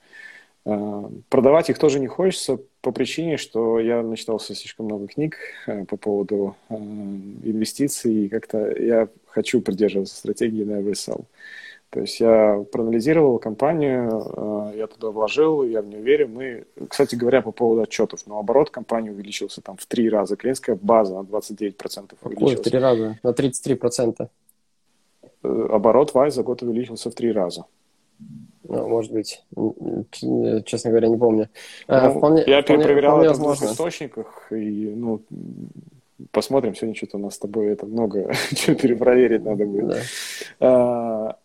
Э, 0.66 1.04
продавать 1.30 1.70
их 1.70 1.78
тоже 1.80 2.00
не 2.00 2.08
хочется 2.08 2.60
по 2.82 2.92
причине, 2.92 3.38
что 3.38 3.80
я 3.80 4.02
начитался 4.02 4.56
слишком 4.56 4.88
много 4.88 5.08
книг 5.08 5.38
э, 5.68 5.86
по 5.86 5.98
поводу 5.98 6.56
э, 6.70 6.76
инвестиций, 6.76 8.26
и 8.26 8.30
как-то 8.30 8.72
я 8.80 9.10
хочу 9.28 9.62
придерживаться 9.62 10.16
стратегии 10.16 10.66
never 10.66 10.94
sell. 10.94 11.26
То 11.94 12.00
есть 12.00 12.20
я 12.20 12.66
проанализировал 12.72 13.38
компанию, 13.38 14.72
э, 14.74 14.78
я 14.78 14.88
туда 14.88 15.12
вложил, 15.12 15.62
я 15.64 15.84
в 15.84 15.86
нее 15.86 16.02
верю. 16.02 16.28
Мы, 16.28 16.66
кстати 16.90 17.14
говоря, 17.14 17.44
по 17.44 17.52
поводу 17.52 17.84
отчетов, 17.84 18.22
но 18.26 18.40
оборот 18.40 18.72
компании 18.72 19.12
увеличился 19.12 19.62
там 19.62 19.78
в 19.78 19.86
три 19.86 20.10
раза. 20.10 20.36
Клиентская 20.36 20.76
база 20.76 21.14
на 21.14 21.20
29% 21.20 22.16
увеличилась. 22.24 22.54
Ой, 22.54 22.56
в 22.56 22.62
три 22.62 22.80
раза, 22.80 23.20
на 23.22 23.30
33%. 23.30 24.28
Э, 25.44 25.68
оборот 25.70 26.16
Вай 26.16 26.32
за 26.32 26.42
год 26.42 26.64
увеличился 26.64 27.12
в 27.12 27.14
три 27.14 27.32
раза. 27.32 27.66
Ну, 28.64 28.88
может 28.88 29.12
быть, 29.12 29.44
честно 30.66 30.90
говоря, 30.90 31.10
не 31.10 31.18
помню. 31.18 31.50
Э, 31.88 32.08
ну, 32.08 32.18
вполне, 32.18 32.44
я 32.48 32.64
вполне, 32.64 32.86
перепроверял 32.86 33.12
вполне 33.12 33.30
это 33.30 33.38
возможно. 33.38 33.68
в 33.68 33.72
источниках, 33.72 34.48
и 34.52 34.94
ну, 34.96 35.22
посмотрим, 36.32 36.74
сегодня 36.74 36.96
что-то 36.96 37.18
у 37.18 37.22
нас 37.22 37.36
с 37.36 37.38
тобой 37.40 37.68
это 37.68 37.86
много 37.86 38.34
чего 38.56 38.76
перепроверить 38.76 39.46
надо 39.46 39.66
будет. 39.66 40.02
Да. 40.60 41.38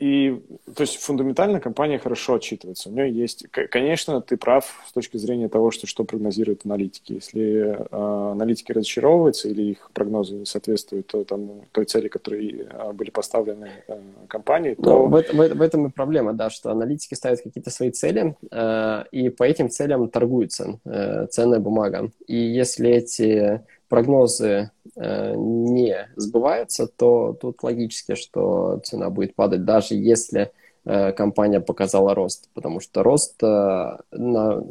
А, 0.00 0.04
и, 0.04 0.40
то 0.74 0.82
есть, 0.82 0.96
фундаментально 0.96 1.60
компания 1.60 1.98
хорошо 1.98 2.34
отчитывается. 2.34 2.88
У 2.88 2.92
нее 2.92 3.10
есть, 3.12 3.46
конечно, 3.50 4.20
ты 4.20 4.36
прав 4.36 4.84
с 4.88 4.92
точки 4.92 5.16
зрения 5.16 5.48
того, 5.48 5.70
что, 5.70 5.86
что 5.86 6.04
прогнозируют 6.04 6.64
аналитики. 6.64 7.14
Если 7.14 7.76
э, 7.78 7.86
аналитики 7.90 8.72
разочаровываются 8.72 9.48
или 9.48 9.62
их 9.62 9.90
прогнозы 9.92 10.34
не 10.34 10.46
соответствуют 10.46 11.06
то, 11.08 11.24
тому, 11.24 11.64
той 11.72 11.84
цели, 11.84 12.08
которые 12.08 12.66
э, 12.70 12.92
были 12.92 13.10
поставлены 13.10 13.70
э, 13.88 13.98
компанией, 14.28 14.74
то... 14.76 14.82
Ну, 14.82 15.06
в, 15.06 15.22
в, 15.22 15.54
в 15.54 15.62
этом 15.62 15.86
и 15.86 15.90
проблема, 15.90 16.32
да, 16.32 16.50
что 16.50 16.70
аналитики 16.70 17.14
ставят 17.14 17.40
какие-то 17.42 17.70
свои 17.70 17.90
цели, 17.90 18.36
э, 18.50 19.04
и 19.10 19.30
по 19.30 19.44
этим 19.44 19.68
целям 19.68 20.08
торгуется 20.08 20.78
э, 20.84 21.26
ценная 21.26 21.60
бумага. 21.60 22.10
И 22.26 22.36
если 22.36 22.90
эти 22.90 23.62
прогнозы 23.88 24.70
не 25.00 26.08
сбываются, 26.16 26.86
то 26.86 27.36
тут 27.40 27.62
логически, 27.62 28.14
что 28.14 28.80
цена 28.84 29.10
будет 29.10 29.34
падать, 29.34 29.64
даже 29.64 29.94
если 29.94 30.50
э, 30.84 31.12
компания 31.12 31.60
показала 31.60 32.14
рост, 32.14 32.48
потому 32.54 32.80
что 32.80 33.02
рост, 33.02 33.42
э, 33.42 33.96
на, 34.10 34.64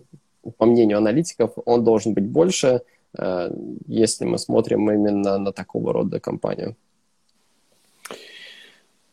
по 0.57 0.65
мнению 0.65 0.97
аналитиков, 0.97 1.53
он 1.65 1.83
должен 1.83 2.13
быть 2.13 2.25
больше, 2.25 2.81
э, 3.17 3.51
если 3.87 4.25
мы 4.25 4.37
смотрим 4.37 4.91
именно 4.91 5.37
на 5.37 5.51
такого 5.51 5.93
рода 5.93 6.19
компанию. 6.19 6.75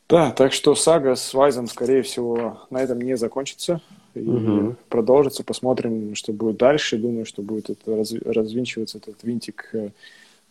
Да, 0.09 0.33
так 0.33 0.53
что 0.53 0.75
сага 0.75 1.17
с 1.17 1.33
Вайзом, 1.33 1.67
скорее 1.67 2.03
всего, 2.03 2.61
на 2.71 2.83
этом 2.83 3.01
не 3.01 3.17
закончится 3.17 3.81
и 4.15 4.21
угу. 4.21 4.77
продолжится. 4.89 5.43
Посмотрим, 5.43 6.15
что 6.15 6.33
будет 6.33 6.59
дальше. 6.59 6.99
Думаю, 6.99 7.25
что 7.25 7.43
будет 7.43 7.71
это 7.71 7.97
раз, 7.97 8.13
развинчиваться 8.13 8.99
этот 8.99 9.23
винтик, 9.23 9.71
э, 9.73 9.79
э, 9.79 9.91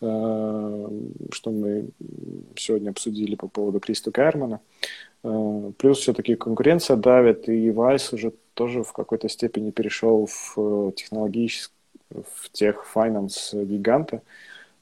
что 0.00 1.50
мы 1.50 1.88
сегодня 2.56 2.90
обсудили 2.90 3.34
по 3.34 3.48
поводу 3.48 3.80
Криста 3.80 4.10
Кэрмана. 4.10 4.60
Э, 5.22 5.72
плюс 5.78 6.00
все-таки 6.00 6.34
конкуренция 6.34 6.96
давит, 6.96 7.48
и 7.48 7.70
Вайс 7.70 8.12
уже 8.12 8.32
тоже 8.54 8.82
в 8.82 8.92
какой-то 8.92 9.28
степени 9.28 9.70
перешел 9.70 10.26
в 10.26 10.92
технологический, 10.92 11.74
в 12.10 12.50
тех 12.52 12.86
финанс 12.92 13.52
гиганта. 13.54 14.22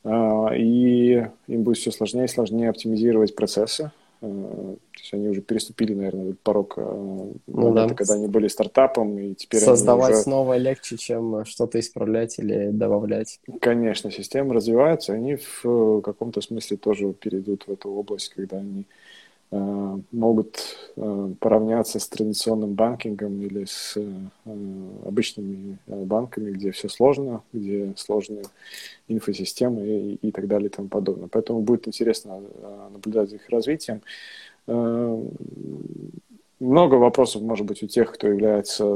И 0.05 1.27
им 1.47 1.63
будет 1.63 1.79
все 1.79 1.93
сложнее 1.93 2.25
и 2.25 2.29
сложнее 2.29 2.69
оптимизировать 2.71 3.37
процессы, 3.37 3.93
Э, 3.93 4.02
то 4.23 4.79
есть 4.99 5.13
они 5.15 5.29
уже 5.29 5.41
переступили, 5.41 5.95
наверное, 5.95 6.37
порог 6.45 6.75
э, 6.77 6.81
ну, 6.83 7.35
момента, 7.47 7.89
да. 7.89 7.95
когда 7.97 8.15
они 8.15 8.29
были 8.29 8.47
стартапом, 8.47 9.19
и 9.19 9.35
теперь 9.35 9.61
Создавать 9.61 10.13
уже... 10.13 10.23
снова 10.23 10.57
легче, 10.57 10.97
чем 10.97 11.45
что-то 11.45 11.81
исправлять 11.81 12.39
или 12.39 12.71
добавлять. 12.71 13.41
Конечно, 13.61 14.13
системы 14.13 14.55
развиваются, 14.55 15.15
они 15.15 15.35
в 15.35 15.65
э, 15.65 16.01
каком-то 16.03 16.41
смысле 16.41 16.77
тоже 16.77 17.13
перейдут 17.15 17.65
в 17.67 17.73
эту 17.73 17.91
область, 17.91 18.29
когда 18.29 18.59
они 18.59 18.87
могут 19.53 20.79
э, 20.97 21.31
поравняться 21.39 22.01
с 22.01 22.09
традиционным 22.09 22.73
банкингом 22.73 23.43
или 23.43 23.67
с 23.67 23.95
э, 23.97 24.11
обычными 25.05 25.77
банками, 25.87 26.53
где 26.53 26.71
все 26.71 26.89
сложно, 26.89 27.43
где 27.53 27.93
сложные 27.97 28.45
инфосистемы 29.09 29.87
и, 29.87 30.15
и 30.15 30.33
так 30.33 30.49
далее 30.49 30.69
и 30.69 30.73
тому 30.73 30.89
подобное. 30.89 31.29
Поэтому 31.29 31.61
будет 31.61 31.87
интересно 31.87 32.41
наблюдать 32.93 33.29
за 33.29 33.37
их 33.37 33.49
развитием. 33.51 34.01
Много 36.59 36.95
вопросов, 36.95 37.43
может 37.43 37.67
быть, 37.67 37.83
у 37.83 37.89
тех, 37.89 38.11
кто 38.13 38.29
является 38.29 38.87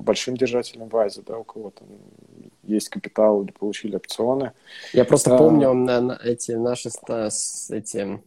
большим 0.00 0.36
держателем 0.36 0.88
Вайза, 0.88 1.22
да, 1.26 1.38
у 1.38 1.44
кого 1.44 1.70
там 1.70 1.86
есть 2.64 2.88
капитал 2.88 3.42
или 3.42 3.52
получили 3.52 3.96
опционы. 3.96 4.52
Я 4.92 5.04
просто 5.04 5.38
помню 5.38 6.18
эти 6.24 6.52
наши 6.52 6.90
эти 7.70 8.20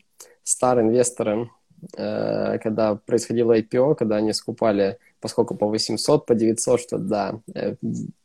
старые 0.46 0.88
инвесторы, 0.88 1.50
э, 1.98 2.60
когда 2.60 2.96
происходило 2.96 3.58
IPO, 3.58 3.96
когда 3.96 4.18
они 4.18 4.32
скупали 4.32 4.98
поскольку 5.20 5.56
по 5.56 5.68
800, 5.68 6.28
по 6.28 6.36
900, 6.36 6.80
что 6.80 6.98
да, 7.00 7.40
э, 7.56 7.76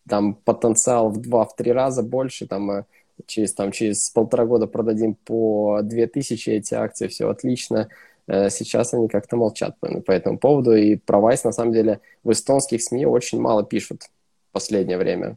там 0.07 0.35
потенциал 0.35 1.11
в 1.11 1.19
2-3 1.19 1.73
раза 1.73 2.03
больше, 2.03 2.47
там 2.47 2.71
э, 2.71 2.85
через, 3.27 3.55
там 3.55 3.73
через 3.73 4.11
полтора 4.11 4.45
года 4.45 4.67
продадим 4.67 5.15
по 5.15 5.81
2000 5.83 6.51
эти 6.51 6.75
акции, 6.75 7.09
все 7.09 7.29
отлично. 7.29 7.89
Сейчас 8.27 8.95
они 8.95 9.09
как-то 9.09 9.37
молчат 9.37 9.77
по 9.81 10.13
этому 10.13 10.39
поводу, 10.39 10.77
и 10.77 10.95
про 10.95 11.19
Vice, 11.19 11.41
на 11.45 11.53
самом 11.53 11.73
деле, 11.73 12.01
в 12.23 12.31
эстонских 12.31 12.81
СМИ 12.81 13.05
очень 13.05 13.41
мало 13.41 13.65
пишут 13.65 14.05
в 14.05 14.53
последнее 14.53 14.99
время. 14.99 15.37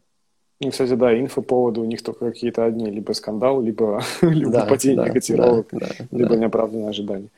И, 0.59 0.69
кстати, 0.69 0.93
да, 0.95 1.19
инфо 1.19 1.41
поводу 1.41 1.81
у 1.81 1.85
них 1.85 2.01
только 2.01 2.31
какие-то 2.31 2.65
одни, 2.65 2.89
либо 2.89 3.13
скандал, 3.13 3.61
либо, 3.61 4.01
либо 4.21 4.51
да, 4.51 4.65
падение 4.65 5.05
да, 5.05 5.11
котировок, 5.11 5.67
да, 5.71 5.89
либо 6.11 6.29
да. 6.29 6.35
неоправданные 6.37 6.89
ожидания. 6.89 7.29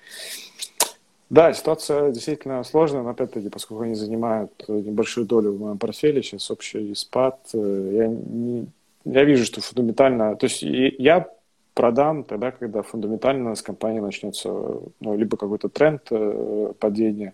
Да, 1.29 1.53
ситуация 1.53 2.11
действительно 2.11 2.63
сложная, 2.63 3.01
но 3.01 3.09
опять-таки, 3.09 3.49
поскольку 3.49 3.83
они 3.83 3.95
занимают 3.95 4.51
небольшую 4.67 5.25
долю 5.25 5.53
в 5.53 5.59
моем 5.59 5.77
портфеле, 5.79 6.21
сейчас 6.21 6.51
общий 6.51 6.93
спад, 6.93 7.39
э, 7.53 7.91
я, 7.93 8.07
не, 8.07 8.67
я 9.05 9.23
вижу, 9.23 9.43
что 9.43 9.59
фундаментально, 9.61 10.35
то 10.35 10.45
есть 10.45 10.61
я 10.61 11.27
продам 11.75 12.23
тогда, 12.23 12.51
когда 12.51 12.81
фундаментально 12.81 13.53
с 13.53 13.61
компанией 13.61 14.01
начнется 14.01 14.49
ну, 14.49 15.17
либо 15.17 15.37
какой-то 15.37 15.67
тренд 15.67 16.01
э, 16.09 16.73
падения, 16.79 17.33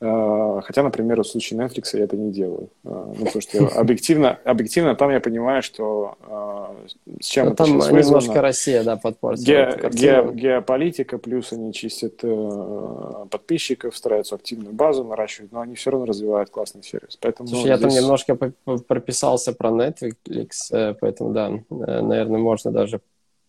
э, 0.00 0.60
хотя, 0.64 0.82
например, 0.82 1.20
в 1.20 1.26
случае 1.26 1.60
Netflix 1.60 1.96
я 1.96 2.04
это 2.04 2.16
не 2.16 2.32
делаю. 2.32 2.70
Э, 2.84 3.12
ну, 3.18 3.26
потому 3.26 3.42
что 3.42 3.68
объективно, 3.78 4.38
объективно 4.44 4.96
там 4.96 5.10
я 5.10 5.20
понимаю, 5.20 5.62
что 5.62 6.16
э, 6.26 6.88
с 7.20 7.26
чем 7.26 7.44
ну, 7.44 7.52
это 7.52 7.64
там 7.64 7.66
сейчас 7.66 7.90
вызвано. 7.90 8.20
немножко 8.20 8.40
Россия, 8.40 8.82
да, 8.82 8.96
подпортила 8.96 9.44
ге, 9.44 9.90
ге, 9.90 10.30
Геополитика, 10.32 11.18
плюс 11.18 11.52
они 11.52 11.74
чистят 11.74 12.20
э, 12.22 13.26
подписчиков, 13.30 13.94
стараются 13.94 14.34
активную 14.34 14.72
базу 14.72 15.04
наращивать, 15.04 15.52
но 15.52 15.60
они 15.60 15.74
все 15.74 15.90
равно 15.90 16.06
развивают 16.06 16.48
классный 16.48 16.82
сервис. 16.82 17.18
Поэтому, 17.20 17.50
Слушай, 17.50 17.62
ну, 17.62 17.68
я 17.68 17.76
здесь... 17.76 17.94
там 17.94 18.02
немножко 18.02 18.52
прописался 18.88 19.52
про 19.52 19.68
Netflix, 19.68 20.48
э, 20.72 20.94
поэтому, 20.98 21.32
да, 21.34 21.50
э, 21.50 22.00
наверное, 22.00 22.40
можно 22.40 22.70
даже 22.70 23.00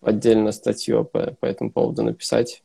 отдельно 0.08 0.52
статью 0.52 1.06
по, 1.06 1.36
по 1.40 1.46
этому 1.46 1.72
поводу 1.72 2.04
написать 2.04 2.64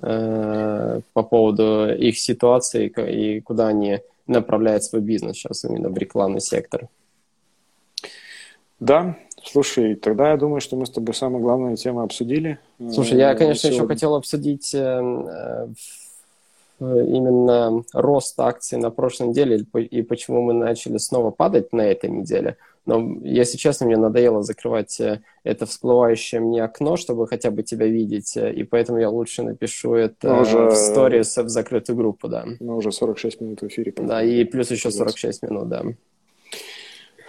э, 0.00 1.00
по 1.12 1.22
поводу 1.22 1.92
их 1.92 2.18
ситуации 2.18 2.88
и 2.88 3.40
куда 3.40 3.68
они 3.68 4.00
направляют 4.26 4.84
свой 4.84 5.02
бизнес 5.02 5.36
сейчас 5.36 5.64
именно 5.64 5.88
в 5.88 5.98
рекламный 5.98 6.40
сектор. 6.40 6.88
Да, 8.78 9.16
слушай, 9.44 9.94
тогда 9.94 10.30
я 10.30 10.36
думаю, 10.36 10.60
что 10.60 10.76
мы 10.76 10.86
с 10.86 10.90
тобой 10.90 11.14
самые 11.14 11.42
главные 11.42 11.76
темы 11.76 12.02
обсудили. 12.02 12.58
Слушай, 12.92 13.18
я, 13.18 13.34
конечно, 13.34 13.62
Сегодня. 13.62 13.76
еще 13.76 13.86
хотел 13.86 14.14
обсудить 14.14 14.74
э, 14.74 15.68
именно 16.80 17.84
рост 17.92 18.40
акций 18.40 18.78
на 18.78 18.90
прошлой 18.90 19.28
неделе 19.28 19.66
и 19.90 20.02
почему 20.02 20.40
мы 20.42 20.54
начали 20.54 20.96
снова 20.96 21.30
падать 21.30 21.72
на 21.72 21.82
этой 21.82 22.08
неделе. 22.08 22.56
Но, 22.86 23.18
если 23.22 23.56
честно, 23.56 23.86
мне 23.86 23.96
надоело 23.96 24.42
закрывать 24.42 25.00
э, 25.00 25.20
это 25.44 25.66
всплывающее 25.66 26.40
мне 26.40 26.64
окно, 26.64 26.96
чтобы 26.96 27.26
хотя 27.28 27.50
бы 27.50 27.62
тебя 27.62 27.86
видеть, 27.86 28.36
э, 28.36 28.52
и 28.52 28.64
поэтому 28.64 28.98
я 28.98 29.10
лучше 29.10 29.42
напишу 29.42 29.94
это 29.94 30.40
уже... 30.40 30.70
в 30.70 30.74
сторис 30.74 31.36
в 31.36 31.48
закрытую 31.48 31.96
группу, 31.96 32.28
да. 32.28 32.46
Ну, 32.58 32.76
уже 32.76 32.90
46 32.90 33.40
минут 33.40 33.62
в 33.62 33.66
эфире. 33.66 33.92
Да, 33.96 34.22
и 34.22 34.44
плюс 34.44 34.70
еще 34.70 34.90
46 34.90 35.42
минут, 35.42 35.68
да. 35.68 35.84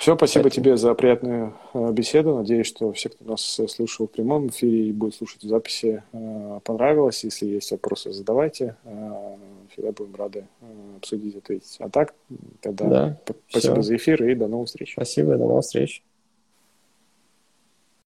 Все, 0.02 0.16
спасибо 0.16 0.45
Поэтому. 0.45 0.66
тебе 0.66 0.78
за 0.78 0.95
приятную 0.95 1.54
э, 1.76 1.91
беседу. 1.91 2.36
Надеюсь, 2.36 2.66
что 2.66 2.91
все, 2.91 3.10
кто 3.10 3.24
нас 3.24 3.62
слушал 3.68 4.08
в 4.08 4.12
прямом 4.12 4.47
эфире 4.47 4.88
и 4.88 4.91
будет 4.91 5.14
слушать 5.14 5.43
в 5.43 5.47
записи, 5.47 6.02
э, 6.12 6.60
понравилось. 6.64 7.24
Если 7.24 7.45
есть 7.45 7.70
вопросы, 7.70 8.12
задавайте. 8.12 8.78
Э, 8.84 9.36
всегда 9.72 9.91
будем 9.91 10.16
рады 10.16 10.47
обсудить, 10.97 11.36
ответить. 11.36 11.76
А 11.78 11.88
так, 11.88 12.16
тогда 12.62 12.86
да, 12.88 13.18
спасибо 13.47 13.74
все. 13.76 13.82
за 13.84 13.95
эфир 13.97 14.24
и 14.24 14.34
до 14.34 14.47
новых 14.47 14.70
встреч. 14.70 14.93
Спасибо, 14.93 15.34
до 15.34 15.45
новых 15.45 15.66
встреч. 15.66 16.02